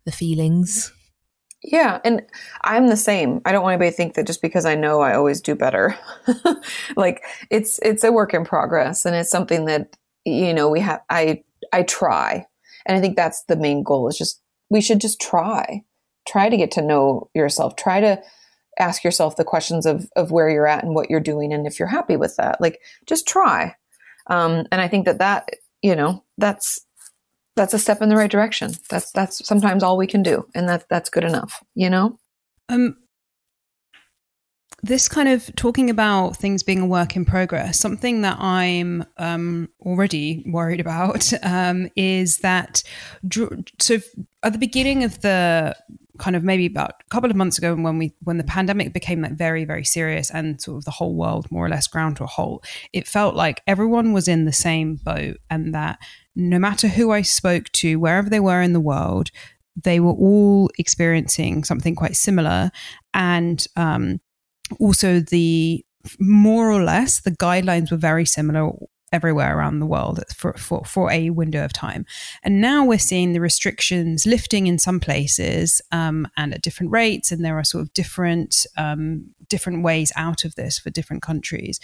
the 0.05 0.13
feelings. 0.13 0.93
Yeah, 1.63 1.99
and 2.05 2.23
I'm 2.63 2.89
the 2.89 2.97
same. 2.97 3.41
I 3.45 3.53
don't 3.53 3.63
want 3.63 3.73
anybody 3.73 3.91
to 3.91 3.97
think 3.97 4.15
that 4.15 4.27
just 4.27 4.43
because 4.43 4.67
I 4.67 4.75
know 4.75 5.01
I 5.01 5.15
always 5.15 5.41
do 5.41 5.55
better. 5.55 5.99
like 6.97 7.23
it's 7.51 7.81
it's 7.83 8.05
a 8.05 8.13
work 8.13 8.35
in 8.35 8.45
progress 8.45 9.07
and 9.07 9.17
it's 9.17 9.31
something 9.31 9.65
that 9.65 9.97
you 10.27 10.53
know 10.53 10.69
we 10.69 10.81
have 10.81 11.01
I 11.09 11.43
I 11.73 11.85
try. 11.85 12.47
And 12.87 12.99
I 12.99 13.01
think 13.01 13.17
that's 13.17 13.45
the 13.45 13.57
main 13.57 13.83
goal 13.83 14.09
is 14.09 14.19
just 14.19 14.43
we 14.69 14.83
should 14.83 15.01
just 15.01 15.21
try. 15.21 15.83
Try 16.29 16.51
to 16.51 16.57
get 16.57 16.71
to 16.73 16.83
know 16.83 17.31
yourself. 17.35 17.77
Try 17.77 18.01
to 18.01 18.23
ask 18.79 19.05
yourself 19.05 19.37
the 19.37 19.45
questions 19.45 19.87
of, 19.87 20.09
of 20.17 20.31
where 20.31 20.49
you're 20.49 20.67
at 20.67 20.85
and 20.85 20.95
what 20.95 21.11
you're 21.11 21.21
doing 21.21 21.53
and 21.53 21.67
if 21.67 21.79
you're 21.79 21.89
happy 21.89 22.17
with 22.17 22.37
that. 22.37 22.61
Like 22.61 22.81
just 23.07 23.27
try. 23.27 23.75
Um, 24.29 24.67
and 24.73 24.81
I 24.81 24.89
think 24.89 25.05
that 25.05 25.19
that, 25.19 25.49
you 25.85 25.95
know, 25.95 26.25
that's 26.39 26.81
that's 27.57 27.75
a 27.75 27.79
step 27.79 28.01
in 28.01 28.09
the 28.09 28.17
right 28.17 28.31
direction. 28.31 28.73
That's 28.89 29.13
that's 29.13 29.47
sometimes 29.47 29.83
all 29.83 29.99
we 29.99 30.07
can 30.07 30.23
do, 30.23 30.49
and 30.55 30.67
that 30.67 30.87
that's 30.89 31.11
good 31.11 31.25
enough. 31.25 31.63
You 31.75 31.91
know. 31.91 32.19
Um, 32.71 32.97
this 34.85 35.09
kind 35.09 35.31
of 35.31 35.51
talking 35.57 35.89
about 35.89 36.37
things 36.37 36.63
being 36.63 36.81
a 36.81 36.87
work 36.87 37.17
in 37.17 37.25
progress, 37.25 37.81
something 37.81 38.21
that 38.21 38.39
I'm 38.39 39.05
um, 39.17 39.71
already 39.81 40.45
worried 40.47 40.81
about 40.81 41.33
um, 41.43 41.89
is 41.97 42.39
that. 42.39 42.83
So 43.81 43.99
at 44.43 44.53
the 44.53 44.59
beginning 44.59 45.03
of 45.03 45.23
the 45.23 45.75
kind 46.19 46.37
of 46.37 46.45
maybe 46.45 46.67
about 46.67 46.91
a 47.01 47.09
couple 47.11 47.31
of 47.31 47.35
months 47.37 47.59
ago 47.59 47.75
when 47.75 47.99
we 47.99 48.15
when 48.23 48.37
the 48.37 48.45
pandemic 48.45 48.93
became 48.93 49.21
like 49.21 49.33
very 49.33 49.65
very 49.65 49.85
serious 49.85 50.31
and 50.31 50.61
sort 50.61 50.77
of 50.77 50.85
the 50.85 50.93
whole 50.93 51.17
world 51.17 51.51
more 51.51 51.67
or 51.67 51.69
less 51.69 51.89
ground 51.89 52.17
to 52.17 52.23
a 52.23 52.27
halt 52.29 52.65
it 52.93 53.09
felt 53.09 53.35
like 53.35 53.63
everyone 53.67 54.13
was 54.13 54.29
in 54.29 54.45
the 54.45 54.53
same 54.53 54.95
boat 54.95 55.39
and 55.51 55.75
that 55.75 55.99
no 56.37 56.57
matter 56.57 56.87
who 56.87 57.11
i 57.11 57.21
spoke 57.21 57.65
to 57.73 57.97
wherever 57.97 58.31
they 58.31 58.39
were 58.39 58.63
in 58.63 58.73
the 58.73 58.79
world 58.79 59.31
they 59.83 59.99
were 59.99 60.13
all 60.13 60.71
experiencing 60.79 61.65
something 61.65 61.97
quite 61.97 62.15
similar 62.15 62.71
and 63.13 63.67
um, 63.75 64.21
also 64.79 65.21
the 65.21 65.85
more 66.19 66.71
or 66.71 66.83
less 66.83 67.21
the 67.21 67.31
guidelines 67.31 67.91
were 67.91 67.97
very 67.97 68.27
similar 68.27 68.73
everywhere 69.15 69.57
around 69.57 69.79
the 69.79 69.87
world 69.87 70.25
for, 70.35 70.55
for, 70.55 70.85
for 70.85 71.09
a 71.13 71.31
window 71.31 71.65
of 71.65 71.73
time. 71.73 72.05
And 72.43 72.61
now 72.61 72.85
we're 72.85 72.99
seeing 72.99 73.33
the 73.33 73.41
restrictions 73.41 74.27
lifting 74.27 74.67
in 74.67 74.77
some 74.77 74.99
places 74.99 75.81
um, 75.93 76.27
and 76.37 76.53
at 76.53 76.63
different 76.63 76.91
rates. 76.91 77.31
And 77.31 77.45
there 77.45 77.57
are 77.57 77.63
sort 77.63 77.83
of 77.83 77.95
different, 77.95 78.67
um, 78.77 79.27
different 79.49 79.85
ways 79.85 80.11
out 80.17 80.45
of 80.45 80.57
this 80.57 80.81
for 80.81 80.91
different 80.91 81.23
countries. 81.23 81.79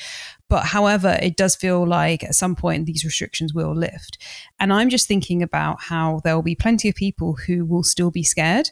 But 0.49 0.65
however, 0.67 1.21
it 1.23 1.37
does 1.37 1.55
feel 1.55 1.87
like 1.87 2.25
at 2.25 2.35
some 2.35 2.57
point 2.57 2.87
these 2.87 3.05
restrictions 3.05 3.55
will 3.55 3.77
lift. 3.77 4.19
And 4.59 4.73
I'm 4.73 4.89
just 4.89 5.07
thinking 5.07 5.41
about 5.41 5.83
how 5.83 6.21
there 6.25 6.35
will 6.35 6.43
be 6.43 6.57
plenty 6.57 6.89
of 6.89 6.97
people 6.97 7.37
who 7.47 7.65
will 7.65 7.85
still 7.85 8.11
be 8.11 8.25
scared 8.25 8.71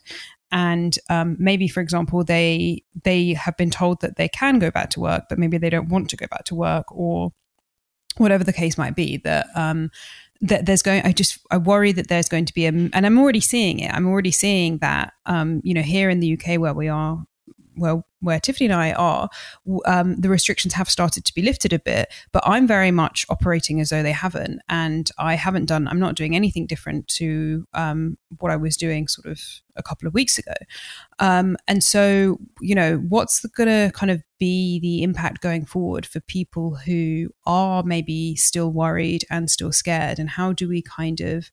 and 0.51 0.99
um, 1.11 1.37
maybe 1.39 1.69
for 1.69 1.81
example 1.81 2.25
they 2.25 2.83
they 3.05 3.35
have 3.35 3.57
been 3.57 3.71
told 3.71 4.01
that 4.01 4.17
they 4.17 4.29
can 4.29 4.59
go 4.59 4.71
back 4.71 4.91
to 4.91 5.01
work 5.01 5.25
but 5.29 5.39
maybe 5.39 5.59
they 5.59 5.71
don't 5.71 5.89
want 5.89 6.09
to 6.11 6.17
go 6.17 6.27
back 6.31 6.45
to 6.45 6.55
work 6.55 6.87
or 6.91 7.33
whatever 8.17 8.45
the 8.45 8.53
case 8.53 8.79
might 8.79 8.97
be 8.97 9.19
that 9.19 9.47
um, 9.55 9.91
that 10.41 10.67
there's 10.67 10.83
going 10.83 11.03
i 11.05 11.13
just 11.13 11.41
i 11.51 11.57
worry 11.57 11.93
that 11.93 12.09
there's 12.09 12.29
going 12.29 12.45
to 12.45 12.55
be 12.55 12.67
a 12.67 12.69
and 12.69 12.95
i'm 12.95 13.19
already 13.19 13.41
seeing 13.41 13.81
it. 13.81 13.93
I'm 13.93 14.07
already 14.07 14.31
seeing 14.31 14.79
that 14.79 15.13
um, 15.27 15.61
you 15.65 15.75
know 15.75 15.83
here 15.83 16.11
in 16.11 16.21
the 16.21 16.35
uk 16.35 16.61
where 16.61 16.75
we 16.75 16.89
are 16.89 17.25
well, 17.79 18.05
where 18.21 18.41
Tiffany 18.41 18.67
and 18.67 18.75
I 18.75 18.93
are, 18.93 19.29
um, 19.87 20.17
the 20.17 20.29
restrictions 20.29 20.75
have 20.75 20.91
started 20.91 21.25
to 21.25 21.35
be 21.35 21.43
lifted 21.43 21.73
a 21.73 21.79
bit, 21.79 22.13
but 22.33 22.43
I'm 22.47 22.67
very 22.67 22.91
much 22.91 23.25
operating 23.29 23.81
as 23.81 23.91
though 23.91 24.03
they 24.03 24.13
haven't. 24.13 24.61
And 24.69 25.11
I 25.19 25.35
haven't 25.35 25.67
done, 25.67 25.87
I'm 25.87 26.01
not 26.01 26.17
doing 26.17 26.35
anything 26.35 26.67
different 26.67 27.07
to 27.09 27.67
um, 27.75 28.19
what 28.39 28.51
I 28.51 28.57
was 28.57 28.77
doing 28.77 29.07
sort 29.07 29.27
of 29.27 29.41
a 29.77 29.83
couple 29.83 30.09
of 30.09 30.15
weeks 30.15 30.39
ago. 30.39 30.55
Um, 31.21 31.57
and 31.69 31.83
so, 31.85 32.39
you 32.61 32.75
know, 32.75 32.97
what's 33.09 33.45
going 33.47 33.69
to 33.69 33.93
kind 33.95 34.11
of 34.11 34.23
be 34.39 34.81
the 34.81 35.03
impact 35.03 35.41
going 35.41 35.65
forward 35.65 36.05
for 36.05 36.21
people 36.21 36.75
who 36.77 37.29
are 37.47 37.83
maybe 37.85 38.35
still 38.35 38.71
worried 38.71 39.25
and 39.31 39.51
still 39.51 39.73
scared? 39.73 40.19
And 40.19 40.31
how 40.31 40.53
do 40.53 40.69
we 40.69 40.83
kind 40.83 41.21
of, 41.21 41.51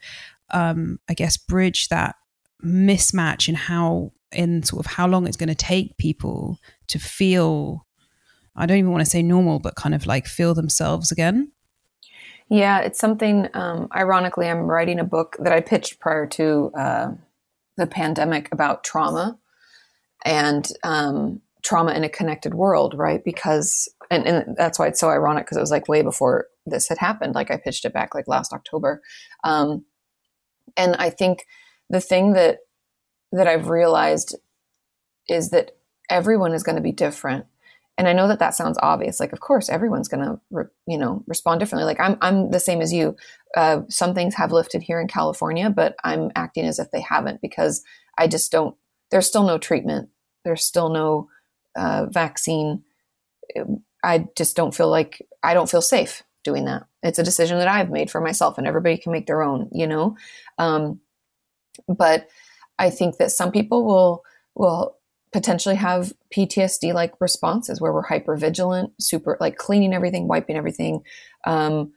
um, 0.52 1.00
I 1.08 1.14
guess, 1.14 1.38
bridge 1.38 1.90
that 1.90 2.16
mismatch 2.64 3.48
in 3.48 3.56
how 3.56 4.12
in 4.36 4.64
sort 4.64 4.86
of 4.86 4.92
how 4.92 5.08
long 5.08 5.28
it's 5.28 5.38
going 5.38 5.50
to 5.50 5.56
take 5.56 5.98
people 5.98 6.60
to 6.88 7.00
feel 7.00 7.86
I 8.56 8.66
don't 8.66 8.78
even 8.78 8.92
want 8.92 9.04
to 9.04 9.10
say 9.10 9.22
normal, 9.22 9.60
but 9.60 9.76
kind 9.76 9.94
of 9.94 10.06
like 10.06 10.28
feel 10.28 10.54
themselves 10.54 11.12
again. 11.12 11.52
Yeah, 12.50 12.80
it's 12.80 13.00
something. 13.00 13.50
Um, 13.54 13.88
ironically, 13.94 14.48
I'm 14.48 14.60
writing 14.60 15.00
a 15.00 15.04
book 15.04 15.36
that 15.40 15.52
I 15.52 15.62
pitched 15.62 16.00
prior 16.00 16.26
to 16.28 16.72
uh, 16.78 17.12
the 17.76 17.88
pandemic 17.88 18.50
about 18.52 18.84
trauma 18.84 19.38
and 20.24 20.68
um, 20.84 21.42
trauma 21.64 21.94
in 21.94 22.04
a 22.04 22.10
connected 22.10 22.54
world, 22.54 22.94
right? 22.96 23.24
Because, 23.24 23.90
and, 24.12 24.26
and 24.26 24.56
that's 24.56 24.78
why 24.80 24.88
it's 24.88 25.00
so 25.00 25.10
ironic 25.10 25.46
because 25.46 25.58
it 25.58 25.62
was 25.62 25.72
like 25.72 25.88
way 25.88 26.02
before 26.02 26.48
this 26.66 26.88
had 26.88 27.00
happened. 27.00 27.36
Like 27.36 27.52
I 27.52 27.58
pitched 27.58 27.84
it 27.84 27.94
back 27.94 28.14
like 28.14 28.28
last 28.28 28.54
October. 28.54 29.02
Um, 29.44 29.84
and 30.78 30.96
I 30.96 31.10
think 31.10 31.46
the 31.90 32.02
thing 32.02 32.34
that 32.34 32.60
that 33.36 33.48
I've 33.48 33.70
realized 33.70 34.36
is 35.28 35.50
that 35.50 35.72
everyone 36.10 36.54
is 36.54 36.64
going 36.64 36.76
to 36.76 36.82
be 36.82 36.92
different. 36.92 37.46
And 37.98 38.08
I 38.08 38.14
know 38.14 38.28
that 38.28 38.40
that 38.40 38.56
sounds 38.56 38.78
obvious. 38.82 39.20
Like, 39.20 39.32
of 39.32 39.40
course, 39.40 39.70
everyone's 39.70 40.10
going 40.10 40.26
to, 40.26 40.40
re- 40.52 40.66
you 40.86 40.98
know, 40.98 41.24
respond 41.28 41.60
differently. 41.60 41.86
Like, 41.86 42.00
I'm, 42.00 42.18
I'm 42.22 42.52
the 42.52 42.60
same 42.60 42.82
as 42.82 42.92
you. 42.92 43.16
Uh, 43.56 43.82
some 43.90 44.14
things 44.14 44.36
have 44.36 44.52
lifted 44.52 44.84
here 44.84 45.00
in 45.00 45.08
California, 45.08 45.70
but 45.70 45.96
I'm 46.04 46.30
acting 46.36 46.66
as 46.66 46.78
if 46.78 46.92
they 46.92 47.00
haven't 47.00 47.42
because 47.42 47.84
I 48.18 48.28
just 48.28 48.52
don't. 48.52 48.76
There's 49.12 49.28
still 49.28 49.44
no 49.44 49.58
treatment. 49.58 50.10
There's 50.44 50.66
still 50.66 50.90
no 50.90 51.30
uh, 51.76 52.08
vaccine. 52.10 52.84
I 54.04 54.28
just 54.36 54.58
don't 54.58 54.76
feel 54.76 54.90
like 54.90 55.26
I 55.42 55.54
don't 55.54 55.70
feel 55.70 55.82
safe 55.82 56.24
doing 56.44 56.66
that. 56.66 56.84
It's 57.02 57.20
a 57.20 57.24
decision 57.24 57.60
that 57.60 57.68
I've 57.68 57.90
made 57.90 58.12
for 58.12 58.20
myself, 58.20 58.58
and 58.58 58.68
everybody 58.68 58.98
can 58.98 59.14
make 59.14 59.26
their 59.26 59.42
own, 59.42 59.70
you 59.72 59.88
know. 59.88 60.18
Um, 60.58 61.00
but 61.88 62.28
I 62.80 62.90
think 62.90 63.18
that 63.18 63.32
some 63.32 63.52
people 63.52 63.86
will 63.86 64.24
will 64.56 64.98
potentially 65.32 65.76
have 65.76 66.14
PTSD 66.34 66.94
like 66.94 67.14
responses 67.20 67.82
where 67.82 67.92
we're 67.92 68.04
hyper 68.04 68.38
vigilant, 68.38 68.94
super 69.02 69.38
like 69.40 69.58
cleaning 69.58 69.94
everything, 69.94 70.28
wiping 70.28 70.56
everything. 70.56 71.04
Um, 71.46 71.92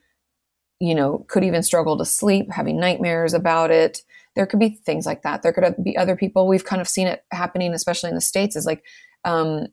you 0.81 0.95
know, 0.95 1.24
could 1.29 1.45
even 1.45 1.62
struggle 1.62 1.97
to 1.99 2.05
sleep, 2.05 2.51
having 2.51 2.79
nightmares 2.79 3.35
about 3.35 3.70
it. 3.70 4.03
There 4.35 4.47
could 4.47 4.61
be 4.61 4.70
things 4.70 5.07
like 5.07 5.22
that. 5.22 5.43
There 5.43 5.53
could 5.53 5.74
be 5.83 5.97
other 5.97 6.16
people. 6.16 6.47
We've 6.47 6.64
kind 6.64 6.81
of 6.81 6.89
seen 6.89 7.09
it 7.09 7.24
happening, 7.33 7.74
especially 7.74 8.11
in 8.11 8.14
the 8.14 8.20
states, 8.20 8.55
is 8.55 8.66
like 8.66 8.85
um, 9.24 9.66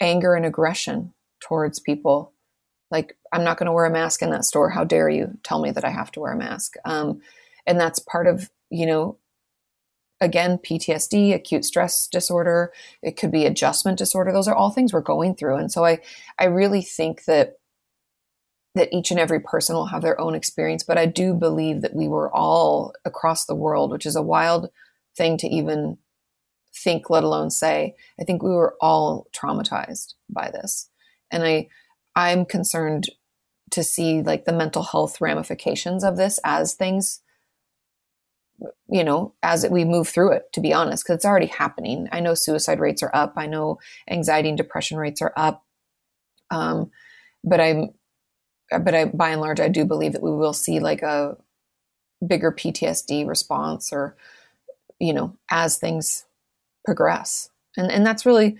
anger 0.00 0.34
and 0.34 0.46
aggression 0.46 1.12
towards 1.40 1.78
people. 1.78 2.32
Like, 2.90 3.16
I'm 3.32 3.44
not 3.44 3.58
going 3.58 3.66
to 3.66 3.72
wear 3.72 3.84
a 3.84 3.90
mask 3.90 4.22
in 4.22 4.30
that 4.30 4.44
store. 4.44 4.70
How 4.70 4.84
dare 4.84 5.10
you 5.10 5.36
tell 5.42 5.60
me 5.60 5.70
that 5.70 5.84
I 5.84 5.90
have 5.90 6.10
to 6.12 6.20
wear 6.20 6.32
a 6.32 6.38
mask? 6.38 6.74
Um, 6.84 7.20
and 7.66 7.78
that's 7.78 7.98
part 7.98 8.26
of 8.26 8.50
you 8.70 8.86
know 8.86 9.18
again 10.20 10.58
ptsd 10.58 11.34
acute 11.34 11.64
stress 11.64 12.06
disorder 12.06 12.72
it 13.02 13.16
could 13.16 13.32
be 13.32 13.44
adjustment 13.46 13.98
disorder. 13.98 14.32
Those 14.32 14.48
are 14.48 14.54
all 14.54 14.70
things 14.70 14.92
we're 14.92 15.00
going 15.00 15.34
through. 15.34 15.56
And 15.56 15.70
so 15.70 15.84
i 15.84 15.98
i 16.38 16.44
really 16.44 16.82
think 16.82 17.24
that 17.24 17.58
that 18.74 18.92
each 18.92 19.12
and 19.12 19.20
every 19.20 19.38
person 19.38 19.76
will 19.76 19.86
have 19.86 20.02
their 20.02 20.20
own 20.20 20.34
experience 20.34 20.82
but 20.82 20.98
i 20.98 21.06
do 21.06 21.34
believe 21.34 21.82
that 21.82 21.94
we 21.94 22.08
were 22.08 22.34
all 22.34 22.92
across 23.04 23.44
the 23.46 23.54
world 23.54 23.90
which 23.90 24.06
is 24.06 24.16
a 24.16 24.22
wild 24.22 24.68
thing 25.16 25.36
to 25.38 25.48
even 25.48 25.96
think 26.74 27.08
let 27.08 27.24
alone 27.24 27.50
say. 27.50 27.94
I 28.20 28.24
think 28.24 28.42
we 28.42 28.50
were 28.50 28.76
all 28.80 29.28
traumatized 29.34 30.14
by 30.28 30.50
this. 30.50 30.90
And 31.30 31.44
i 31.44 31.68
i'm 32.16 32.44
concerned 32.44 33.08
to 33.70 33.82
see 33.82 34.22
like 34.22 34.44
the 34.44 34.52
mental 34.52 34.82
health 34.82 35.20
ramifications 35.20 36.04
of 36.04 36.16
this 36.16 36.38
as 36.44 36.74
things 36.74 37.20
you 38.88 39.04
know, 39.04 39.34
as 39.42 39.66
we 39.68 39.84
move 39.84 40.08
through 40.08 40.32
it, 40.32 40.52
to 40.52 40.60
be 40.60 40.72
honest, 40.72 41.04
because 41.04 41.16
it's 41.16 41.24
already 41.24 41.46
happening. 41.46 42.08
I 42.12 42.20
know 42.20 42.34
suicide 42.34 42.80
rates 42.80 43.02
are 43.02 43.10
up. 43.14 43.34
I 43.36 43.46
know 43.46 43.78
anxiety 44.08 44.48
and 44.48 44.58
depression 44.58 44.98
rates 44.98 45.22
are 45.22 45.32
up. 45.36 45.64
Um, 46.50 46.90
but 47.42 47.60
I'm, 47.60 47.90
but 48.70 48.94
I, 48.94 49.04
by 49.06 49.30
and 49.30 49.40
large, 49.40 49.60
I 49.60 49.68
do 49.68 49.84
believe 49.84 50.12
that 50.12 50.22
we 50.22 50.30
will 50.30 50.52
see 50.52 50.80
like 50.80 51.02
a 51.02 51.36
bigger 52.26 52.52
PTSD 52.52 53.26
response 53.26 53.92
or, 53.92 54.16
you 54.98 55.12
know, 55.12 55.36
as 55.50 55.76
things 55.76 56.24
progress. 56.84 57.50
And, 57.76 57.90
and 57.90 58.06
that's 58.06 58.24
really, 58.26 58.56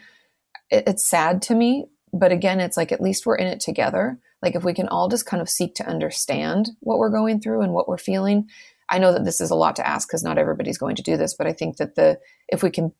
it, 0.70 0.84
it's 0.86 1.04
sad 1.04 1.42
to 1.42 1.54
me. 1.54 1.86
But 2.12 2.32
again, 2.32 2.60
it's 2.60 2.76
like 2.76 2.92
at 2.92 3.00
least 3.00 3.26
we're 3.26 3.36
in 3.36 3.46
it 3.46 3.60
together. 3.60 4.18
Like 4.42 4.54
if 4.54 4.62
we 4.62 4.74
can 4.74 4.88
all 4.88 5.08
just 5.08 5.26
kind 5.26 5.40
of 5.40 5.48
seek 5.48 5.74
to 5.76 5.86
understand 5.86 6.70
what 6.80 6.98
we're 6.98 7.10
going 7.10 7.40
through 7.40 7.62
and 7.62 7.72
what 7.72 7.88
we're 7.88 7.96
feeling, 7.96 8.48
I 8.90 8.98
know 8.98 9.12
that 9.12 9.24
this 9.24 9.40
is 9.40 9.50
a 9.50 9.54
lot 9.54 9.76
to 9.76 9.86
ask 9.86 10.08
because 10.08 10.22
not 10.22 10.38
everybody's 10.38 10.78
going 10.78 10.96
to 10.96 11.02
do 11.02 11.16
this, 11.16 11.34
but 11.34 11.46
I 11.46 11.52
think 11.52 11.78
that 11.78 11.94
the 11.94 12.18
if 12.48 12.62
we 12.62 12.70
can 12.70 12.92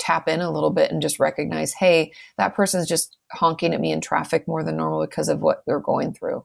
tap 0.00 0.26
in 0.28 0.40
a 0.40 0.50
little 0.50 0.70
bit 0.70 0.90
and 0.90 1.02
just 1.02 1.20
recognize, 1.20 1.74
hey, 1.74 2.12
that 2.38 2.54
person's 2.54 2.88
just 2.88 3.16
honking 3.32 3.74
at 3.74 3.80
me 3.80 3.92
in 3.92 4.00
traffic 4.00 4.48
more 4.48 4.64
than 4.64 4.76
normal 4.76 5.06
because 5.06 5.28
of 5.28 5.42
what 5.42 5.62
they're 5.66 5.78
going 5.78 6.12
through. 6.12 6.44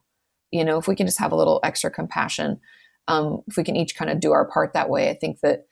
You 0.51 0.63
know, 0.63 0.77
if 0.77 0.87
we 0.87 0.95
can 0.95 1.07
just 1.07 1.19
have 1.19 1.31
a 1.31 1.37
little 1.37 1.59
extra 1.63 1.89
compassion, 1.89 2.59
um, 3.07 3.41
if 3.47 3.57
we 3.57 3.63
can 3.63 3.75
each 3.75 3.95
kind 3.95 4.11
of 4.11 4.19
do 4.19 4.33
our 4.33 4.45
part 4.45 4.73
that 4.73 4.89
way, 4.89 5.09
I 5.09 5.13
think 5.13 5.39
that 5.39 5.65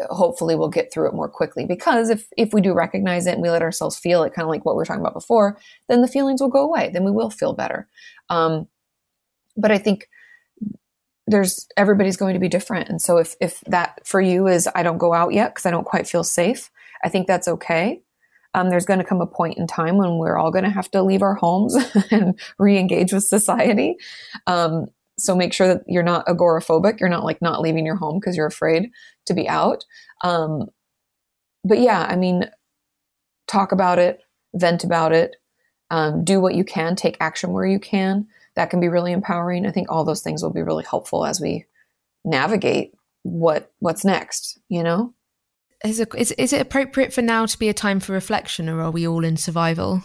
uh, 0.00 0.14
hopefully 0.14 0.54
we'll 0.54 0.68
get 0.68 0.92
through 0.92 1.08
it 1.08 1.14
more 1.14 1.28
quickly. 1.28 1.64
Because 1.64 2.10
if 2.10 2.28
if 2.36 2.52
we 2.52 2.60
do 2.60 2.72
recognize 2.74 3.26
it 3.26 3.34
and 3.34 3.42
we 3.42 3.50
let 3.50 3.62
ourselves 3.62 3.98
feel 3.98 4.22
it, 4.22 4.34
kind 4.34 4.44
of 4.44 4.50
like 4.50 4.64
what 4.64 4.74
we 4.74 4.80
were 4.80 4.84
talking 4.84 5.00
about 5.00 5.14
before, 5.14 5.58
then 5.88 6.02
the 6.02 6.08
feelings 6.08 6.40
will 6.40 6.48
go 6.48 6.62
away. 6.62 6.90
Then 6.92 7.04
we 7.04 7.10
will 7.10 7.30
feel 7.30 7.54
better. 7.54 7.88
Um, 8.28 8.68
but 9.56 9.70
I 9.70 9.78
think 9.78 10.08
there's 11.30 11.66
everybody's 11.76 12.16
going 12.16 12.34
to 12.34 12.40
be 12.40 12.48
different. 12.48 12.88
And 12.88 13.00
so 13.00 13.18
if 13.18 13.34
if 13.40 13.60
that 13.66 14.06
for 14.06 14.20
you 14.20 14.46
is 14.46 14.68
i 14.74 14.82
don't 14.82 14.98
go 14.98 15.12
out 15.12 15.32
yet 15.32 15.54
because 15.54 15.66
i 15.66 15.70
don't 15.70 15.84
quite 15.84 16.08
feel 16.08 16.24
safe 16.24 16.70
i 17.04 17.08
think 17.08 17.26
that's 17.26 17.48
okay. 17.48 18.02
Um, 18.52 18.68
there's 18.68 18.84
going 18.84 18.98
to 18.98 19.04
come 19.04 19.20
a 19.20 19.26
point 19.26 19.58
in 19.58 19.68
time 19.68 19.96
when 19.96 20.18
we're 20.18 20.36
all 20.36 20.50
going 20.50 20.64
to 20.64 20.70
have 20.70 20.90
to 20.90 21.04
leave 21.04 21.22
our 21.22 21.36
homes 21.36 21.76
and 22.10 22.36
re-engage 22.58 23.12
with 23.12 23.22
society. 23.22 23.94
Um, 24.48 24.86
so 25.20 25.36
make 25.36 25.52
sure 25.52 25.68
that 25.68 25.84
you're 25.86 26.02
not 26.02 26.26
agoraphobic. 26.26 26.98
You're 26.98 27.08
not 27.08 27.22
like 27.22 27.40
not 27.40 27.60
leaving 27.60 27.86
your 27.86 27.94
home 27.94 28.18
because 28.18 28.36
you're 28.36 28.48
afraid 28.48 28.90
to 29.26 29.34
be 29.34 29.48
out. 29.48 29.84
Um, 30.24 30.66
but 31.64 31.78
yeah 31.78 32.06
i 32.08 32.16
mean 32.16 32.44
talk 33.46 33.72
about 33.72 33.98
it 33.98 34.20
vent 34.54 34.84
about 34.84 35.12
it 35.12 35.36
um, 35.90 36.24
do 36.24 36.40
what 36.40 36.54
you 36.54 36.64
can 36.64 36.94
take 36.94 37.16
action 37.20 37.52
where 37.52 37.66
you 37.66 37.78
can 37.78 38.26
that 38.60 38.68
can 38.68 38.78
be 38.78 38.88
really 38.88 39.12
empowering. 39.12 39.64
I 39.64 39.70
think 39.70 39.90
all 39.90 40.04
those 40.04 40.20
things 40.20 40.42
will 40.42 40.52
be 40.52 40.60
really 40.60 40.84
helpful 40.84 41.24
as 41.24 41.40
we 41.40 41.64
navigate 42.26 42.92
what 43.22 43.72
what's 43.78 44.04
next, 44.04 44.58
you 44.68 44.82
know? 44.82 45.14
Is 45.82 45.98
it, 45.98 46.10
is, 46.14 46.32
is 46.32 46.52
it 46.52 46.60
appropriate 46.60 47.14
for 47.14 47.22
now 47.22 47.46
to 47.46 47.58
be 47.58 47.70
a 47.70 47.74
time 47.74 48.00
for 48.00 48.12
reflection 48.12 48.68
or 48.68 48.82
are 48.82 48.90
we 48.90 49.08
all 49.08 49.24
in 49.24 49.38
survival? 49.38 50.02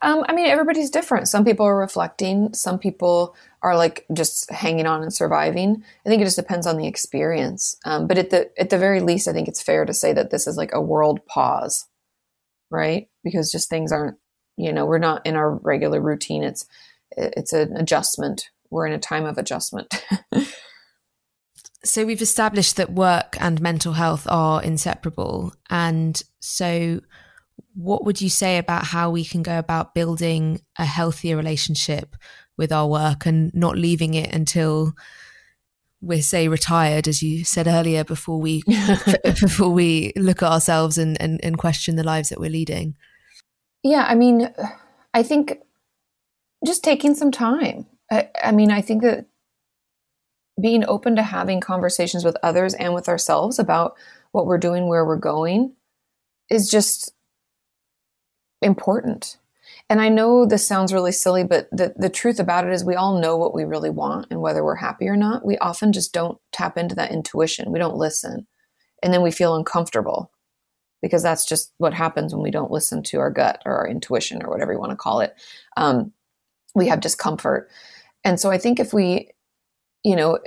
Um, 0.00 0.24
I 0.26 0.32
mean, 0.32 0.46
everybody's 0.46 0.88
different. 0.88 1.28
Some 1.28 1.44
people 1.44 1.66
are 1.66 1.78
reflecting. 1.78 2.54
Some 2.54 2.78
people 2.78 3.36
are 3.60 3.76
like 3.76 4.06
just 4.14 4.50
hanging 4.50 4.86
on 4.86 5.02
and 5.02 5.12
surviving. 5.12 5.84
I 6.06 6.08
think 6.08 6.22
it 6.22 6.24
just 6.24 6.38
depends 6.38 6.66
on 6.66 6.78
the 6.78 6.86
experience. 6.86 7.76
Um, 7.84 8.06
but 8.06 8.16
at 8.16 8.30
the 8.30 8.50
at 8.58 8.70
the 8.70 8.78
very 8.78 9.00
least, 9.00 9.28
I 9.28 9.34
think 9.34 9.48
it's 9.48 9.62
fair 9.62 9.84
to 9.84 9.92
say 9.92 10.14
that 10.14 10.30
this 10.30 10.46
is 10.46 10.56
like 10.56 10.72
a 10.72 10.80
world 10.80 11.26
pause, 11.26 11.86
right? 12.70 13.10
Because 13.22 13.52
just 13.52 13.68
things 13.68 13.92
aren't 13.92 14.16
you 14.56 14.72
know 14.72 14.86
we're 14.86 14.98
not 14.98 15.24
in 15.26 15.36
our 15.36 15.56
regular 15.56 16.00
routine 16.00 16.42
it's 16.42 16.66
it's 17.16 17.52
an 17.52 17.76
adjustment. 17.76 18.50
We're 18.70 18.86
in 18.86 18.92
a 18.92 18.98
time 18.98 19.24
of 19.24 19.38
adjustment. 19.38 20.02
so 21.84 22.04
we've 22.04 22.22
established 22.22 22.76
that 22.76 22.92
work 22.92 23.36
and 23.40 23.60
mental 23.60 23.94
health 23.94 24.26
are 24.28 24.62
inseparable. 24.62 25.52
And 25.70 26.20
so 26.40 27.00
what 27.74 28.04
would 28.04 28.20
you 28.20 28.28
say 28.28 28.58
about 28.58 28.84
how 28.84 29.10
we 29.10 29.24
can 29.24 29.42
go 29.42 29.58
about 29.58 29.94
building 29.94 30.60
a 30.78 30.84
healthier 30.84 31.36
relationship 31.36 32.16
with 32.56 32.72
our 32.72 32.86
work 32.86 33.26
and 33.26 33.52
not 33.54 33.76
leaving 33.76 34.14
it 34.14 34.34
until 34.34 34.94
we're 36.02 36.22
say 36.22 36.46
retired 36.46 37.08
as 37.08 37.22
you 37.22 37.42
said 37.42 37.66
earlier 37.66 38.04
before 38.04 38.38
we 38.38 38.62
before 39.24 39.70
we 39.70 40.12
look 40.14 40.42
at 40.42 40.52
ourselves 40.52 40.98
and, 40.98 41.20
and, 41.20 41.42
and 41.42 41.56
question 41.56 41.96
the 41.96 42.04
lives 42.04 42.28
that 42.28 42.38
we're 42.38 42.50
leading 42.50 42.94
yeah 43.90 44.04
i 44.08 44.14
mean 44.14 44.52
i 45.14 45.22
think 45.22 45.58
just 46.64 46.82
taking 46.82 47.14
some 47.14 47.30
time 47.30 47.86
I, 48.10 48.28
I 48.42 48.52
mean 48.52 48.70
i 48.70 48.80
think 48.80 49.02
that 49.02 49.26
being 50.60 50.84
open 50.86 51.16
to 51.16 51.22
having 51.22 51.60
conversations 51.60 52.24
with 52.24 52.36
others 52.42 52.74
and 52.74 52.94
with 52.94 53.08
ourselves 53.08 53.58
about 53.58 53.94
what 54.32 54.46
we're 54.46 54.58
doing 54.58 54.88
where 54.88 55.04
we're 55.04 55.16
going 55.16 55.74
is 56.50 56.70
just 56.70 57.12
important 58.62 59.38
and 59.88 60.00
I 60.00 60.08
know 60.08 60.46
this 60.46 60.66
sounds 60.66 60.92
really 60.92 61.12
silly, 61.12 61.44
but 61.44 61.68
the, 61.70 61.94
the 61.96 62.08
truth 62.08 62.40
about 62.40 62.66
it 62.66 62.72
is 62.72 62.84
we 62.84 62.96
all 62.96 63.20
know 63.20 63.36
what 63.36 63.54
we 63.54 63.64
really 63.64 63.90
want 63.90 64.26
and 64.30 64.40
whether 64.40 64.64
we're 64.64 64.76
happy 64.76 65.06
or 65.06 65.16
not. 65.16 65.44
We 65.44 65.56
often 65.58 65.92
just 65.92 66.12
don't 66.12 66.38
tap 66.52 66.76
into 66.76 66.96
that 66.96 67.12
intuition. 67.12 67.70
We 67.70 67.78
don't 67.78 67.96
listen. 67.96 68.48
And 69.02 69.14
then 69.14 69.22
we 69.22 69.30
feel 69.30 69.54
uncomfortable 69.54 70.32
because 71.02 71.22
that's 71.22 71.44
just 71.44 71.72
what 71.78 71.94
happens 71.94 72.34
when 72.34 72.42
we 72.42 72.50
don't 72.50 72.70
listen 72.70 73.02
to 73.02 73.18
our 73.18 73.30
gut 73.30 73.62
or 73.64 73.76
our 73.76 73.88
intuition 73.88 74.42
or 74.42 74.50
whatever 74.50 74.72
you 74.72 74.78
want 74.78 74.90
to 74.90 74.96
call 74.96 75.20
it. 75.20 75.34
Um, 75.76 76.12
we 76.74 76.88
have 76.88 77.00
discomfort. 77.00 77.70
And 78.24 78.40
so 78.40 78.50
I 78.50 78.58
think 78.58 78.80
if 78.80 78.92
we, 78.92 79.30
you 80.04 80.16
know, 80.16 80.38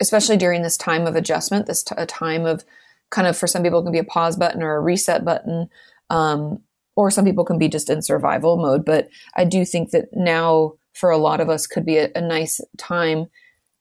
especially 0.00 0.36
during 0.36 0.62
this 0.62 0.76
time 0.76 1.06
of 1.06 1.16
adjustment, 1.16 1.66
this 1.66 1.82
t- 1.82 1.94
a 1.96 2.06
time 2.06 2.46
of 2.46 2.64
kind 3.10 3.26
of 3.26 3.36
for 3.36 3.46
some 3.46 3.62
people 3.62 3.82
can 3.82 3.92
be 3.92 3.98
a 3.98 4.04
pause 4.04 4.36
button 4.36 4.62
or 4.62 4.76
a 4.76 4.80
reset 4.80 5.24
button. 5.24 5.68
Um, 6.10 6.62
or 6.96 7.10
some 7.10 7.24
people 7.24 7.44
can 7.44 7.58
be 7.58 7.68
just 7.68 7.90
in 7.90 8.02
survival 8.02 8.56
mode. 8.56 8.84
But 8.84 9.08
I 9.36 9.44
do 9.44 9.64
think 9.64 9.90
that 9.90 10.06
now 10.12 10.74
for 10.92 11.10
a 11.10 11.18
lot 11.18 11.40
of 11.40 11.48
us 11.48 11.66
could 11.66 11.84
be 11.84 11.98
a, 11.98 12.10
a 12.14 12.20
nice 12.20 12.60
time 12.78 13.26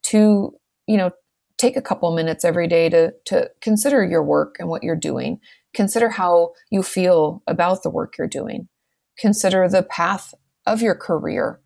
to, 0.03 0.53
you 0.87 0.97
know, 0.97 1.11
take 1.63 1.77
a 1.77 1.81
couple 1.81 2.13
minutes 2.13 2.43
every 2.43 2.67
day 2.67 2.89
to 2.89 3.13
to 3.23 3.49
consider 3.61 4.03
your 4.03 4.21
work 4.21 4.57
and 4.59 4.67
what 4.67 4.83
you're 4.83 4.97
doing. 4.97 5.39
Consider 5.73 6.09
how 6.09 6.51
you 6.69 6.83
feel 6.83 7.41
about 7.47 7.83
the 7.83 7.89
work 7.89 8.17
you're 8.17 8.27
doing. 8.27 8.67
Consider 9.17 9.69
the 9.69 9.83
path 9.83 10.33
of 10.65 10.81
your 10.81 10.93
career 10.93 11.61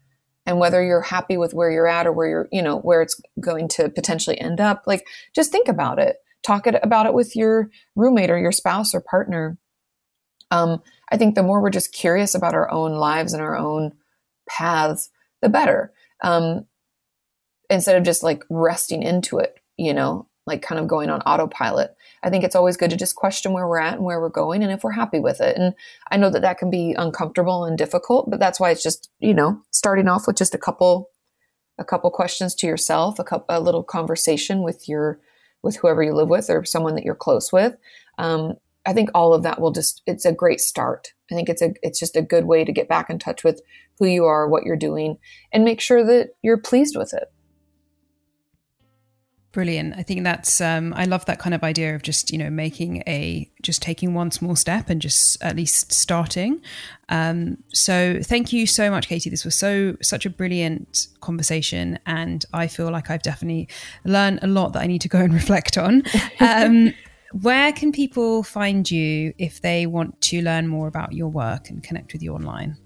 and 0.45 0.59
whether 0.59 0.83
you're 0.83 1.01
happy 1.01 1.35
with 1.35 1.53
where 1.53 1.71
you're 1.71 1.87
at 1.87 2.05
or 2.05 2.11
where 2.11 2.27
you're, 2.27 2.47
you 2.51 2.61
know, 2.61 2.77
where 2.77 3.01
it's 3.01 3.19
going 3.39 3.67
to 3.69 3.89
potentially 3.89 4.39
end 4.39 4.61
up. 4.61 4.83
Like 4.85 5.07
just 5.35 5.51
think 5.51 5.67
about 5.67 5.97
it. 5.97 6.17
Talk 6.43 6.67
it, 6.67 6.75
about 6.83 7.07
it 7.07 7.15
with 7.15 7.35
your 7.35 7.71
roommate 7.95 8.29
or 8.29 8.37
your 8.37 8.51
spouse 8.51 8.93
or 8.93 9.01
partner. 9.01 9.57
Um, 10.51 10.83
I 11.11 11.17
think 11.17 11.33
the 11.33 11.43
more 11.43 11.59
we're 11.59 11.71
just 11.71 11.91
curious 11.91 12.35
about 12.35 12.53
our 12.53 12.71
own 12.71 12.93
lives 12.93 13.33
and 13.33 13.41
our 13.41 13.57
own 13.57 13.93
paths, 14.47 15.09
the 15.41 15.49
better. 15.49 15.91
Um, 16.23 16.67
instead 17.69 17.97
of 17.97 18.03
just 18.03 18.23
like 18.23 18.43
resting 18.49 19.01
into 19.01 19.39
it, 19.39 19.57
you 19.77 19.93
know, 19.93 20.27
like 20.45 20.61
kind 20.61 20.79
of 20.79 20.87
going 20.87 21.09
on 21.09 21.21
autopilot. 21.21 21.95
I 22.23 22.29
think 22.29 22.43
it's 22.43 22.55
always 22.55 22.77
good 22.77 22.89
to 22.89 22.97
just 22.97 23.15
question 23.15 23.51
where 23.51 23.67
we're 23.67 23.79
at 23.79 23.95
and 23.95 24.03
where 24.03 24.19
we're 24.19 24.29
going 24.29 24.63
and 24.63 24.71
if 24.71 24.83
we're 24.83 24.91
happy 24.91 25.19
with 25.19 25.41
it. 25.41 25.57
And 25.57 25.73
I 26.09 26.17
know 26.17 26.29
that 26.29 26.41
that 26.41 26.57
can 26.57 26.69
be 26.69 26.95
uncomfortable 26.97 27.65
and 27.65 27.77
difficult, 27.77 28.29
but 28.29 28.39
that's 28.39 28.59
why 28.59 28.71
it's 28.71 28.83
just, 28.83 29.09
you 29.19 29.33
know, 29.33 29.61
starting 29.71 30.07
off 30.07 30.25
with 30.25 30.37
just 30.37 30.55
a 30.55 30.59
couple 30.59 31.09
a 31.79 31.85
couple 31.85 32.09
questions 32.09 32.55
to 32.55 32.65
yourself, 32.65 33.19
a 33.19 33.23
couple, 33.23 33.45
a 33.49 33.59
little 33.59 33.83
conversation 33.83 34.63
with 34.63 34.89
your 34.89 35.19
with 35.61 35.75
whoever 35.77 36.01
you 36.01 36.13
live 36.13 36.29
with 36.29 36.49
or 36.49 36.63
someone 36.65 36.95
that 36.95 37.03
you're 37.03 37.15
close 37.15 37.51
with. 37.51 37.75
Um, 38.17 38.53
I 38.85 38.93
think 38.93 39.09
all 39.13 39.33
of 39.33 39.43
that 39.43 39.59
will 39.59 39.71
just 39.71 40.01
it's 40.07 40.25
a 40.25 40.31
great 40.31 40.61
start. 40.61 41.13
I 41.31 41.35
think 41.35 41.49
it's 41.49 41.61
a 41.61 41.73
it's 41.83 41.99
just 41.99 42.15
a 42.15 42.21
good 42.21 42.45
way 42.45 42.63
to 42.63 42.71
get 42.71 42.87
back 42.87 43.09
in 43.09 43.19
touch 43.19 43.43
with 43.43 43.61
who 43.99 44.05
you 44.05 44.25
are, 44.25 44.47
what 44.47 44.63
you're 44.63 44.77
doing, 44.77 45.17
and 45.51 45.65
make 45.65 45.81
sure 45.81 46.05
that 46.05 46.29
you're 46.41 46.57
pleased 46.57 46.95
with 46.97 47.13
it. 47.13 47.31
Brilliant. 49.53 49.95
I 49.97 50.03
think 50.03 50.23
that's 50.23 50.59
um, 50.59 50.93
I 50.93 51.05
love 51.05 51.25
that 51.25 51.39
kind 51.39 51.55
of 51.55 51.63
idea 51.63 51.95
of 51.95 52.03
just 52.03 52.31
you 52.31 52.37
know 52.37 52.49
making 52.49 53.01
a 53.07 53.49
just 53.61 53.81
taking 53.81 54.13
one 54.13 54.29
small 54.29 54.55
step 54.55 54.89
and 54.89 55.01
just 55.01 55.41
at 55.41 55.55
least 55.55 55.91
starting. 55.91 56.61
Um, 57.09 57.57
so 57.73 58.19
thank 58.21 58.51
you 58.51 58.67
so 58.67 58.91
much, 58.91 59.07
Kati. 59.09 59.31
This 59.31 59.45
was 59.45 59.55
so 59.55 59.95
such 60.01 60.25
a 60.25 60.29
brilliant 60.29 61.07
conversation, 61.21 61.97
and 62.05 62.45
I 62.53 62.67
feel 62.67 62.91
like 62.91 63.09
I've 63.09 63.23
definitely 63.23 63.69
learned 64.03 64.39
a 64.41 64.47
lot 64.47 64.73
that 64.73 64.81
I 64.81 64.87
need 64.87 65.01
to 65.01 65.09
go 65.09 65.19
and 65.19 65.33
reflect 65.41 65.77
on. 65.77 66.03
Um, 66.39 66.93
where 67.31 67.71
can 67.71 67.91
people 67.91 68.43
find 68.43 68.89
you 68.89 69.33
if 69.37 69.61
they 69.61 69.85
want 69.85 70.19
to 70.21 70.41
learn 70.41 70.67
more 70.67 70.87
about 70.87 71.13
your 71.13 71.29
work 71.29 71.69
and 71.69 71.81
connect 71.83 72.13
with 72.13 72.21
you 72.21 72.33
online? 72.33 72.77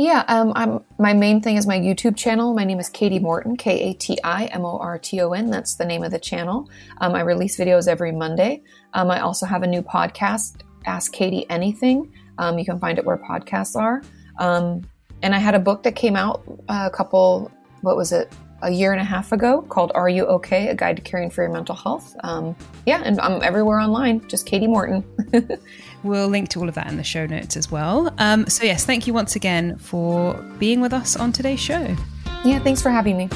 Yeah, 0.00 0.24
um, 0.28 0.54
I'm, 0.56 0.82
my 0.98 1.12
main 1.12 1.42
thing 1.42 1.56
is 1.56 1.66
my 1.66 1.78
YouTube 1.78 2.16
channel. 2.16 2.54
My 2.54 2.64
name 2.64 2.80
is 2.80 2.88
Kati 2.88 3.20
Morton, 3.20 3.54
K 3.58 3.90
A 3.90 3.92
T 3.92 4.18
I 4.24 4.46
M 4.46 4.64
O 4.64 4.78
R 4.78 4.98
T 4.98 5.20
O 5.20 5.32
N. 5.32 5.50
That's 5.50 5.74
the 5.74 5.84
name 5.84 6.02
of 6.02 6.10
the 6.10 6.18
channel. 6.18 6.70
Um, 7.02 7.14
I 7.14 7.20
release 7.20 7.58
videos 7.58 7.86
every 7.86 8.10
Monday. 8.10 8.62
Um, 8.94 9.10
I 9.10 9.20
also 9.20 9.44
have 9.44 9.62
a 9.62 9.66
new 9.66 9.82
podcast, 9.82 10.62
Ask 10.86 11.12
Kati 11.12 11.44
Anything. 11.50 12.14
Um, 12.38 12.58
you 12.58 12.64
can 12.64 12.80
find 12.80 12.96
it 12.96 13.04
where 13.04 13.18
podcasts 13.18 13.76
are. 13.76 14.00
Um, 14.38 14.88
and 15.20 15.34
I 15.34 15.38
had 15.38 15.54
a 15.54 15.58
book 15.58 15.82
that 15.82 15.96
came 15.96 16.16
out 16.16 16.44
uh, 16.70 16.88
a 16.90 16.96
couple, 16.96 17.52
what 17.82 17.94
was 17.94 18.10
it, 18.10 18.32
a 18.62 18.70
year 18.70 18.92
and 18.92 19.02
a 19.02 19.04
half 19.04 19.32
ago 19.32 19.60
called 19.68 19.92
Are 19.94 20.08
You 20.08 20.24
Okay? 20.26 20.68
A 20.68 20.74
Guide 20.74 20.96
to 20.96 21.02
Caring 21.02 21.28
for 21.28 21.42
Your 21.42 21.52
Mental 21.52 21.74
Health. 21.74 22.16
Um, 22.24 22.56
yeah, 22.86 23.02
and 23.04 23.20
I'm 23.20 23.42
everywhere 23.42 23.80
online, 23.80 24.26
just 24.28 24.46
Kati 24.46 24.66
Morton. 24.66 25.04
we'll 26.02 26.28
link 26.28 26.48
to 26.50 26.60
all 26.60 26.68
of 26.68 26.74
that 26.74 26.86
in 26.88 26.96
the 26.96 27.04
show 27.04 27.26
notes 27.26 27.56
as 27.56 27.70
well. 27.70 28.12
Um, 28.18 28.46
so, 28.46 28.64
yes, 28.64 28.84
thank 28.84 29.06
you 29.06 29.14
once 29.14 29.36
again 29.36 29.76
for 29.78 30.34
being 30.58 30.80
with 30.80 30.92
us 30.92 31.16
on 31.16 31.32
today's 31.32 31.60
show. 31.60 31.96
Yeah, 32.44 32.58
thanks 32.60 32.80
for 32.80 32.90
having 32.90 33.16
me. 33.16 33.28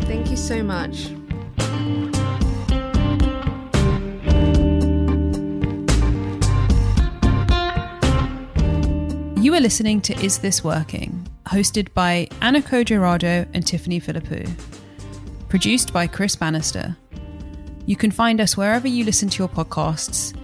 Thank 0.00 0.30
you 0.30 0.36
so 0.36 0.62
much. 0.62 1.10
You 9.42 9.52
are 9.54 9.60
listening 9.60 10.00
to 10.02 10.24
Is 10.24 10.38
This 10.38 10.64
Working? 10.64 11.28
hosted 11.46 11.92
by 11.92 12.26
Anna 12.40 12.60
Codrea-Rado 12.60 13.46
and 13.52 13.66
Tiffany 13.66 14.00
Philippou. 14.00 14.50
Produced 15.48 15.92
by 15.92 16.06
Chris 16.06 16.34
Bannister. 16.34 16.96
You 17.86 17.96
can 17.96 18.10
find 18.10 18.40
us 18.40 18.56
wherever 18.56 18.88
you 18.88 19.04
listen 19.04 19.28
to 19.28 19.38
your 19.42 19.48
podcasts, 19.48 20.34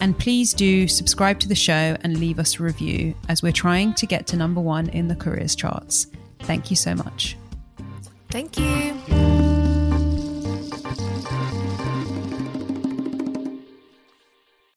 and 0.00 0.18
please 0.18 0.52
do 0.54 0.88
subscribe 0.88 1.38
to 1.40 1.48
the 1.48 1.54
show 1.54 1.96
and 2.00 2.18
leave 2.18 2.38
us 2.38 2.60
a 2.60 2.62
review 2.62 3.14
as 3.28 3.42
we're 3.42 3.52
trying 3.52 3.94
to 3.94 4.06
get 4.06 4.26
to 4.28 4.36
number 4.36 4.60
one 4.60 4.88
in 4.90 5.08
the 5.08 5.16
careers 5.16 5.54
charts. 5.54 6.06
Thank 6.40 6.70
you 6.70 6.76
so 6.76 6.94
much. 6.94 7.36
Thank 8.30 8.58
you. 8.58 9.35